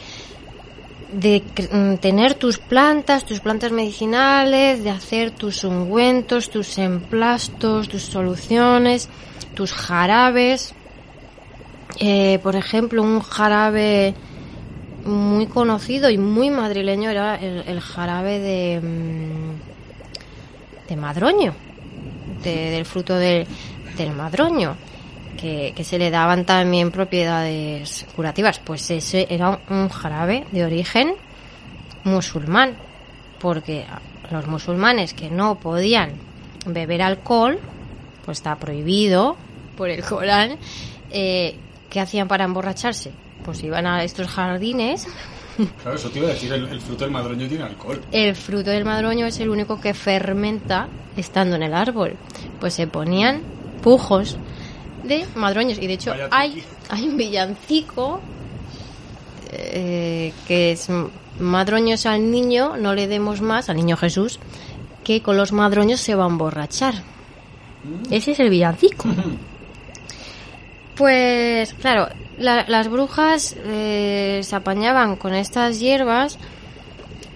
de 1.12 1.42
mm, 1.72 1.94
tener 1.96 2.34
tus 2.34 2.58
plantas, 2.58 3.24
tus 3.24 3.40
plantas 3.40 3.72
medicinales, 3.72 4.84
de 4.84 4.90
hacer 4.90 5.30
tus 5.32 5.64
ungüentos, 5.64 6.50
tus 6.50 6.78
emplastos, 6.78 7.88
tus 7.88 8.02
soluciones, 8.02 9.08
tus 9.54 9.72
jarabes. 9.72 10.74
Eh, 11.98 12.38
por 12.42 12.56
ejemplo, 12.56 13.02
un 13.02 13.20
jarabe 13.20 14.14
muy 15.04 15.46
conocido 15.46 16.11
y 16.11 16.18
muy 16.18 16.50
madrileño 16.50 17.11
era 17.11 17.36
el, 17.36 17.64
el 17.66 17.80
jarabe 17.80 18.38
de, 18.38 18.80
mm, 18.80 20.88
de 20.88 20.96
madroño, 20.96 21.54
de- 22.44 22.70
del 22.70 22.84
fruto 22.84 23.16
de- 23.16 23.46
del 23.96 24.12
madroño, 24.12 24.76
que, 25.41 25.72
que 25.74 25.84
se 25.84 25.99
le 25.99 26.11
daban 26.11 26.45
también 26.45 26.91
propiedades 26.91 28.07
curativas. 28.14 28.59
Pues 28.59 28.91
ese 28.91 29.26
era 29.30 29.61
un, 29.68 29.88
jarabe 29.88 30.45
de 30.53 30.64
origen 30.64 31.14
musulmán, 32.05 32.76
porque 33.38 33.86
los 34.30 34.47
musulmanes 34.47 35.14
que 35.14 35.30
no 35.30 35.59
podían 35.59 36.12
beber 36.66 37.03
alcohol, 37.03 37.59
pues 38.24 38.38
está 38.38 38.57
prohibido 38.57 39.36
por 39.76 39.88
el 39.88 40.05
Corán, 40.05 40.59
eh, 41.11 41.57
¿qué 41.88 42.01
hacían 42.01 42.28
para 42.28 42.45
emborracharse? 42.45 43.12
Pues 43.45 43.62
iban 43.64 43.86
a 43.86 44.05
estos 44.05 44.28
jardines 44.28 45.07
Claro, 45.82 45.97
eso 45.97 46.11
te 46.11 46.18
iba 46.18 46.28
a 46.28 46.32
decir, 46.32 46.53
el, 46.53 46.68
el 46.68 46.80
fruto 46.80 47.05
del 47.05 47.12
madroño 47.12 47.49
tiene 47.49 47.64
alcohol. 47.64 48.01
el 48.12 48.34
fruto 48.34 48.70
del 48.70 48.84
madroño 48.84 49.26
es 49.26 49.41
el 49.41 49.49
único 49.49 49.80
que 49.80 49.95
fermenta 49.95 50.88
estando 51.16 51.57
en 51.57 51.62
el 51.62 51.74
árbol. 51.74 52.16
Pues 52.61 52.74
se 52.74 52.86
ponían 52.86 53.43
pujos 53.82 54.38
de 55.11 55.26
madroños. 55.34 55.76
Y 55.78 55.86
de 55.86 55.92
hecho 55.92 56.14
hay, 56.30 56.64
hay 56.88 57.06
un 57.08 57.18
villancico 57.18 58.20
eh, 59.52 60.32
que 60.48 60.72
es 60.72 60.88
madroños 61.38 62.06
al 62.06 62.30
niño, 62.30 62.76
no 62.78 62.94
le 62.94 63.06
demos 63.08 63.42
más, 63.42 63.68
al 63.68 63.76
niño 63.76 63.96
Jesús, 63.98 64.38
que 65.04 65.20
con 65.22 65.36
los 65.36 65.52
madroños 65.52 66.00
se 66.00 66.14
va 66.14 66.24
a 66.24 66.28
emborrachar. 66.28 66.94
Ese 68.11 68.32
es 68.32 68.40
el 68.40 68.48
villancico. 68.50 69.08
Pues 70.96 71.72
claro, 71.74 72.08
la- 72.38 72.66
las 72.68 72.88
brujas 72.88 73.56
eh, 73.64 74.40
se 74.42 74.56
apañaban 74.56 75.16
con 75.16 75.34
estas 75.34 75.80
hierbas 75.80 76.38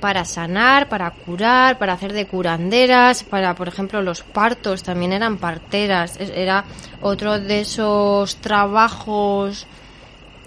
para 0.04 0.26
sanar, 0.26 0.90
para 0.90 1.10
curar, 1.12 1.78
para 1.78 1.94
hacer 1.94 2.12
de 2.12 2.26
curanderas, 2.26 3.24
para, 3.24 3.54
por 3.54 3.68
ejemplo, 3.68 4.02
los 4.02 4.20
partos 4.22 4.82
también 4.82 5.14
eran 5.14 5.38
parteras. 5.38 6.18
Era 6.20 6.66
otro 7.00 7.40
de 7.40 7.62
esos 7.62 8.36
trabajos 8.36 9.66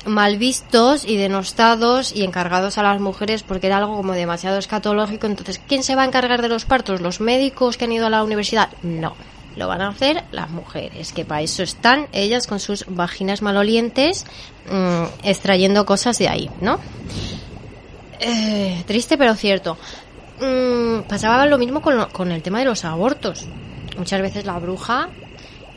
mal 0.06 0.38
vistos 0.38 1.06
y 1.06 1.18
denostados 1.18 2.16
y 2.16 2.24
encargados 2.24 2.78
a 2.78 2.84
las 2.84 3.02
mujeres 3.02 3.42
porque 3.42 3.66
era 3.66 3.78
algo 3.78 3.96
como 3.98 4.14
demasiado 4.14 4.60
escatológico. 4.60 5.26
Entonces, 5.26 5.60
¿quién 5.68 5.82
se 5.82 5.96
va 5.96 6.04
a 6.04 6.06
encargar 6.06 6.44
de 6.44 6.50
los 6.50 6.66
partos? 6.66 7.02
¿Los 7.02 7.20
médicos 7.20 7.78
que 7.78 7.86
han 7.86 7.94
ido 7.94 8.06
a 8.06 8.12
la 8.12 8.24
universidad? 8.24 8.70
No. 8.84 9.16
Lo 9.56 9.68
van 9.68 9.82
a 9.82 9.88
hacer 9.88 10.24
las 10.32 10.52
mujeres, 10.52 11.14
que 11.14 11.26
para 11.26 11.42
eso 11.42 11.64
están 11.64 12.10
ellas 12.12 12.46
con 12.46 12.60
sus 12.60 12.86
vaginas 12.88 13.42
malolientes 13.42 14.24
mm, 14.70 15.26
extrayendo 15.28 15.84
cosas 15.88 16.20
de 16.20 16.30
ahí, 16.30 16.52
¿no? 16.62 16.80
Eh, 18.20 18.84
triste 18.86 19.18
pero 19.18 19.36
cierto. 19.36 19.78
Mm, 20.40 21.08
pasaba 21.08 21.46
lo 21.46 21.58
mismo 21.58 21.82
con, 21.82 22.32
el 22.32 22.42
tema 22.42 22.60
de 22.60 22.66
los 22.66 22.86
abortos. 22.86 23.46
Muchas 23.98 24.22
veces 24.22 24.46
la 24.46 24.60
bruja 24.60 25.10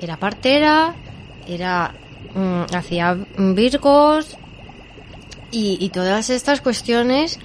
era 0.01 0.17
partera, 0.17 0.95
era 1.47 1.95
mm, 2.35 2.75
hacía 2.75 3.17
virgos 3.37 4.37
y 5.53 5.89
todas 5.89 6.31
estas 6.31 6.61
cuestiones 6.61 7.41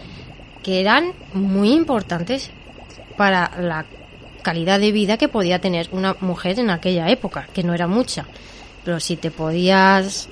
que 0.61 0.79
eran 0.79 1.13
muy 1.33 1.73
importantes 1.73 2.51
para 3.17 3.51
la 3.59 3.85
calidad 4.41 4.79
de 4.79 4.91
vida 4.91 5.17
que 5.17 5.27
podía 5.27 5.59
tener 5.59 5.89
una 5.91 6.15
mujer 6.21 6.59
en 6.59 6.69
aquella 6.69 7.09
época, 7.09 7.47
que 7.53 7.63
no 7.63 7.73
era 7.73 7.87
mucha. 7.87 8.25
Pero 8.83 8.99
si 8.99 9.15
te 9.15 9.31
podías 9.31 10.29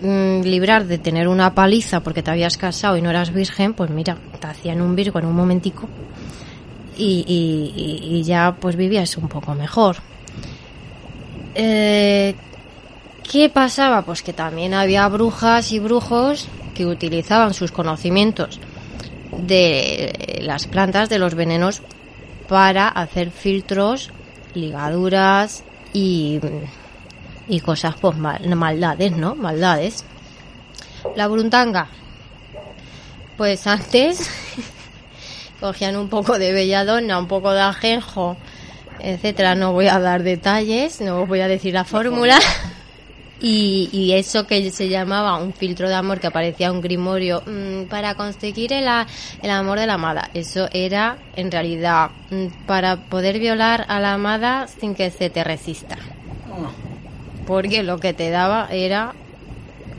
mm, 0.00 0.42
librar 0.42 0.86
de 0.86 0.98
tener 0.98 1.28
una 1.28 1.54
paliza 1.54 2.00
porque 2.00 2.22
te 2.22 2.30
habías 2.30 2.56
casado 2.56 2.96
y 2.96 3.02
no 3.02 3.10
eras 3.10 3.32
virgen, 3.32 3.74
pues 3.74 3.90
mira, 3.90 4.16
te 4.40 4.46
hacían 4.46 4.80
un 4.80 4.94
virgo 4.96 5.18
en 5.18 5.26
un 5.26 5.34
momentico 5.34 5.88
y, 6.96 8.22
ya 8.24 8.56
pues 8.60 8.76
vivías 8.76 9.16
un 9.16 9.28
poco 9.28 9.54
mejor. 9.54 9.96
Eh, 11.54 12.34
¿Qué 13.30 13.48
pasaba? 13.48 14.02
Pues 14.02 14.22
que 14.22 14.32
también 14.32 14.74
había 14.74 15.08
brujas 15.08 15.72
y 15.72 15.78
brujos 15.78 16.48
que 16.74 16.86
utilizaban 16.86 17.54
sus 17.54 17.72
conocimientos 17.72 18.60
de 19.38 20.40
las 20.42 20.66
plantas, 20.66 21.08
de 21.08 21.18
los 21.18 21.34
venenos, 21.34 21.82
para 22.48 22.88
hacer 22.88 23.30
filtros, 23.30 24.10
ligaduras 24.54 25.62
y, 25.92 26.40
y 27.50 27.60
cosas, 27.60 27.94
pues 28.00 28.16
mal- 28.16 28.46
maldades, 28.56 29.12
¿no? 29.12 29.34
Maldades. 29.34 30.04
La 31.16 31.26
bruntanga. 31.28 31.88
Pues 33.36 33.66
antes 33.66 34.28
cogían 35.60 35.96
un 35.96 36.08
poco 36.08 36.38
de 36.38 36.52
belladona, 36.52 37.18
un 37.18 37.26
poco 37.26 37.52
de 37.52 37.60
ajenjo, 37.60 38.36
etcétera. 39.00 39.54
No 39.54 39.72
voy 39.72 39.88
a 39.88 39.98
dar 39.98 40.22
detalles, 40.22 41.00
no 41.00 41.22
os 41.22 41.28
voy 41.28 41.40
a 41.40 41.48
decir 41.48 41.74
la 41.74 41.84
fórmula. 41.84 42.38
Y, 43.42 43.88
y 43.90 44.12
eso 44.12 44.46
que 44.46 44.70
se 44.70 44.90
llamaba 44.90 45.38
un 45.38 45.54
filtro 45.54 45.88
de 45.88 45.94
amor, 45.94 46.20
que 46.20 46.30
parecía 46.30 46.70
un 46.70 46.82
grimorio, 46.82 47.42
mm, 47.46 47.84
para 47.84 48.14
conseguir 48.14 48.70
el, 48.74 48.86
a- 48.86 49.06
el 49.40 49.48
amor 49.48 49.78
de 49.80 49.86
la 49.86 49.94
amada. 49.94 50.28
Eso 50.34 50.68
era, 50.72 51.16
en 51.36 51.50
realidad, 51.50 52.10
mm, 52.30 52.66
para 52.66 52.96
poder 52.96 53.38
violar 53.38 53.86
a 53.88 53.98
la 53.98 54.12
amada 54.12 54.66
sin 54.68 54.94
que 54.94 55.10
se 55.10 55.30
te 55.30 55.42
resista. 55.42 55.96
Porque 57.50 57.82
lo 57.82 57.98
que 57.98 58.12
te 58.14 58.30
daba 58.30 58.68
era 58.70 59.12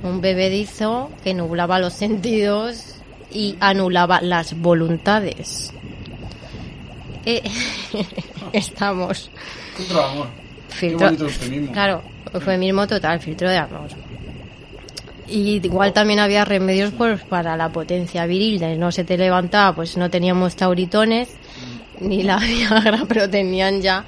un 0.03 0.21
bebedizo 0.21 1.11
que 1.21 1.33
nublaba 1.33 1.79
los 1.79 1.91
sentidos 1.91 2.95
y 3.29 3.57
anulaba 3.59 4.21
las 4.21 4.57
voluntades. 4.57 5.73
Eh, 7.25 7.43
estamos. 8.53 9.29
Filtro 9.75 9.97
de 9.99 10.05
amor. 10.05 10.27
Filtro- 10.69 11.17
Qué. 11.17 11.69
Claro, 11.73 12.01
eufemismo 12.33 12.87
total, 12.87 13.19
filtro 13.19 13.49
de 13.49 13.57
amor. 13.57 13.89
Y 15.27 15.57
igual 15.65 15.91
también 15.91 16.19
había 16.19 16.45
remedios 16.45 16.93
pues 16.97 17.21
para 17.23 17.57
la 17.57 17.67
potencia 17.67 18.25
viril, 18.25 18.59
de 18.59 18.77
no 18.77 18.93
se 18.93 19.03
te 19.03 19.17
levantaba, 19.17 19.75
pues 19.75 19.97
no 19.97 20.09
teníamos 20.09 20.55
tauritones 20.55 21.27
ni 21.99 22.23
la 22.23 22.37
Viagra, 22.39 23.03
pero 23.09 23.29
tenían 23.29 23.81
ya 23.81 24.05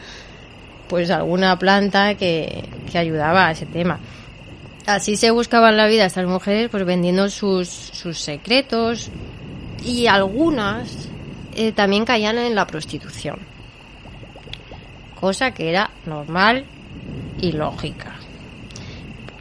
pues 0.94 1.10
alguna 1.10 1.58
planta 1.58 2.14
que, 2.14 2.70
que 2.92 3.00
ayudaba 3.00 3.48
a 3.48 3.52
ese 3.54 3.66
tema. 3.66 3.98
Así 4.86 5.18
se 5.18 5.32
buscaban 5.32 5.76
la 5.76 5.88
vida 5.88 6.06
estas 6.06 6.28
mujeres 6.28 6.70
pues 6.70 6.86
vendiendo 6.86 7.32
sus, 7.32 7.68
sus 7.68 8.20
secretos 8.20 9.10
y 9.84 10.06
algunas 10.06 11.10
eh, 11.56 11.72
también 11.72 12.06
caían 12.06 12.38
en 12.38 12.54
la 12.54 12.68
prostitución. 12.68 13.40
Cosa 15.20 15.50
que 15.50 15.72
era 15.72 15.90
normal 16.06 16.66
y 17.42 17.54
lógica. 17.54 18.14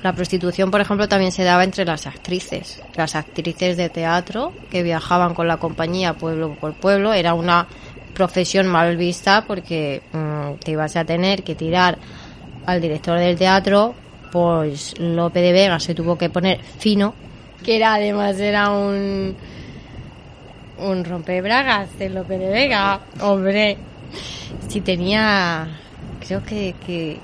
La 0.03 0.15
prostitución, 0.15 0.71
por 0.71 0.81
ejemplo, 0.81 1.07
también 1.07 1.33
se 1.33 1.45
daba 1.45 1.65
entre 1.65 1.85
las 1.85 2.07
actrices. 2.07 2.81
Las 2.97 3.15
actrices 3.15 3.77
de 3.77 3.91
teatro 3.91 4.55
que 4.71 4.83
viajaban 4.83 5.35
con 5.35 5.49
la 5.49 5.59
compañía 5.59 6.15
pueblo 6.15 6.55
por 6.55 6.73
pueblo 6.73 7.13
era 7.13 7.35
una 7.35 7.67
profesión 8.15 8.67
mal 8.67 8.97
vista 8.97 9.45
porque 9.47 10.03
mm, 10.13 10.55
te 10.65 10.73
ibas 10.73 10.97
a 10.97 11.05
tener 11.05 11.43
que 11.43 11.55
tirar 11.55 11.99
al 12.67 12.81
director 12.81 13.19
del 13.19 13.37
teatro, 13.37 13.95
pues 14.31 14.99
Lope 14.99 15.41
de 15.41 15.53
Vega 15.53 15.81
se 15.81 15.95
tuvo 15.95 16.17
que 16.17 16.31
poner 16.31 16.61
fino, 16.79 17.15
que 17.65 17.77
era 17.77 17.95
además 17.95 18.39
era 18.39 18.71
un 18.71 19.37
un 20.79 21.05
rompebragas 21.05 21.97
de 21.99 22.09
Lope 22.09 22.39
de 22.39 22.49
Vega, 22.49 23.01
hombre. 23.21 23.77
Si 24.69 24.81
tenía, 24.81 25.69
creo 26.27 26.43
que, 26.43 26.75
que 26.85 27.19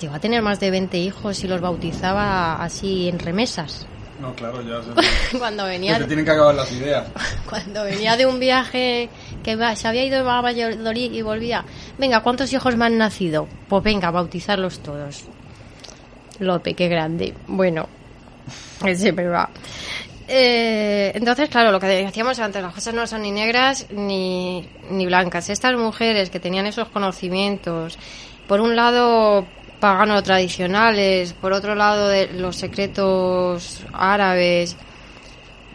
llegó 0.00 0.14
a 0.14 0.20
tener 0.20 0.42
más 0.42 0.60
de 0.60 0.70
20 0.70 0.98
hijos 0.98 1.42
y 1.44 1.48
los 1.48 1.60
bautizaba 1.60 2.62
así 2.62 3.08
en 3.08 3.18
remesas. 3.18 3.86
No, 4.20 4.34
claro, 4.34 4.60
ya 4.62 4.82
se, 5.30 5.38
Cuando 5.38 5.64
se 5.64 5.70
venía, 5.70 5.98
te 5.98 6.04
tienen 6.04 6.24
que 6.24 6.32
acabar 6.32 6.54
las 6.54 6.70
ideas. 6.72 7.06
cuando 7.48 7.84
venía 7.84 8.16
de 8.16 8.26
un 8.26 8.38
viaje 8.38 9.08
que 9.42 9.56
se 9.76 9.88
había 9.88 10.04
ido 10.04 10.28
a 10.30 10.40
Valladolid 10.40 11.12
y 11.12 11.22
volvía, 11.22 11.64
venga, 11.98 12.22
¿cuántos 12.22 12.52
hijos 12.52 12.76
me 12.76 12.86
han 12.86 12.98
nacido? 12.98 13.48
Pues 13.68 13.82
venga, 13.82 14.10
bautizarlos 14.10 14.80
todos. 14.80 15.24
Lope, 16.40 16.74
qué 16.74 16.88
grande. 16.88 17.34
Bueno, 17.46 17.88
pero 18.80 19.30
va. 19.30 19.50
Eh, 20.30 21.10
entonces, 21.14 21.48
claro, 21.48 21.72
lo 21.72 21.80
que 21.80 21.86
decíamos 21.86 22.38
antes, 22.38 22.62
las 22.62 22.74
cosas 22.74 22.94
no 22.94 23.06
son 23.06 23.22
ni 23.22 23.32
negras 23.32 23.86
ni, 23.90 24.68
ni 24.90 25.06
blancas. 25.06 25.48
Estas 25.48 25.74
mujeres 25.76 26.28
que 26.28 26.38
tenían 26.38 26.66
esos 26.66 26.88
conocimientos, 26.88 27.98
por 28.46 28.60
un 28.60 28.76
lado 28.76 29.46
paganos 29.80 30.22
tradicionales, 30.24 31.32
por 31.32 31.52
otro 31.52 31.74
lado 31.74 32.10
los 32.34 32.56
secretos 32.56 33.84
árabes, 33.92 34.76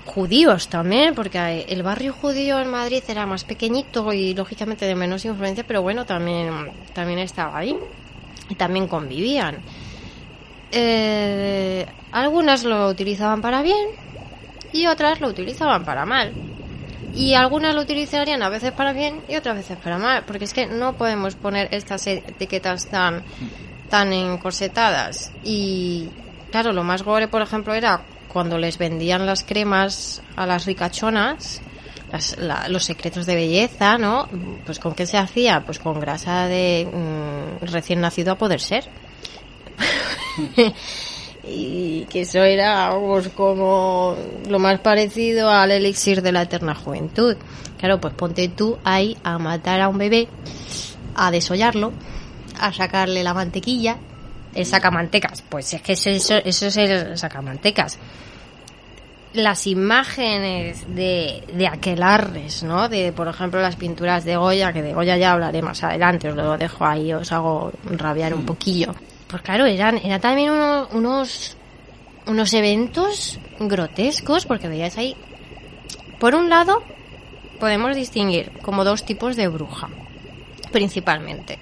judíos 0.06 0.68
también, 0.68 1.16
porque 1.16 1.66
el 1.70 1.84
barrio 1.84 2.14
judío 2.14 2.60
en 2.60 2.70
Madrid 2.70 3.04
era 3.08 3.26
más 3.26 3.43
pequeñito 3.43 4.12
y 4.14 4.34
lógicamente 4.34 4.86
de 4.86 4.95
menos 4.95 5.26
influencia, 5.26 5.66
pero 5.66 5.82
bueno, 5.82 6.06
también, 6.06 6.72
también 6.93 7.20
estaba 7.20 7.58
ahí 7.58 7.78
y 8.49 8.56
también 8.56 8.88
convivían. 8.88 9.58
Eh, 10.72 11.86
algunas 12.12 12.64
lo 12.64 12.89
utilizaban 12.89 13.41
para 13.41 13.62
bien 13.62 13.89
y 14.72 14.88
otras 14.88 15.22
lo 15.22 15.28
utilizaban 15.28 15.86
para 15.86 16.06
mal. 16.06 16.34
Y 17.16 17.36
algunas 17.36 17.76
lo 17.76 17.82
utilizarían 17.82 18.41
a 18.41 18.49
veces 18.49 18.72
para 18.72 18.91
bien 18.91 19.22
y 19.28 19.36
otras 19.36 19.56
veces 19.56 19.78
para 19.78 19.99
mal, 19.99 20.24
porque 20.26 20.45
es 20.45 20.54
que 20.54 20.66
no 20.66 20.93
podemos 20.93 21.36
poner 21.36 21.68
estas 21.72 22.08
etiquetas 22.08 22.88
tan 22.88 23.24
tan 23.89 24.12
encorsetadas. 24.12 25.32
Y 25.43 26.10
claro, 26.49 26.74
lo 26.74 26.84
más 26.84 27.04
gore, 27.04 27.28
por 27.28 27.43
ejemplo, 27.43 27.76
era 27.76 28.01
cuando 28.34 28.57
les 28.57 28.77
vendían 28.77 29.25
las 29.25 29.43
cremas 29.43 30.21
a 30.36 30.45
las 30.47 30.65
ricachonas, 30.65 31.61
las- 32.11 32.38
la- 32.38 32.67
los 32.67 32.84
secretos 32.84 33.25
de 33.25 33.36
belleza, 33.36 33.97
¿no? 33.97 34.27
Pues 34.65 34.79
con 34.79 34.93
qué 34.95 35.05
se 35.05 35.17
hacía? 35.17 35.61
Pues 35.65 35.79
con 35.79 35.99
grasa 35.99 36.47
de 36.47 36.88
mm, 36.91 37.65
recién 37.65 38.01
nacido 38.01 38.34
a 38.34 38.38
poder 38.38 38.59
ser. 38.59 38.89
y 41.45 42.05
que 42.05 42.21
eso 42.21 42.41
era 42.43 42.91
pues, 42.99 43.29
como 43.29 44.15
lo 44.47 44.59
más 44.59 44.79
parecido 44.79 45.49
al 45.49 45.71
elixir 45.71 46.21
de 46.21 46.31
la 46.31 46.43
eterna 46.43 46.73
juventud. 46.75 47.36
Claro, 47.77 47.99
pues 47.99 48.13
ponte 48.13 48.47
tú 48.47 48.77
ahí 48.84 49.17
a 49.23 49.38
matar 49.39 49.81
a 49.81 49.89
un 49.89 49.97
bebé, 49.97 50.27
a 51.15 51.31
desollarlo, 51.31 51.91
a 52.59 52.71
sacarle 52.71 53.23
la 53.23 53.34
mantequilla, 53.34 53.97
el 54.55 54.65
sacamantecas. 54.65 55.41
Pues 55.41 55.73
es 55.73 55.81
que 55.81 55.93
eso, 55.93 56.09
eso 56.09 56.67
es 56.67 56.77
el 56.77 57.17
sacamantecas. 57.17 57.99
Las 59.34 59.65
imágenes 59.65 60.86
de, 60.95 61.43
de 61.53 61.67
aquelarres, 61.67 62.61
¿no? 62.61 62.88
De, 62.88 63.11
por 63.11 63.27
ejemplo, 63.27 63.59
las 63.61 63.75
pinturas 63.75 64.23
de 64.25 64.38
Goya, 64.38 64.71
que 64.71 64.84
de 64.84 64.93
Goya 64.93 65.17
ya 65.17 65.31
hablaré 65.31 65.61
más 65.63 65.84
adelante, 65.84 66.29
os 66.29 66.36
lo 66.36 66.55
dejo 66.57 66.86
ahí, 66.86 67.11
os 67.13 67.31
hago 67.31 67.71
rabiar 67.86 68.36
un 68.36 68.45
poquillo. 68.45 68.93
Pues 69.27 69.41
claro, 69.41 69.65
eran, 69.65 69.97
eran 69.97 70.21
también 70.21 70.51
uno- 70.51 70.88
unos, 70.91 71.57
unos 72.27 72.53
eventos 72.53 73.39
grotescos, 73.59 74.45
porque 74.45 74.67
veías 74.67 74.97
ahí, 74.99 75.15
por 76.19 76.36
un 76.36 76.47
lado, 76.47 76.84
podemos 77.59 77.95
distinguir 77.95 78.51
como 78.61 78.84
dos 78.84 79.03
tipos 79.03 79.36
de 79.36 79.47
bruja, 79.47 79.89
principalmente. 80.71 81.57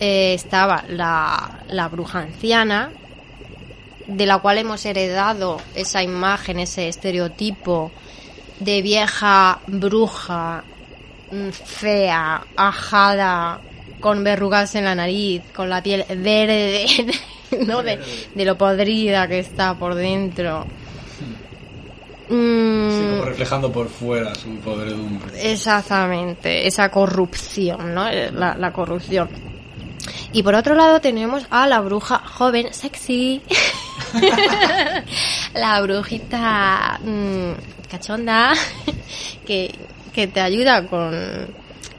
Eh, 0.00 0.32
estaba 0.34 0.84
la, 0.88 1.60
la 1.68 1.88
bruja 1.88 2.20
anciana, 2.20 2.90
de 4.06 4.26
la 4.26 4.38
cual 4.38 4.58
hemos 4.58 4.84
heredado 4.84 5.60
esa 5.74 6.02
imagen, 6.02 6.58
ese 6.58 6.88
estereotipo 6.88 7.90
de 8.60 8.82
vieja 8.82 9.60
bruja 9.66 10.64
mm, 11.30 11.48
fea, 11.50 12.44
ajada, 12.56 13.60
con 14.00 14.22
verrugas 14.24 14.74
en 14.74 14.84
la 14.84 14.94
nariz, 14.94 15.42
con 15.54 15.68
la 15.68 15.82
piel 15.82 16.04
verde, 16.08 16.86
¿no? 17.66 17.82
De, 17.82 17.98
de 18.34 18.44
lo 18.44 18.56
podrida 18.58 19.26
que 19.28 19.38
está 19.40 19.74
por 19.74 19.94
dentro. 19.94 20.66
Mm, 22.28 22.90
Sí, 22.90 23.06
como 23.10 23.24
reflejando 23.24 23.72
por 23.72 23.88
fuera 23.88 24.34
su 24.34 24.56
podredumbre. 24.56 25.52
Exactamente, 25.52 26.66
esa 26.66 26.90
corrupción, 26.90 27.94
¿no? 27.94 28.08
Eh, 28.08 28.30
La, 28.32 28.54
la 28.56 28.72
corrupción. 28.72 29.28
Y 30.32 30.42
por 30.42 30.54
otro 30.54 30.74
lado 30.74 31.00
tenemos 31.00 31.44
a 31.50 31.66
la 31.66 31.80
bruja 31.80 32.18
joven, 32.18 32.72
sexy. 32.72 33.42
la 35.54 35.80
brujita 35.80 36.98
mm, 37.02 37.88
cachonda 37.90 38.52
que, 39.46 39.74
que 40.12 40.26
te 40.26 40.40
ayuda 40.40 40.86
con, 40.86 41.12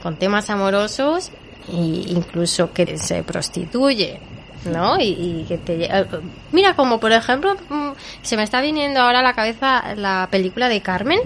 con 0.02 0.16
temas 0.18 0.50
amorosos 0.50 1.32
e 1.68 1.76
incluso 1.76 2.74
que 2.74 2.98
se 2.98 3.24
prostituye. 3.24 4.20
¿No? 4.66 4.98
Y, 4.98 5.42
y 5.42 5.46
que 5.46 5.58
te 5.58 5.84
eh, 5.94 6.06
Mira, 6.54 6.74
como 6.74 6.98
por 6.98 7.12
ejemplo, 7.12 7.54
mm, 7.68 7.90
se 8.22 8.38
me 8.38 8.44
está 8.44 8.62
viniendo 8.62 9.02
ahora 9.02 9.20
a 9.20 9.22
la 9.22 9.34
cabeza 9.34 9.94
la 9.96 10.30
película 10.32 10.70
de 10.70 10.80
Carmen. 10.80 11.20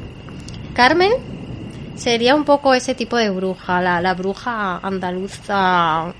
Carmen 0.73 1.11
sería 1.95 2.33
un 2.33 2.45
poco 2.45 2.73
ese 2.73 2.95
tipo 2.95 3.15
de 3.15 3.29
bruja, 3.29 3.79
la, 3.79 4.01
la 4.01 4.15
bruja 4.15 4.79
andaluza 4.81 6.13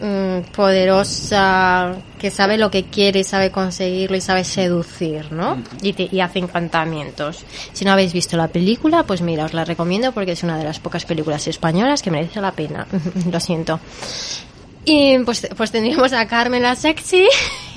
mm, 0.00 0.50
poderosa, 0.52 1.94
que 2.18 2.30
sabe 2.30 2.58
lo 2.58 2.70
que 2.70 2.84
quiere 2.84 3.20
y 3.20 3.24
sabe 3.24 3.50
conseguirlo 3.50 4.16
y 4.16 4.20
sabe 4.20 4.44
seducir, 4.44 5.30
¿no? 5.32 5.62
Y, 5.82 5.92
te- 5.92 6.08
y 6.10 6.20
hace 6.20 6.38
encantamientos. 6.38 7.44
Si 7.72 7.84
no 7.84 7.92
habéis 7.92 8.12
visto 8.12 8.36
la 8.36 8.48
película, 8.48 9.02
pues 9.04 9.20
mira, 9.22 9.44
os 9.44 9.54
la 9.54 9.64
recomiendo 9.64 10.12
porque 10.12 10.32
es 10.32 10.42
una 10.42 10.58
de 10.58 10.64
las 10.64 10.78
pocas 10.80 11.04
películas 11.04 11.46
españolas 11.46 12.02
que 12.02 12.10
merece 12.10 12.40
la 12.40 12.52
pena. 12.52 12.86
lo 13.30 13.40
siento. 13.40 13.80
Y 14.84 15.18
pues, 15.20 15.48
pues 15.56 15.70
tendríamos 15.70 16.12
a 16.12 16.26
Carmen 16.26 16.62
la 16.62 16.74
sexy 16.74 17.26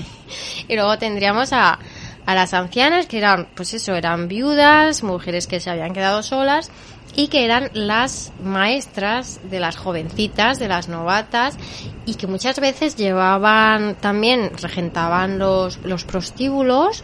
y 0.67 0.75
luego 0.75 0.97
tendríamos 0.97 1.51
a, 1.53 1.77
a 2.25 2.35
las 2.35 2.53
ancianas 2.53 3.05
que 3.07 3.17
eran, 3.17 3.47
pues 3.55 3.73
eso, 3.73 3.93
eran 3.95 4.27
viudas, 4.27 5.03
mujeres 5.03 5.45
que 5.47 5.59
se 5.59 5.69
habían 5.69 5.93
quedado 5.93 6.23
solas 6.23 6.71
y 7.15 7.27
que 7.27 7.45
eran 7.45 7.69
las 7.73 8.31
maestras 8.43 9.39
de 9.43 9.59
las 9.59 9.77
jovencitas, 9.77 10.59
de 10.59 10.67
las 10.67 10.89
novatas 10.89 11.57
y 12.05 12.15
que 12.15 12.27
muchas 12.27 12.59
veces 12.59 12.95
llevaban 12.95 13.95
también, 13.95 14.51
regentaban 14.61 15.37
los, 15.37 15.77
los 15.83 16.05
prostíbulos 16.05 17.03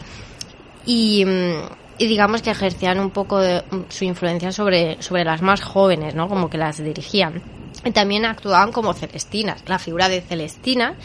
y, 0.86 1.26
mm, 1.26 1.80
y 2.00 2.08
digamos 2.08 2.42
que 2.42 2.50
ejercían 2.50 3.00
un 3.00 3.12
poco 3.12 3.40
de, 3.40 3.62
mm, 3.70 3.82
su 3.90 4.06
influencia 4.06 4.52
sobre, 4.52 5.02
sobre 5.02 5.24
las 5.26 5.42
más 5.42 5.62
jóvenes, 5.62 6.16
¿no? 6.16 6.28
Como 6.28 6.50
que 6.50 6.58
las 6.58 6.84
dirigían. 6.84 7.44
Y 7.86 7.92
también 7.92 8.26
actuaban 8.26 8.72
como 8.72 8.94
Celestinas. 8.94 9.64
La 9.68 9.80
figura 9.80 10.10
de 10.10 10.22
Celestina, 10.22 10.96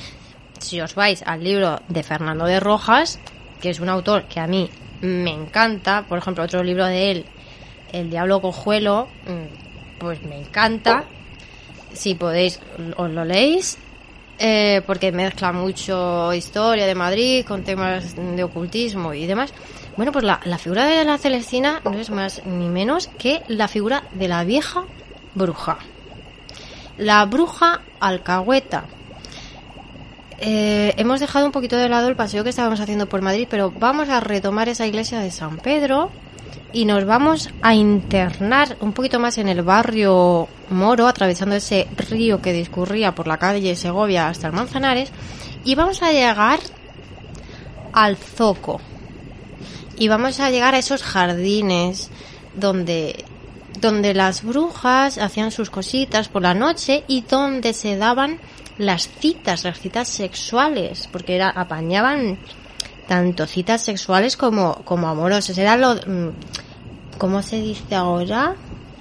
si 0.58 0.80
os 0.80 0.94
vais 0.94 1.22
al 1.26 1.44
libro 1.44 1.80
de 1.88 2.02
Fernando 2.02 2.46
de 2.46 2.58
Rojas, 2.58 3.20
que 3.60 3.70
es 3.70 3.80
un 3.80 3.88
autor 3.88 4.24
que 4.24 4.40
a 4.40 4.46
mí 4.46 4.70
me 5.02 5.30
encanta, 5.30 6.04
por 6.08 6.18
ejemplo, 6.18 6.44
otro 6.44 6.62
libro 6.62 6.86
de 6.86 7.10
él, 7.10 7.26
El 7.94 8.10
Diablo 8.10 8.40
Cojuelo, 8.40 9.06
mm, 9.24 10.00
pues 10.00 10.20
me 10.24 10.40
encanta. 10.40 11.04
Si 11.92 12.16
podéis, 12.16 12.58
os 12.96 13.08
lo 13.08 13.24
leéis. 13.24 13.78
eh, 14.36 14.82
porque 14.84 15.12
mezcla 15.12 15.52
mucho 15.52 16.34
historia 16.34 16.86
de 16.88 16.96
Madrid 16.96 17.46
con 17.46 17.62
temas 17.62 18.16
de 18.16 18.42
ocultismo 18.42 19.14
y 19.14 19.26
demás. 19.26 19.54
Bueno, 19.96 20.10
pues 20.10 20.24
la, 20.24 20.58
figura 20.58 20.86
de 20.86 21.04
la 21.04 21.18
Celestina 21.18 21.80
no 21.84 21.92
es 21.92 22.10
más 22.10 22.44
ni 22.44 22.68
menos 22.68 23.06
que 23.16 23.42
la 23.46 23.68
figura 23.68 24.02
de 24.12 24.26
la 24.26 24.42
vieja 24.42 24.86
bruja. 25.36 25.78
La 26.98 27.24
bruja 27.26 27.82
alcahueta. 28.00 28.86
Eh, 30.40 30.94
hemos 30.96 31.20
dejado 31.20 31.46
un 31.46 31.52
poquito 31.52 31.76
de 31.76 31.88
lado 31.88 32.08
el 32.08 32.16
paseo 32.16 32.42
que 32.42 32.50
estábamos 32.50 32.80
haciendo 32.80 33.08
por 33.08 33.22
Madrid, 33.22 33.46
pero 33.48 33.70
vamos 33.70 34.08
a 34.08 34.18
retomar 34.18 34.68
esa 34.68 34.84
iglesia 34.84 35.20
de 35.20 35.30
San 35.30 35.58
Pedro 35.58 36.10
y 36.74 36.84
nos 36.84 37.06
vamos 37.06 37.50
a 37.62 37.74
internar 37.74 38.76
un 38.80 38.92
poquito 38.92 39.20
más 39.20 39.38
en 39.38 39.48
el 39.48 39.62
barrio 39.62 40.48
Moro, 40.70 41.06
atravesando 41.06 41.54
ese 41.54 41.86
río 42.10 42.42
que 42.42 42.52
discurría 42.52 43.14
por 43.14 43.28
la 43.28 43.38
calle 43.38 43.76
Segovia 43.76 44.28
hasta 44.28 44.48
el 44.48 44.52
Manzanares, 44.52 45.12
y 45.64 45.76
vamos 45.76 46.02
a 46.02 46.10
llegar 46.10 46.58
al 47.92 48.16
Zoco. 48.16 48.80
Y 49.96 50.08
vamos 50.08 50.40
a 50.40 50.50
llegar 50.50 50.74
a 50.74 50.78
esos 50.78 51.02
jardines 51.04 52.10
donde 52.56 53.24
donde 53.80 54.14
las 54.14 54.42
brujas 54.42 55.18
hacían 55.18 55.50
sus 55.50 55.68
cositas 55.68 56.28
por 56.28 56.42
la 56.42 56.54
noche 56.54 57.04
y 57.08 57.22
donde 57.22 57.72
se 57.74 57.96
daban 57.96 58.38
las 58.78 59.08
citas, 59.08 59.64
las 59.64 59.78
citas 59.78 60.08
sexuales, 60.08 61.08
porque 61.12 61.36
era, 61.36 61.50
apañaban 61.50 62.38
tanto 63.06 63.46
citas 63.46 63.82
sexuales 63.82 64.36
como, 64.36 64.76
como 64.84 65.08
amorosas. 65.08 65.58
Era 65.58 65.76
lo, 65.76 65.94
mm, 65.94 66.30
¿cómo 67.24 67.40
se 67.40 67.58
dice 67.58 67.94
ahora? 67.94 68.54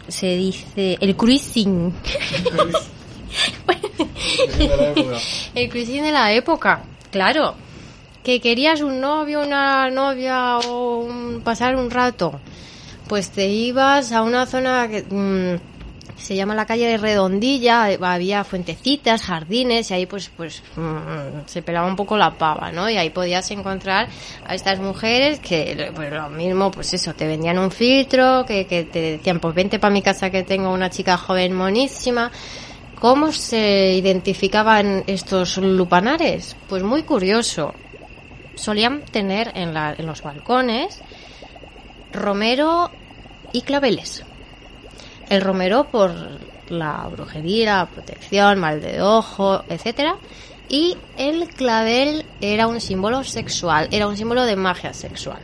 Se 0.07 0.37
dice 0.37 0.97
el 1.01 1.13
cruising. 1.17 1.93
el 5.55 5.69
cruising 5.69 6.03
de 6.03 6.11
la 6.13 6.31
época, 6.31 6.83
claro. 7.11 7.55
Que 8.23 8.39
querías 8.39 8.79
un 8.79 9.01
novio, 9.01 9.41
una 9.41 9.89
novia 9.89 10.57
o 10.59 10.99
un- 10.99 11.41
pasar 11.43 11.75
un 11.75 11.91
rato. 11.91 12.39
Pues 13.09 13.29
te 13.29 13.49
ibas 13.49 14.13
a 14.13 14.21
una 14.21 14.45
zona 14.45 14.87
que 14.87 15.01
mm, 15.03 15.72
se 16.15 16.35
llama 16.35 16.55
la 16.55 16.65
calle 16.65 16.87
de 16.87 16.97
Redondilla, 16.97 17.91
eh, 17.91 17.99
había 18.01 18.43
fuentecitas, 18.43 19.23
jardines 19.23 19.89
y 19.91 19.93
ahí 19.93 20.05
pues 20.05 20.29
pues 20.35 20.63
mm, 20.75 21.45
se 21.47 21.61
pelaba 21.61 21.87
un 21.87 21.95
poco 21.95 22.17
la 22.17 22.37
pava, 22.37 22.71
¿no? 22.71 22.89
Y 22.89 22.97
ahí 22.97 23.09
podías 23.09 23.49
encontrar 23.51 24.07
a 24.45 24.55
estas 24.55 24.79
mujeres 24.79 25.39
que 25.39 25.91
pues 25.95 26.11
lo 26.11 26.29
mismo, 26.29 26.71
pues 26.71 26.93
eso, 26.93 27.13
te 27.13 27.27
vendían 27.27 27.57
un 27.59 27.71
filtro, 27.71 28.45
que, 28.45 28.65
que 28.67 28.83
te 28.85 28.99
decían, 29.17 29.39
pues 29.39 29.53
vente 29.55 29.79
para 29.79 29.93
mi 29.93 30.01
casa 30.01 30.29
que 30.29 30.43
tengo 30.43 30.71
una 30.71 30.89
chica 30.89 31.17
joven 31.17 31.53
monísima. 31.53 32.31
¿Cómo 32.95 33.31
se 33.33 33.93
identificaban 33.95 35.03
estos 35.07 35.57
lupanares? 35.57 36.55
Pues 36.67 36.83
muy 36.83 37.03
curioso. 37.03 37.73
Solían 38.55 39.03
tener 39.03 39.51
en, 39.55 39.73
la- 39.73 39.93
en 39.97 40.05
los 40.05 40.21
balcones 40.21 41.01
romero 42.11 42.91
y 43.51 43.63
claveles. 43.63 44.23
El 45.33 45.41
romero 45.41 45.89
por 45.89 46.11
la 46.67 47.07
brujería, 47.09 47.89
protección, 47.91 48.59
mal 48.59 48.81
de 48.81 49.01
ojo, 49.01 49.63
etcétera, 49.67 50.15
y 50.69 50.95
el 51.17 51.47
clavel 51.49 52.25
era 52.39 52.67
un 52.67 52.79
símbolo 52.79 53.23
sexual, 53.23 53.87
era 53.91 54.07
un 54.07 54.15
símbolo 54.17 54.45
de 54.45 54.55
magia 54.55 54.93
sexual. 54.93 55.41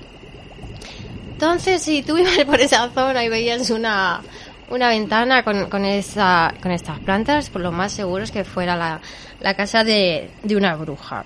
Entonces, 1.33 1.81
si 1.81 2.03
tú 2.03 2.17
ibas 2.17 2.37
por 2.45 2.59
esa 2.59 2.89
zona 2.89 3.23
y 3.23 3.29
veías 3.29 3.69
una, 3.69 4.21
una 4.69 4.89
ventana 4.89 5.43
con, 5.43 5.69
con, 5.69 5.85
esa, 5.85 6.53
con 6.61 6.71
estas 6.71 6.99
plantas, 6.99 7.49
pues 7.49 7.63
lo 7.63 7.71
más 7.71 7.91
seguro 7.91 8.23
es 8.23 8.31
que 8.31 8.43
fuera 8.43 8.75
la, 8.75 9.01
la 9.39 9.53
casa 9.55 9.83
de, 9.83 10.29
de 10.43 10.55
una 10.55 10.75
bruja. 10.75 11.25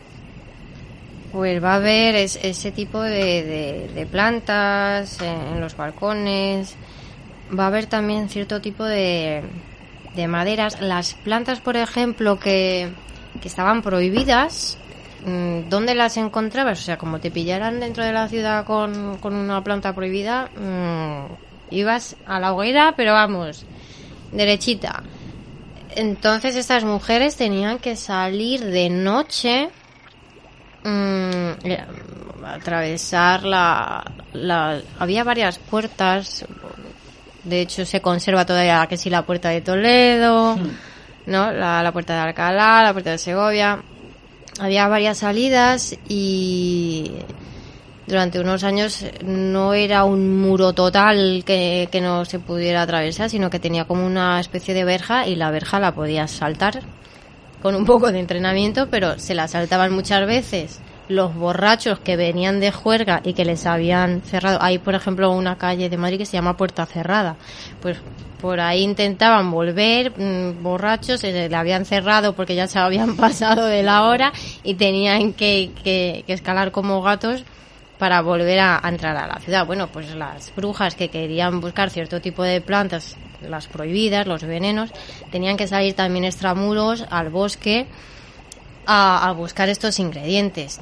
Pues 1.31 1.63
va 1.63 1.73
a 1.73 1.75
haber 1.77 2.15
es- 2.15 2.39
ese 2.43 2.71
tipo 2.71 3.01
de- 3.01 3.89
de 3.93 4.05
plantas 4.05 5.19
en 5.21 5.59
los 5.59 5.75
balcones. 5.75 6.75
Va 7.57 7.65
a 7.65 7.67
haber 7.67 7.85
también 7.85 8.29
cierto 8.29 8.61
tipo 8.61 8.83
de, 8.83 9.43
de 10.15 10.27
maderas. 10.27 10.81
Las 10.81 11.13
plantas, 11.13 11.59
por 11.59 11.77
ejemplo, 11.77 12.39
que, 12.39 12.89
que 13.41 13.47
estaban 13.47 13.81
prohibidas, 13.81 14.77
mm, 15.25 15.69
¿dónde 15.69 15.95
las 15.95 16.17
encontrabas? 16.17 16.79
O 16.79 16.83
sea, 16.83 16.97
como 16.97 17.19
te 17.19 17.31
pillaran 17.31 17.79
dentro 17.79 18.03
de 18.03 18.13
la 18.13 18.27
ciudad 18.27 18.65
con, 18.65 19.17
con 19.17 19.35
una 19.35 19.63
planta 19.63 19.93
prohibida, 19.93 20.49
mm, 20.55 21.73
ibas 21.75 22.15
a 22.25 22.39
la 22.39 22.53
hoguera, 22.53 22.93
pero 22.95 23.13
vamos, 23.13 23.65
derechita. 24.31 25.03
Entonces 25.95 26.55
estas 26.55 26.83
mujeres 26.83 27.35
tenían 27.35 27.77
que 27.77 27.95
salir 27.95 28.63
de 28.65 28.89
noche 28.89 29.69
mm, 30.83 31.51
eh, 31.65 31.85
atravesar 32.45 33.43
la 33.43 34.03
había 34.99 35.23
varias 35.23 35.59
puertas 35.59 36.45
de 37.43 37.61
hecho 37.61 37.85
se 37.85 38.01
conserva 38.01 38.45
todavía 38.45 38.85
que 38.87 38.97
si 38.97 39.09
la 39.09 39.25
puerta 39.25 39.49
de 39.49 39.61
Toledo 39.61 40.57
no 41.25 41.51
la, 41.51 41.83
la 41.83 41.91
puerta 41.91 42.13
de 42.13 42.19
Alcalá 42.19 42.83
la 42.83 42.93
puerta 42.93 43.11
de 43.11 43.17
Segovia. 43.17 43.81
Había 44.59 44.87
varias 44.87 45.17
salidas 45.17 45.95
y 46.07 47.11
durante 48.05 48.39
unos 48.39 48.63
años 48.63 49.03
no 49.25 49.73
era 49.73 50.03
un 50.03 50.39
muro 50.39 50.73
total 50.73 51.43
que, 51.45 51.89
que 51.91 52.01
no 52.01 52.23
se 52.25 52.37
pudiera 52.39 52.83
atravesar, 52.83 53.29
sino 53.29 53.49
que 53.49 53.59
tenía 53.59 53.85
como 53.85 54.05
una 54.05 54.39
especie 54.39 54.73
de 54.75 54.83
verja 54.83 55.25
y 55.27 55.35
la 55.35 55.49
verja 55.49 55.79
la 55.79 55.95
podías 55.95 56.29
saltar 56.29 56.81
con 57.63 57.75
un 57.75 57.85
poco 57.85 58.11
de 58.11 58.19
entrenamiento, 58.19 58.89
pero 58.89 59.17
se 59.17 59.33
la 59.33 59.47
saltaban 59.47 59.91
muchas 59.91 60.27
veces 60.27 60.81
los 61.09 61.35
borrachos 61.35 61.99
que 61.99 62.15
venían 62.15 62.59
de 62.59 62.71
juerga 62.71 63.21
y 63.23 63.33
que 63.33 63.45
les 63.45 63.65
habían 63.65 64.21
cerrado. 64.21 64.59
Hay, 64.61 64.77
por 64.79 64.95
ejemplo, 64.95 65.31
una 65.31 65.57
calle 65.57 65.89
de 65.89 65.97
Madrid 65.97 66.17
que 66.19 66.25
se 66.25 66.33
llama 66.33 66.55
Puerta 66.57 66.85
Cerrada. 66.85 67.35
Pues 67.81 67.97
por 68.41 68.59
ahí 68.59 68.81
intentaban 68.81 69.51
volver 69.51 70.11
mm, 70.17 70.61
borrachos, 70.63 71.21
se 71.21 71.47
le 71.49 71.55
habían 71.55 71.85
cerrado 71.85 72.33
porque 72.33 72.55
ya 72.55 72.67
se 72.67 72.79
habían 72.79 73.15
pasado 73.17 73.65
de 73.65 73.83
la 73.83 74.03
hora 74.03 74.31
y 74.63 74.75
tenían 74.75 75.33
que, 75.33 75.71
que- 75.83 76.23
que 76.25 76.33
escalar 76.33 76.71
como 76.71 77.01
gatos 77.01 77.43
para 77.99 78.21
volver 78.21 78.59
a, 78.59 78.79
a 78.83 78.89
entrar 78.89 79.15
a 79.15 79.27
la 79.27 79.39
ciudad. 79.39 79.65
Bueno, 79.65 79.87
pues 79.87 80.13
las 80.15 80.53
brujas 80.55 80.95
que 80.95 81.09
querían 81.09 81.61
buscar 81.61 81.89
cierto 81.89 82.19
tipo 82.21 82.43
de 82.43 82.59
plantas, 82.59 83.15
las 83.47 83.67
prohibidas, 83.67 84.25
los 84.27 84.43
venenos, 84.43 84.89
tenían 85.31 85.55
que 85.57 85.67
salir 85.67 85.93
también 85.93 86.25
extramuros 86.25 87.05
al 87.09 87.29
bosque 87.29 87.85
a, 88.85 89.27
a 89.27 89.31
buscar 89.31 89.69
estos 89.69 89.99
ingredientes. 89.99 90.81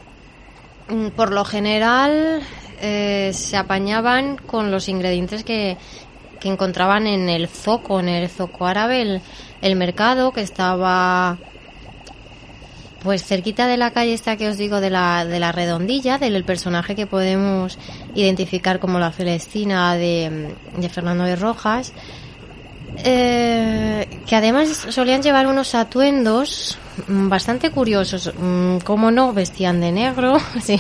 Mm, 0.92 1.08
Por 1.12 1.32
lo 1.32 1.46
general 1.46 2.42
eh, 2.82 3.32
se 3.34 3.56
apañaban 3.56 4.36
con 4.36 4.72
los 4.72 4.90
ingredientes 4.90 5.44
que, 5.46 5.78
que 6.42 6.50
encontraban 6.50 7.08
en 7.08 7.30
el 7.30 7.48
zoco, 7.48 8.02
en 8.02 8.10
el 8.10 8.28
zoco 8.30 8.68
árabe, 8.68 9.02
el, 9.02 9.22
el 9.62 9.76
mercado 9.78 10.34
que 10.34 10.42
estaba 10.42 11.38
pues 13.04 13.24
cerquita 13.24 13.66
de 13.66 13.78
la 13.78 13.92
calle 13.92 14.14
esta 14.14 14.36
que 14.36 14.48
os 14.50 14.58
digo 14.58 14.80
de 14.80 14.92
la, 14.92 15.26
de 15.26 15.40
la 15.40 15.52
redondilla, 15.52 16.20
del 16.20 16.44
personaje 16.44 16.94
que 16.94 17.08
podemos 17.08 17.80
identificar 18.14 18.80
como 18.80 19.00
la 19.00 19.12
Celestina 19.12 19.96
de, 19.96 20.54
de 20.78 20.90
Fernando 20.90 21.24
de 21.24 21.36
Rojas, 21.36 21.94
eh, 22.98 24.20
que 24.28 24.36
además 24.36 24.86
solían 24.90 25.24
llevar 25.24 25.48
unos 25.48 25.74
atuendos 25.74 26.78
bastante 27.08 27.72
curiosos. 27.72 28.32
Mm, 28.38 28.78
Como 28.80 29.12
no, 29.12 29.34
vestían 29.34 29.82
de 29.82 29.92
negro, 29.92 30.38
sí, 30.62 30.80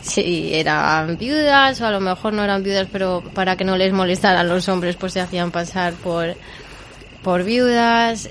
sí, 0.00 0.50
eran 0.52 1.16
viudas 1.16 1.80
o 1.80 1.86
a 1.86 1.90
lo 1.90 2.00
mejor 2.00 2.32
no 2.32 2.44
eran 2.44 2.62
viudas, 2.62 2.88
pero 2.90 3.22
para 3.34 3.56
que 3.56 3.64
no 3.64 3.76
les 3.76 3.92
molestaran 3.92 4.48
los 4.48 4.68
hombres, 4.68 4.96
pues 4.96 5.12
se 5.12 5.20
hacían 5.20 5.50
pasar 5.50 5.94
por, 5.94 6.36
por 7.22 7.44
viudas. 7.44 8.28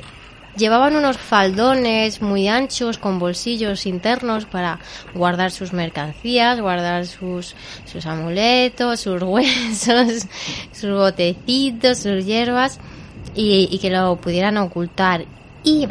Llevaban 0.58 0.96
unos 0.96 1.18
faldones 1.18 2.22
muy 2.22 2.48
anchos 2.48 2.98
con 2.98 3.20
bolsillos 3.20 3.86
internos 3.86 4.46
para 4.46 4.80
guardar 5.14 5.52
sus 5.52 5.74
mercancías, 5.74 6.62
guardar 6.62 7.06
sus, 7.08 7.56
sus 7.86 8.06
amuletos, 8.06 9.02
sus 9.02 9.22
huesos, 9.22 10.28
sus 10.72 10.91
botecitos, 10.91 11.98
sus 11.98 12.26
hierbas 12.26 12.80
y, 13.36 13.68
y 13.70 13.80
que 13.80 13.89
lo 13.89 14.16
pudieran 14.16 14.56
ocultar. 14.58 15.26
Y 15.66 15.89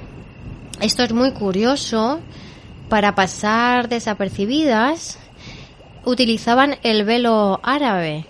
esto 0.81 1.03
es 1.03 1.13
muy 1.13 1.33
curioso, 1.33 2.21
para 2.89 3.15
pasar 3.15 3.89
desapercibidas 3.89 5.19
utilizaban 6.05 6.77
el 6.83 7.05
velo 7.05 7.61
árabe. 7.63 8.27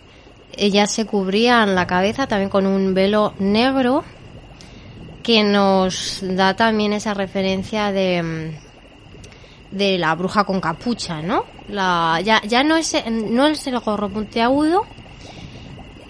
Ellas 0.56 0.92
se 0.92 1.06
cubrían 1.06 1.74
la 1.74 1.86
cabeza 1.86 2.26
también 2.26 2.50
con 2.50 2.66
un 2.66 2.94
velo 2.94 3.34
negro 3.38 4.04
que 5.22 5.42
nos 5.42 6.20
da 6.22 6.54
también 6.54 6.92
esa 6.92 7.14
referencia 7.14 7.90
de 7.90 8.22
mm, 8.22 9.76
de 9.76 9.98
la 9.98 10.14
bruja 10.14 10.44
con 10.44 10.60
capucha, 10.60 11.20
¿no? 11.20 11.44
La, 11.68 12.20
ya, 12.22 12.40
ya 12.42 12.62
no 12.62 12.76
es 12.76 12.94
no 13.10 13.46
es 13.46 13.66
el 13.66 13.80
gorro 13.80 14.08
puntiagudo, 14.08 14.86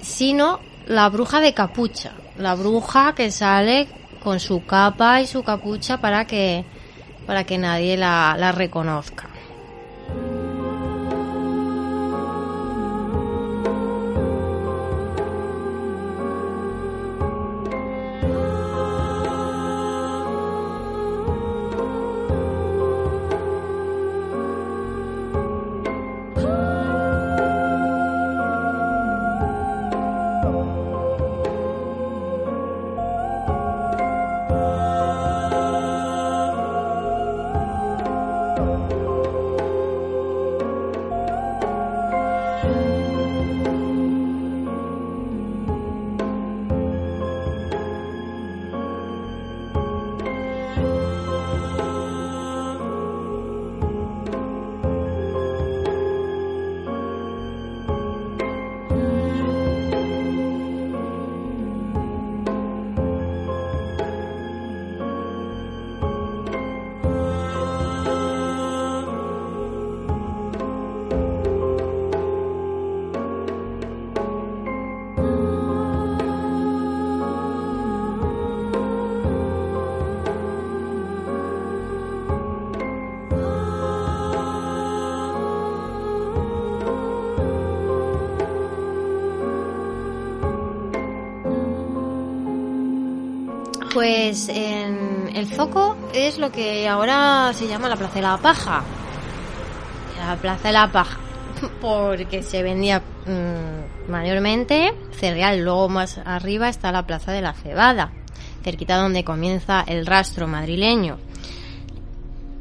sino 0.02 0.60
la 0.86 1.08
bruja 1.08 1.40
de 1.40 1.54
capucha, 1.54 2.12
la 2.36 2.54
bruja 2.54 3.14
que 3.14 3.30
sale 3.30 3.88
con 4.24 4.40
su 4.40 4.64
capa 4.64 5.20
y 5.20 5.26
su 5.28 5.44
capucha 5.44 6.00
para 6.00 6.24
que 6.24 6.64
para 7.26 7.44
que 7.44 7.58
nadie 7.58 7.96
la, 7.96 8.36
la 8.38 8.52
reconozca. 8.52 9.28
Pues 94.24 94.48
en 94.48 95.30
el 95.34 95.46
Zoco 95.48 95.98
es 96.14 96.38
lo 96.38 96.50
que 96.50 96.88
ahora 96.88 97.52
se 97.52 97.68
llama 97.68 97.90
la 97.90 97.96
Plaza 97.96 98.14
de 98.14 98.22
la 98.22 98.38
Paja. 98.38 98.82
La 100.18 100.36
Plaza 100.36 100.68
de 100.68 100.72
la 100.72 100.90
Paja. 100.90 101.18
Porque 101.82 102.42
se 102.42 102.62
vendía 102.62 103.00
mm, 103.00 104.10
mayormente 104.10 104.94
cereal. 105.12 105.60
Luego 105.60 105.90
más 105.90 106.16
arriba 106.24 106.70
está 106.70 106.90
la 106.90 107.06
Plaza 107.06 107.32
de 107.32 107.42
la 107.42 107.52
Cebada. 107.52 108.12
Cerquita 108.62 108.96
donde 108.96 109.24
comienza 109.24 109.84
el 109.86 110.06
rastro 110.06 110.48
madrileño. 110.48 111.18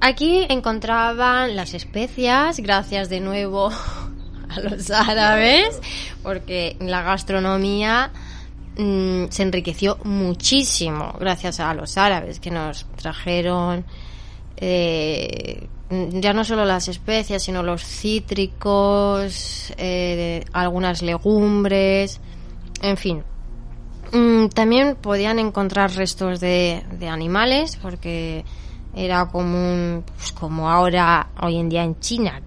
Aquí 0.02 0.46
encontraban 0.50 1.56
las 1.56 1.74
especias, 1.74 2.60
gracias 2.60 3.08
de 3.08 3.22
nuevo 3.22 3.72
a 4.50 4.60
los 4.60 4.92
árabes, 4.92 5.80
porque 6.24 6.76
la 6.82 7.04
gastronomía 7.04 8.12
mm, 8.78 9.26
se 9.30 9.44
enriqueció 9.44 9.98
muchísimo 10.04 11.16
gracias 11.20 11.60
a 11.60 11.74
los 11.74 11.98
árabes 11.98 12.40
que 12.40 12.52
nos 12.52 12.86
trajeron 12.96 13.86
eh, 14.58 15.68
ya 15.90 16.34
no 16.34 16.44
solo 16.44 16.66
las 16.66 16.88
especias, 16.88 17.44
sino 17.44 17.64
los 17.64 17.84
cítricos, 17.84 19.74
eh, 19.78 20.44
algunas 20.54 21.02
legumbres, 21.02 22.20
en 22.82 22.98
fin. 22.98 23.24
Mm, 24.12 24.48
También 24.48 24.96
podían 24.96 25.40
encontrar 25.40 25.92
restos 25.94 26.40
de, 26.40 26.84
animales, 27.10 27.78
porque 27.82 28.46
era 28.96 29.28
común, 29.28 30.04
pues 30.16 30.32
como 30.32 30.70
ahora, 30.70 31.30
hoy 31.42 31.58
en 31.58 31.70
día 31.70 31.84
en 31.84 32.00
China, 32.00 32.42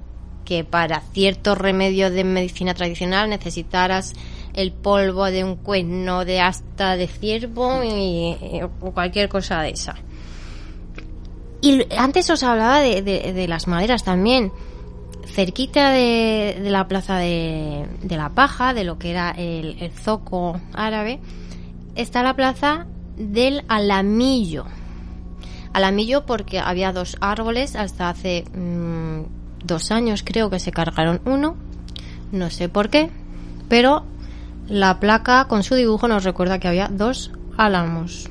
que 0.44 0.64
para 0.64 1.00
ciertos 1.12 1.58
remedios 1.58 2.12
de 2.12 2.24
medicina 2.24 2.72
tradicional 2.74 3.28
necesitaras 3.28 4.14
el 4.56 4.72
polvo 4.72 5.26
de 5.26 5.44
un 5.44 5.56
cuerno 5.56 6.24
de 6.24 6.40
asta 6.40 6.96
de 6.96 7.06
ciervo 7.06 7.82
y, 7.84 7.88
y- 7.88 8.60
o 8.62 8.90
cualquier 8.92 9.28
cosa 9.28 9.60
de 9.62 9.70
esa. 9.70 9.94
Y 11.60 11.86
antes 11.96 12.28
os 12.30 12.42
hablaba 12.42 12.80
de, 12.80 13.02
de- 13.02 13.48
las 13.48 13.66
maderas 13.66 14.04
también. 14.04 14.52
Cerquita 15.26 15.90
de, 15.90 16.58
de 16.62 16.70
la 16.70 16.86
plaza 16.88 17.18
de, 17.18 17.86
de 18.02 18.16
la 18.16 18.30
paja, 18.30 18.72
de 18.74 18.84
lo 18.84 18.98
que 18.98 19.10
era 19.10 19.30
el, 19.32 19.76
el 19.80 19.90
zoco 19.90 20.60
árabe, 20.72 21.18
está 21.94 22.22
la 22.22 22.34
plaza 22.34 22.86
del 23.16 23.64
alamillo. 23.68 24.64
Alamillo 25.72 26.24
porque 26.24 26.58
había 26.60 26.92
dos 26.92 27.16
árboles 27.20 27.76
hasta 27.76 28.08
hace 28.08 28.44
mm, 28.54 29.64
dos 29.64 29.90
años 29.90 30.22
creo 30.24 30.48
que 30.48 30.58
se 30.60 30.70
cargaron 30.72 31.20
uno 31.26 31.56
No 32.32 32.48
sé 32.50 32.68
por 32.70 32.88
qué, 32.88 33.10
pero 33.68 34.04
la 34.68 35.00
placa 35.00 35.46
con 35.48 35.62
su 35.62 35.74
dibujo 35.74 36.08
nos 36.08 36.24
recuerda 36.24 36.58
que 36.58 36.68
había 36.68 36.88
dos 36.88 37.32
álamos. 37.56 38.28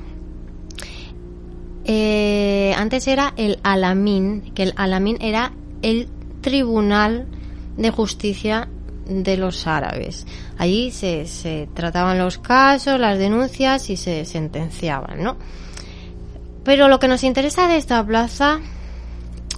Eh, 1.85 2.73
antes 2.77 3.07
era 3.07 3.33
el 3.37 3.59
Alamín, 3.63 4.53
que 4.53 4.63
el 4.63 4.73
Alamín 4.75 5.17
era 5.21 5.53
el 5.81 6.09
tribunal 6.41 7.27
de 7.77 7.91
justicia 7.91 8.67
de 9.07 9.37
los 9.37 9.67
árabes. 9.67 10.25
Allí 10.57 10.91
se, 10.91 11.69
trataban 11.73 12.17
los 12.17 12.37
casos, 12.37 12.99
las 12.99 13.19
denuncias 13.19 13.89
y 13.89 13.97
se 13.97 14.25
sentenciaban, 14.25 15.21
¿no? 15.21 15.37
Pero 16.63 16.87
lo 16.87 16.99
que 16.99 17.07
nos 17.07 17.23
interesa 17.23 17.67
de 17.67 17.77
esta 17.77 18.03
plaza 18.03 18.59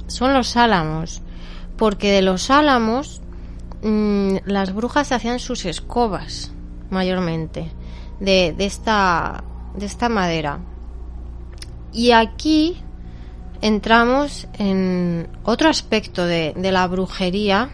son 0.07 0.34
los 0.34 0.57
álamos, 0.57 1.21
porque 1.78 2.11
de 2.11 2.21
los 2.21 2.49
álamos 2.49 3.21
mm, 3.84 4.38
las 4.45 4.73
brujas 4.73 5.13
hacían 5.13 5.39
sus 5.39 5.65
escobas, 5.65 6.51
mayormente, 6.89 7.71
de, 8.19 8.53
de 8.57 8.65
esta, 8.65 9.43
de 9.75 9.85
esta 9.85 10.09
madera. 10.09 10.59
Y 11.93 12.11
aquí 12.11 12.77
entramos 13.61 14.47
en 14.57 15.27
otro 15.43 15.69
aspecto 15.69 16.25
de, 16.25 16.53
de 16.55 16.71
la 16.71 16.88
brujería 16.88 17.69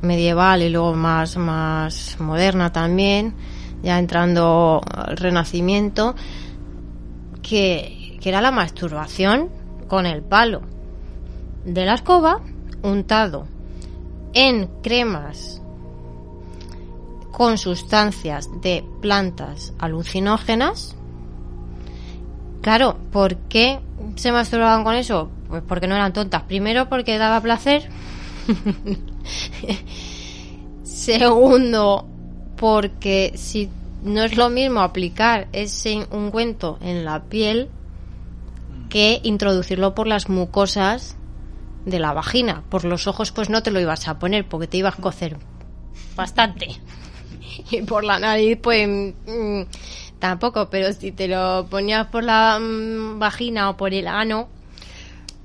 medieval 0.00 0.62
y 0.62 0.70
luego 0.70 0.94
más, 0.94 1.36
más 1.36 2.18
moderna 2.18 2.72
también, 2.72 3.34
ya 3.82 3.98
entrando 3.98 4.80
al 4.90 5.16
renacimiento, 5.16 6.14
que, 7.42 8.18
que 8.20 8.28
era 8.28 8.40
la 8.40 8.50
masturbación 8.50 9.50
con 9.88 10.06
el 10.06 10.22
palo 10.22 10.62
de 11.64 11.84
la 11.84 11.94
escoba 11.94 12.40
untado 12.82 13.46
en 14.32 14.68
cremas 14.82 15.61
con 17.32 17.58
sustancias 17.58 18.48
de 18.60 18.84
plantas 19.00 19.72
alucinógenas. 19.78 20.94
Claro, 22.60 22.98
¿por 23.10 23.36
qué 23.48 23.80
se 24.14 24.30
masturbaban 24.30 24.84
con 24.84 24.94
eso? 24.94 25.30
Pues 25.48 25.62
porque 25.66 25.88
no 25.88 25.96
eran 25.96 26.12
tontas. 26.12 26.42
Primero 26.42 26.88
porque 26.88 27.18
daba 27.18 27.40
placer. 27.40 27.88
Segundo, 30.84 32.06
porque 32.56 33.32
si 33.34 33.68
no 34.04 34.22
es 34.22 34.36
lo 34.36 34.50
mismo 34.50 34.80
aplicar 34.80 35.48
ese 35.52 36.06
ungüento 36.10 36.78
en 36.80 37.04
la 37.04 37.24
piel 37.24 37.70
que 38.88 39.20
introducirlo 39.22 39.94
por 39.94 40.06
las 40.06 40.28
mucosas 40.28 41.16
de 41.86 41.98
la 41.98 42.12
vagina. 42.12 42.62
Por 42.68 42.84
los 42.84 43.06
ojos 43.06 43.32
pues 43.32 43.48
no 43.48 43.62
te 43.62 43.70
lo 43.70 43.80
ibas 43.80 44.06
a 44.06 44.18
poner 44.18 44.46
porque 44.46 44.66
te 44.66 44.76
ibas 44.76 44.98
a 44.98 45.02
cocer 45.02 45.38
bastante. 46.14 46.80
Y 47.70 47.82
por 47.82 48.04
la 48.04 48.18
nariz 48.18 48.58
pues 48.62 48.88
mm, 48.88 49.62
tampoco, 50.18 50.68
pero 50.70 50.92
si 50.92 51.12
te 51.12 51.28
lo 51.28 51.66
ponías 51.68 52.06
por 52.08 52.24
la 52.24 52.58
mm, 52.60 53.18
vagina 53.18 53.70
o 53.70 53.76
por 53.76 53.94
el 53.94 54.08
ano, 54.08 54.48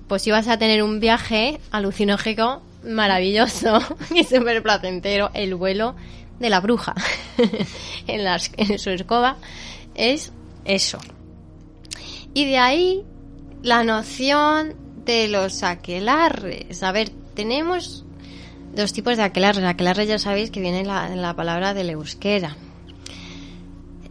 pues 0.08 0.26
ibas 0.28 0.48
a 0.48 0.58
tener 0.58 0.84
un 0.84 1.00
viaje 1.00 1.60
alucinógeno 1.72 2.62
maravilloso 2.84 3.80
y 4.16 4.24
súper 4.24 4.64
placentero. 4.64 5.32
El 5.34 5.56
vuelo 5.56 5.96
de 6.40 6.50
la 6.50 6.60
bruja 6.60 6.94
en, 8.08 8.22
en 8.58 8.80
su 8.80 8.90
escoba 8.90 9.38
es 9.96 10.32
eso. 10.66 11.00
Y 12.34 12.46
de 12.46 12.58
ahí 12.58 13.04
la 13.64 13.84
noción 13.84 14.76
de 15.06 15.28
los 15.28 15.64
aquelarres. 15.64 16.84
A 16.84 16.92
ver, 16.92 17.10
tenemos 17.34 18.06
dos 18.78 18.94
tipos 18.94 19.18
de 19.18 19.24
aquelarres. 19.24 19.66
Aquelarres 19.66 20.08
ya 20.08 20.20
sabéis 20.20 20.52
que 20.52 20.62
viene 20.62 20.86
la, 20.86 21.10
la 21.10 21.36
palabra 21.36 21.74
del 21.74 21.90
euskera. 21.90 22.56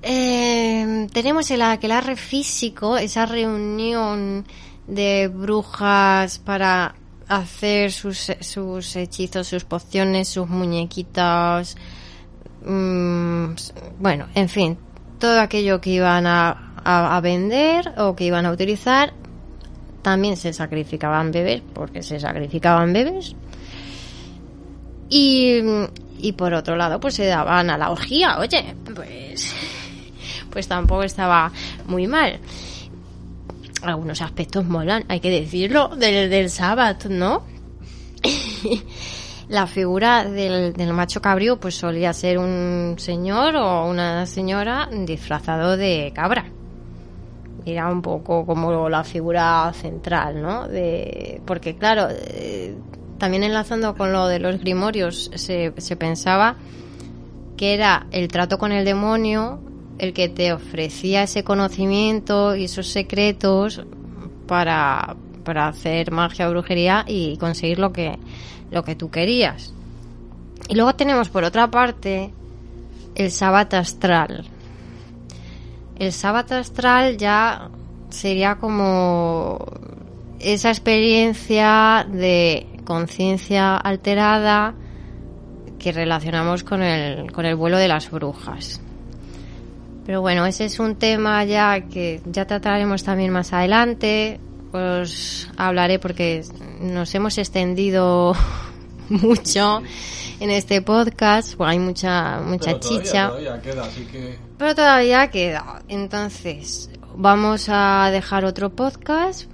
Eh, 0.02 1.06
tenemos 1.12 1.50
el 1.50 1.62
aquelarre 1.62 2.16
físico, 2.16 2.96
esa 2.96 3.26
reunión 3.26 4.44
de 4.86 5.28
brujas 5.28 6.38
para 6.38 6.94
hacer 7.28 7.90
sus, 7.90 8.32
sus 8.40 8.94
hechizos, 8.94 9.48
sus 9.48 9.64
pociones, 9.64 10.28
sus 10.28 10.48
muñequitas, 10.48 11.76
mm, 12.64 13.46
bueno, 13.98 14.26
en 14.34 14.48
fin, 14.48 14.78
todo 15.18 15.40
aquello 15.40 15.80
que 15.80 15.90
iban 15.90 16.26
a, 16.26 16.74
a, 16.84 17.16
a 17.16 17.20
vender 17.20 17.94
o 17.98 18.14
que 18.14 18.24
iban 18.24 18.46
a 18.46 18.52
utilizar, 18.52 19.12
también 20.02 20.36
se 20.36 20.52
sacrificaban 20.52 21.32
bebés, 21.32 21.62
porque 21.74 22.04
se 22.04 22.20
sacrificaban 22.20 22.92
bebés. 22.92 23.34
Y, 25.08 25.60
y 26.18 26.32
por 26.32 26.54
otro 26.54 26.76
lado, 26.76 27.00
pues 27.00 27.14
se 27.14 27.26
daban 27.26 27.70
a 27.70 27.78
la 27.78 27.90
orgía, 27.90 28.38
oye, 28.38 28.74
pues, 28.94 29.52
pues 30.50 30.68
tampoco 30.68 31.02
estaba 31.02 31.52
muy 31.86 32.06
mal 32.06 32.40
algunos 33.82 34.20
aspectos 34.22 34.64
molan, 34.66 35.04
hay 35.08 35.20
que 35.20 35.30
decirlo, 35.30 35.88
del, 35.88 36.30
del 36.30 36.50
sábado, 36.50 37.08
¿no? 37.08 37.42
la 39.48 39.66
figura 39.66 40.24
del, 40.24 40.72
del, 40.72 40.92
macho 40.92 41.22
cabrío 41.22 41.58
pues 41.58 41.76
solía 41.76 42.12
ser 42.12 42.38
un 42.38 42.96
señor 42.98 43.54
o 43.56 43.86
una 43.86 44.26
señora 44.26 44.88
disfrazado 44.92 45.76
de 45.76 46.12
cabra. 46.14 46.46
Era 47.64 47.88
un 47.88 48.00
poco 48.00 48.46
como 48.46 48.88
la 48.88 49.02
figura 49.02 49.72
central, 49.72 50.40
¿no? 50.40 50.68
De, 50.68 51.40
porque 51.44 51.76
claro, 51.76 52.08
eh, 52.10 52.76
también 53.18 53.44
enlazando 53.44 53.94
con 53.96 54.12
lo 54.12 54.26
de 54.28 54.38
los 54.38 54.60
grimorios, 54.60 55.30
se, 55.34 55.72
pensaba 55.98 56.56
que 57.56 57.74
era 57.74 58.06
el 58.10 58.28
trato 58.28 58.58
con 58.58 58.72
el 58.72 58.84
demonio 58.84 59.60
el 59.98 60.12
que 60.12 60.28
te 60.28 60.52
ofrecía 60.52 61.22
ese 61.22 61.42
conocimiento 61.42 62.54
y 62.54 62.64
esos 62.64 62.88
secretos 62.88 63.82
para, 64.46 65.16
para 65.42 65.68
hacer 65.68 66.10
magia 66.10 66.48
o 66.48 66.50
brujería 66.50 67.04
y 67.08 67.38
conseguir 67.38 67.78
lo 67.78 67.92
que, 67.92 68.18
lo 68.70 68.84
que 68.84 68.94
tú 68.94 69.10
querías. 69.10 69.72
Y 70.68 70.74
luego 70.74 70.94
tenemos 70.94 71.30
por 71.30 71.44
otra 71.44 71.70
parte 71.70 72.30
el 73.14 73.30
sábado 73.30 73.78
astral. 73.78 74.44
El 75.98 76.12
sábado 76.12 76.56
astral 76.56 77.16
ya 77.16 77.70
sería 78.10 78.56
como 78.56 79.64
esa 80.40 80.68
experiencia 80.68 82.06
de 82.10 82.66
conciencia 82.86 83.76
alterada 83.76 84.72
que 85.78 85.92
relacionamos 85.92 86.64
con 86.64 86.82
el, 86.82 87.30
con 87.32 87.44
el 87.44 87.54
vuelo 87.54 87.76
de 87.76 87.88
las 87.88 88.10
brujas. 88.10 88.80
Pero 90.06 90.20
bueno, 90.22 90.46
ese 90.46 90.64
es 90.64 90.78
un 90.78 90.96
tema 90.96 91.44
ya 91.44 91.80
que 91.82 92.22
ya 92.24 92.46
trataremos 92.46 93.04
también 93.04 93.30
más 93.32 93.52
adelante. 93.52 94.40
Os 94.72 95.50
hablaré 95.56 95.98
porque 95.98 96.42
nos 96.80 97.14
hemos 97.14 97.36
extendido 97.38 98.34
mucho 99.08 99.82
en 100.40 100.50
este 100.50 100.80
podcast. 100.82 101.56
Bueno, 101.56 101.72
hay 101.72 101.78
mucha 101.78 102.40
mucha 102.40 102.70
Pero 102.72 102.80
todavía- 102.80 103.02
chicha. 103.02 103.28
todavía 103.28 103.60
queda, 103.62 103.84
así 103.84 104.04
que 104.06 104.38
Pero 104.58 104.74
todavía 104.74 105.28
queda. 105.30 105.82
Entonces, 105.88 106.88
vamos 107.16 107.66
a 107.68 108.08
dejar 108.12 108.44
otro 108.44 108.70
podcast. 108.70 109.50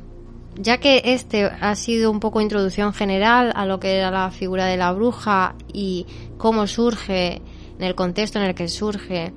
Ya 0.55 0.79
que 0.79 1.01
este 1.05 1.45
ha 1.45 1.75
sido 1.75 2.11
un 2.11 2.21
poco 2.21 2.41
introducción 2.41 2.93
general 2.93 3.53
a 3.55 3.65
lo 3.65 3.81
que 3.81 3.97
era 3.97 4.11
la 4.11 4.31
figura 4.31 4.67
de 4.67 4.77
la 4.77 4.93
bruja 4.93 5.55
y 5.73 6.07
cómo 6.37 6.67
surge, 6.67 7.41
en 7.79 7.85
el 7.85 7.95
contexto 7.95 8.39
en 8.39 8.45
el 8.45 8.55
que 8.55 8.69
surge, 8.69 9.33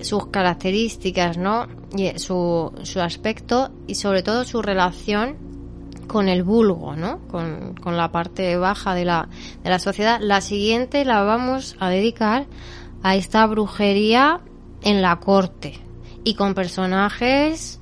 sus 0.00 0.26
características, 0.28 1.38
¿no? 1.38 1.66
Y 1.96 2.18
su, 2.18 2.72
su 2.82 3.00
aspecto 3.00 3.70
y 3.86 3.94
sobre 3.96 4.22
todo 4.22 4.44
su 4.44 4.62
relación 4.62 5.36
con 6.06 6.28
el 6.28 6.42
vulgo, 6.42 6.94
¿no? 6.94 7.26
Con, 7.28 7.74
con 7.74 7.96
la 7.96 8.12
parte 8.12 8.56
baja 8.56 8.94
de 8.94 9.04
la, 9.04 9.28
de 9.62 9.70
la 9.70 9.78
sociedad. 9.78 10.20
La 10.20 10.40
siguiente 10.40 11.04
la 11.04 11.22
vamos 11.22 11.76
a 11.80 11.88
dedicar 11.88 12.46
a 13.02 13.16
esta 13.16 13.46
brujería 13.46 14.40
en 14.82 15.02
la 15.02 15.16
corte 15.20 15.80
y 16.24 16.34
con 16.34 16.54
personajes 16.54 17.80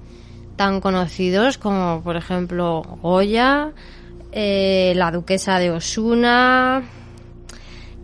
tan 0.57 0.81
conocidos 0.81 1.59
como, 1.59 2.03
por 2.03 2.17
ejemplo, 2.17 2.83
Goya, 3.03 3.73
eh, 4.33 4.93
la 4.97 5.11
duquesa 5.11 5.59
de 5.59 5.71
Osuna. 5.71 6.83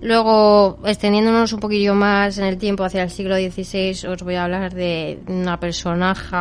Luego, 0.00 0.78
extendiéndonos 0.84 1.52
un 1.52 1.60
poquillo 1.60 1.94
más 1.94 2.38
en 2.38 2.44
el 2.44 2.58
tiempo 2.58 2.84
hacia 2.84 3.02
el 3.02 3.10
siglo 3.10 3.36
XVI, 3.36 4.08
os 4.08 4.22
voy 4.22 4.36
a 4.36 4.44
hablar 4.44 4.72
de 4.72 5.20
una 5.26 5.58
personaje 5.58 6.36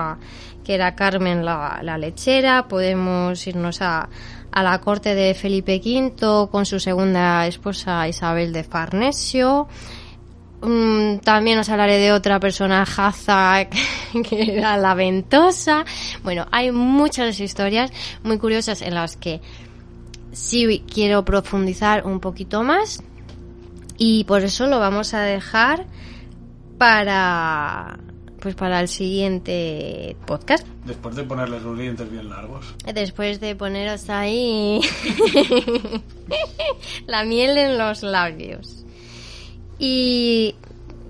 que 0.63 0.75
era 0.75 0.95
Carmen 0.95 1.43
la, 1.43 1.79
la 1.81 1.97
lechera. 1.97 2.67
Podemos 2.67 3.47
irnos 3.47 3.81
a, 3.81 4.09
a 4.51 4.63
la 4.63 4.79
corte 4.81 5.15
de 5.15 5.33
Felipe 5.33 5.81
V 5.83 6.49
con 6.51 6.65
su 6.65 6.79
segunda 6.79 7.47
esposa 7.47 8.07
Isabel 8.07 8.51
de 8.53 8.63
Farnesio. 8.63 9.67
Mm, 10.67 11.19
también 11.19 11.57
os 11.59 11.69
hablaré 11.69 11.97
de 11.97 12.11
otra 12.11 12.41
personajaza 12.41 13.67
que 14.29 14.57
era 14.57 14.75
la 14.75 14.95
ventosa. 14.95 15.85
Bueno, 16.23 16.45
hay 16.51 16.73
muchas 16.73 17.39
historias 17.39 17.91
muy 18.23 18.37
curiosas 18.37 18.81
en 18.81 18.93
las 18.93 19.15
que 19.15 19.39
sí 20.33 20.83
quiero 20.93 21.23
profundizar 21.23 22.05
un 22.05 22.19
poquito 22.19 22.63
más. 22.63 23.01
Y 23.97 24.25
por 24.25 24.43
eso 24.43 24.67
lo 24.67 24.79
vamos 24.79 25.13
a 25.13 25.21
dejar 25.21 25.85
para 26.77 27.97
pues 28.41 28.53
para 28.53 28.81
el 28.81 28.89
siguiente 28.89 30.15
podcast. 30.25 30.67
Después 30.85 31.15
de 31.15 31.23
ponerles 31.23 31.63
los 31.63 31.79
dientes 31.79 32.11
bien 32.11 32.29
largos. 32.29 32.75
Después 32.93 33.39
de 33.39 33.55
poneros 33.55 34.09
ahí 34.09 34.81
la 37.07 37.23
miel 37.23 37.57
en 37.57 37.77
los 37.77 38.03
labios. 38.03 38.85
Y 39.79 40.55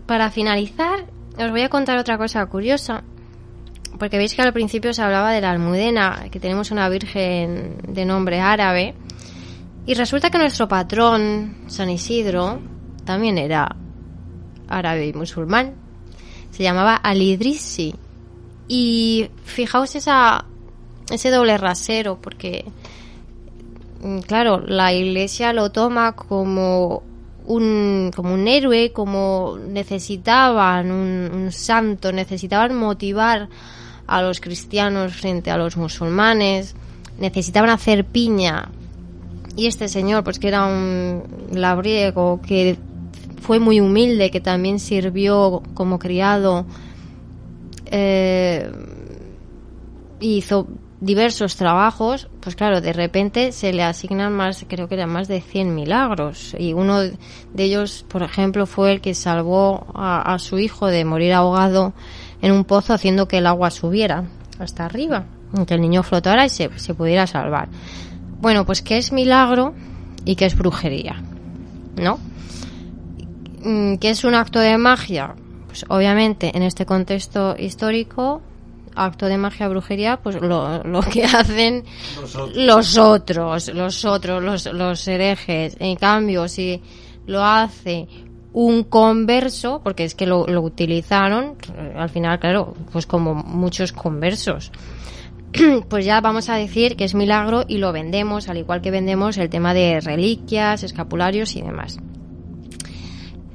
para 0.05 0.31
finalizar, 0.31 1.05
os 1.37 1.51
voy 1.51 1.61
a 1.61 1.69
contar 1.69 1.97
otra 1.97 2.17
cosa 2.17 2.45
curiosa. 2.47 3.03
Porque 3.99 4.17
veis 4.17 4.35
que 4.35 4.41
al 4.41 4.53
principio 4.53 4.93
se 4.93 5.01
hablaba 5.01 5.31
de 5.31 5.41
la 5.41 5.51
almudena, 5.51 6.27
que 6.31 6.39
tenemos 6.39 6.71
una 6.71 6.87
virgen 6.89 7.77
de 7.87 8.05
nombre 8.05 8.39
árabe. 8.39 8.93
Y 9.85 9.93
resulta 9.93 10.29
que 10.29 10.37
nuestro 10.37 10.67
patrón, 10.67 11.55
San 11.67 11.89
Isidro, 11.89 12.59
también 13.05 13.37
era 13.37 13.75
árabe 14.67 15.07
y 15.07 15.13
musulmán. 15.13 15.73
Se 16.51 16.63
llamaba 16.63 16.95
Al-Idrisi. 16.95 17.95
Y 18.67 19.29
fijaos 19.45 19.95
ese 19.95 21.31
doble 21.31 21.57
rasero, 21.57 22.19
porque, 22.21 22.65
mm, 24.01 24.19
claro, 24.19 24.59
la 24.59 24.93
iglesia 24.93 25.53
lo 25.53 25.71
toma 25.71 26.11
como 26.11 27.03
un, 27.47 28.11
como 28.15 28.33
un 28.33 28.47
héroe, 28.47 28.91
como 28.91 29.57
necesitaban 29.57 30.91
un, 30.91 31.31
un 31.33 31.51
santo, 31.51 32.11
necesitaban 32.11 32.75
motivar 32.75 33.49
a 34.05 34.21
los 34.21 34.39
cristianos 34.39 35.13
frente 35.13 35.49
a 35.49 35.57
los 35.57 35.77
musulmanes, 35.77 36.75
necesitaban 37.17 37.69
hacer 37.69 38.05
piña. 38.05 38.69
Y 39.55 39.65
este 39.65 39.87
señor, 39.87 40.23
pues 40.23 40.39
que 40.39 40.49
era 40.49 40.65
un 40.67 41.23
labriego, 41.51 42.39
que 42.45 42.77
fue 43.41 43.59
muy 43.59 43.79
humilde, 43.79 44.29
que 44.29 44.41
también 44.41 44.79
sirvió 44.79 45.63
como 45.73 45.99
criado, 45.99 46.65
eh, 47.85 48.69
hizo 50.19 50.67
diversos 50.99 51.55
trabajos, 51.55 52.27
pues 52.39 52.55
claro, 52.55 52.81
de 52.81 52.91
repente 52.93 53.51
se 53.51 53.71
le 53.71 53.83
asignan 53.83 54.33
más, 54.33 54.65
creo 54.67 54.87
que 54.87 54.95
eran 54.95 55.09
más 55.09 55.27
de 55.27 55.41
100 55.41 55.75
milagros. 55.75 56.55
Y 56.57 56.73
uno 56.73 57.01
de 57.01 57.17
ellos, 57.57 58.05
por 58.07 58.23
ejemplo, 58.23 58.65
fue 58.65 58.91
el 58.91 59.01
que 59.01 59.13
salvó 59.13 59.87
a, 59.93 60.37
su 60.39 60.57
hijo 60.57 60.87
de 60.87 61.05
morir 61.05 61.33
ahogado 61.33 61.93
en 62.41 62.51
un 62.51 62.63
pozo 62.63 62.93
haciendo 62.93 63.27
que 63.27 63.37
el 63.37 63.47
agua 63.47 63.69
subiera 63.69 64.25
hasta 64.59 64.85
arriba, 64.85 65.25
que 65.67 65.73
el 65.75 65.81
niño 65.81 66.03
flotara 66.03 66.45
y 66.45 66.49
se, 66.49 66.69
se 66.79 66.93
pudiera 66.93 67.27
salvar. 67.27 67.69
Bueno, 68.39 68.65
pues 68.65 68.81
¿qué 68.81 68.97
es 68.97 69.11
milagro 69.11 69.73
y 70.25 70.35
qué 70.35 70.45
es 70.45 70.57
brujería? 70.57 71.21
¿No? 71.95 72.19
Mm, 73.63 73.95
¿Qué 73.97 74.09
es 74.09 74.23
un 74.23 74.35
acto 74.35 74.59
de 74.59 74.77
magia? 74.77 75.35
Pues 75.67 75.85
obviamente 75.89 76.55
en 76.55 76.63
este 76.63 76.85
contexto 76.85 77.55
histórico, 77.57 78.41
acto 78.97 79.27
de 79.27 79.37
magia, 79.37 79.67
brujería, 79.67 80.17
pues 80.17 80.39
lo, 80.41 80.83
lo 80.83 81.01
que 81.01 81.23
hacen 81.25 81.83
los 82.55 82.97
otros, 82.97 83.73
los 83.73 84.05
otros, 84.05 84.43
los, 84.43 84.65
los 84.73 85.07
herejes. 85.07 85.77
En 85.79 85.95
cambio, 85.95 86.47
si 86.47 86.81
lo 87.25 87.43
hace 87.43 88.07
un 88.53 88.83
converso, 88.83 89.81
porque 89.83 90.03
es 90.03 90.15
que 90.15 90.25
lo, 90.25 90.47
lo 90.47 90.61
utilizaron, 90.61 91.55
eh, 91.75 91.93
al 91.95 92.09
final, 92.09 92.39
claro, 92.39 92.73
pues 92.91 93.05
como 93.05 93.35
muchos 93.35 93.91
conversos, 93.91 94.71
pues 95.89 96.05
ya 96.05 96.21
vamos 96.21 96.49
a 96.49 96.55
decir 96.55 96.95
que 96.95 97.03
es 97.03 97.13
milagro 97.13 97.63
y 97.67 97.77
lo 97.77 97.91
vendemos, 97.91 98.49
al 98.49 98.57
igual 98.57 98.81
que 98.81 98.91
vendemos 98.91 99.37
el 99.37 99.49
tema 99.49 99.73
de 99.73 99.99
reliquias, 100.01 100.83
escapularios 100.83 101.55
y 101.55 101.61
demás. 101.61 101.99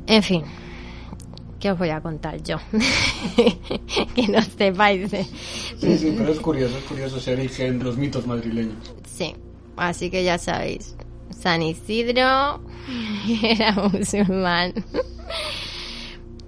En 0.06 0.22
fin, 0.22 0.44
¿qué 1.62 1.70
os 1.70 1.78
voy 1.78 1.90
a 1.90 2.00
contar 2.00 2.42
yo? 2.42 2.56
que 4.16 4.26
no 4.28 4.42
sepáis. 4.42 5.10
de- 5.12 5.22
Sí, 5.24 5.96
sí, 5.96 6.14
pero 6.18 6.32
es 6.32 6.40
curioso, 6.40 6.76
es 6.76 6.84
curioso 6.84 7.18
ese 7.18 7.32
origen, 7.34 7.82
los 7.84 7.96
mitos 7.96 8.26
madrileños. 8.26 8.92
Sí, 9.06 9.34
así 9.76 10.10
que 10.10 10.24
ya 10.24 10.38
sabéis. 10.38 10.96
San 11.30 11.62
Isidro 11.62 12.60
era 13.42 13.72
musulmán. 13.72 14.74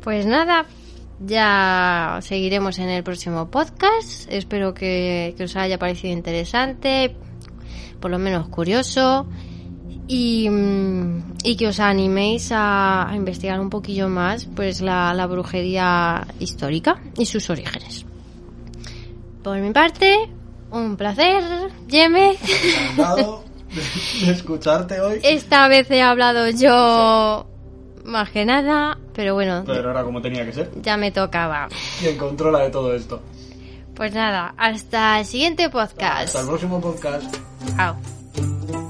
Pues 0.02 0.26
nada, 0.26 0.66
ya 1.24 2.18
seguiremos 2.22 2.78
en 2.80 2.88
el 2.88 3.02
próximo 3.04 3.50
podcast. 3.50 4.30
Espero 4.30 4.74
que, 4.74 5.34
que 5.36 5.44
os 5.44 5.54
haya 5.56 5.78
parecido 5.78 6.12
interesante, 6.12 7.16
por 8.00 8.10
lo 8.10 8.18
menos 8.18 8.48
curioso, 8.48 9.26
y, 10.06 10.48
mm, 10.50 11.22
y 11.44 11.56
que 11.56 11.68
os 11.68 11.80
animéis 11.80 12.50
a, 12.52 13.08
a 13.08 13.16
investigar 13.16 13.60
un 13.60 13.70
poquillo 13.70 14.08
más 14.08 14.46
pues 14.54 14.80
la, 14.80 15.12
la 15.14 15.26
brujería 15.26 16.26
histórica 16.40 17.00
y 17.16 17.26
sus 17.26 17.48
orígenes. 17.50 18.04
Por 19.42 19.58
mi 19.58 19.72
parte, 19.72 20.30
un 20.70 20.96
placer. 20.96 21.42
Encantado 21.88 23.44
de, 24.24 24.30
escucharte 24.32 25.00
hoy. 25.00 25.20
Esta 25.22 25.68
vez 25.68 25.90
he 25.90 26.02
hablado 26.02 26.48
yo 26.50 27.46
más 28.04 28.30
que 28.30 28.44
nada, 28.44 28.98
pero 29.14 29.34
bueno, 29.34 29.64
Pero 29.66 29.90
era 29.90 30.02
como 30.04 30.20
tenía 30.20 30.44
que 30.44 30.52
ser. 30.52 30.70
ya 30.82 30.96
me 30.96 31.10
tocaba. 31.10 31.68
Quien 32.00 32.16
controla 32.16 32.60
de 32.60 32.70
todo 32.70 32.94
esto. 32.94 33.20
Pues 33.94 34.12
nada, 34.12 34.54
hasta 34.56 35.20
el 35.20 35.26
siguiente 35.26 35.70
podcast. 35.70 36.24
Hasta 36.24 36.40
el 36.40 36.46
próximo 36.46 36.80
podcast. 36.80 37.34
Chao. 37.76 38.83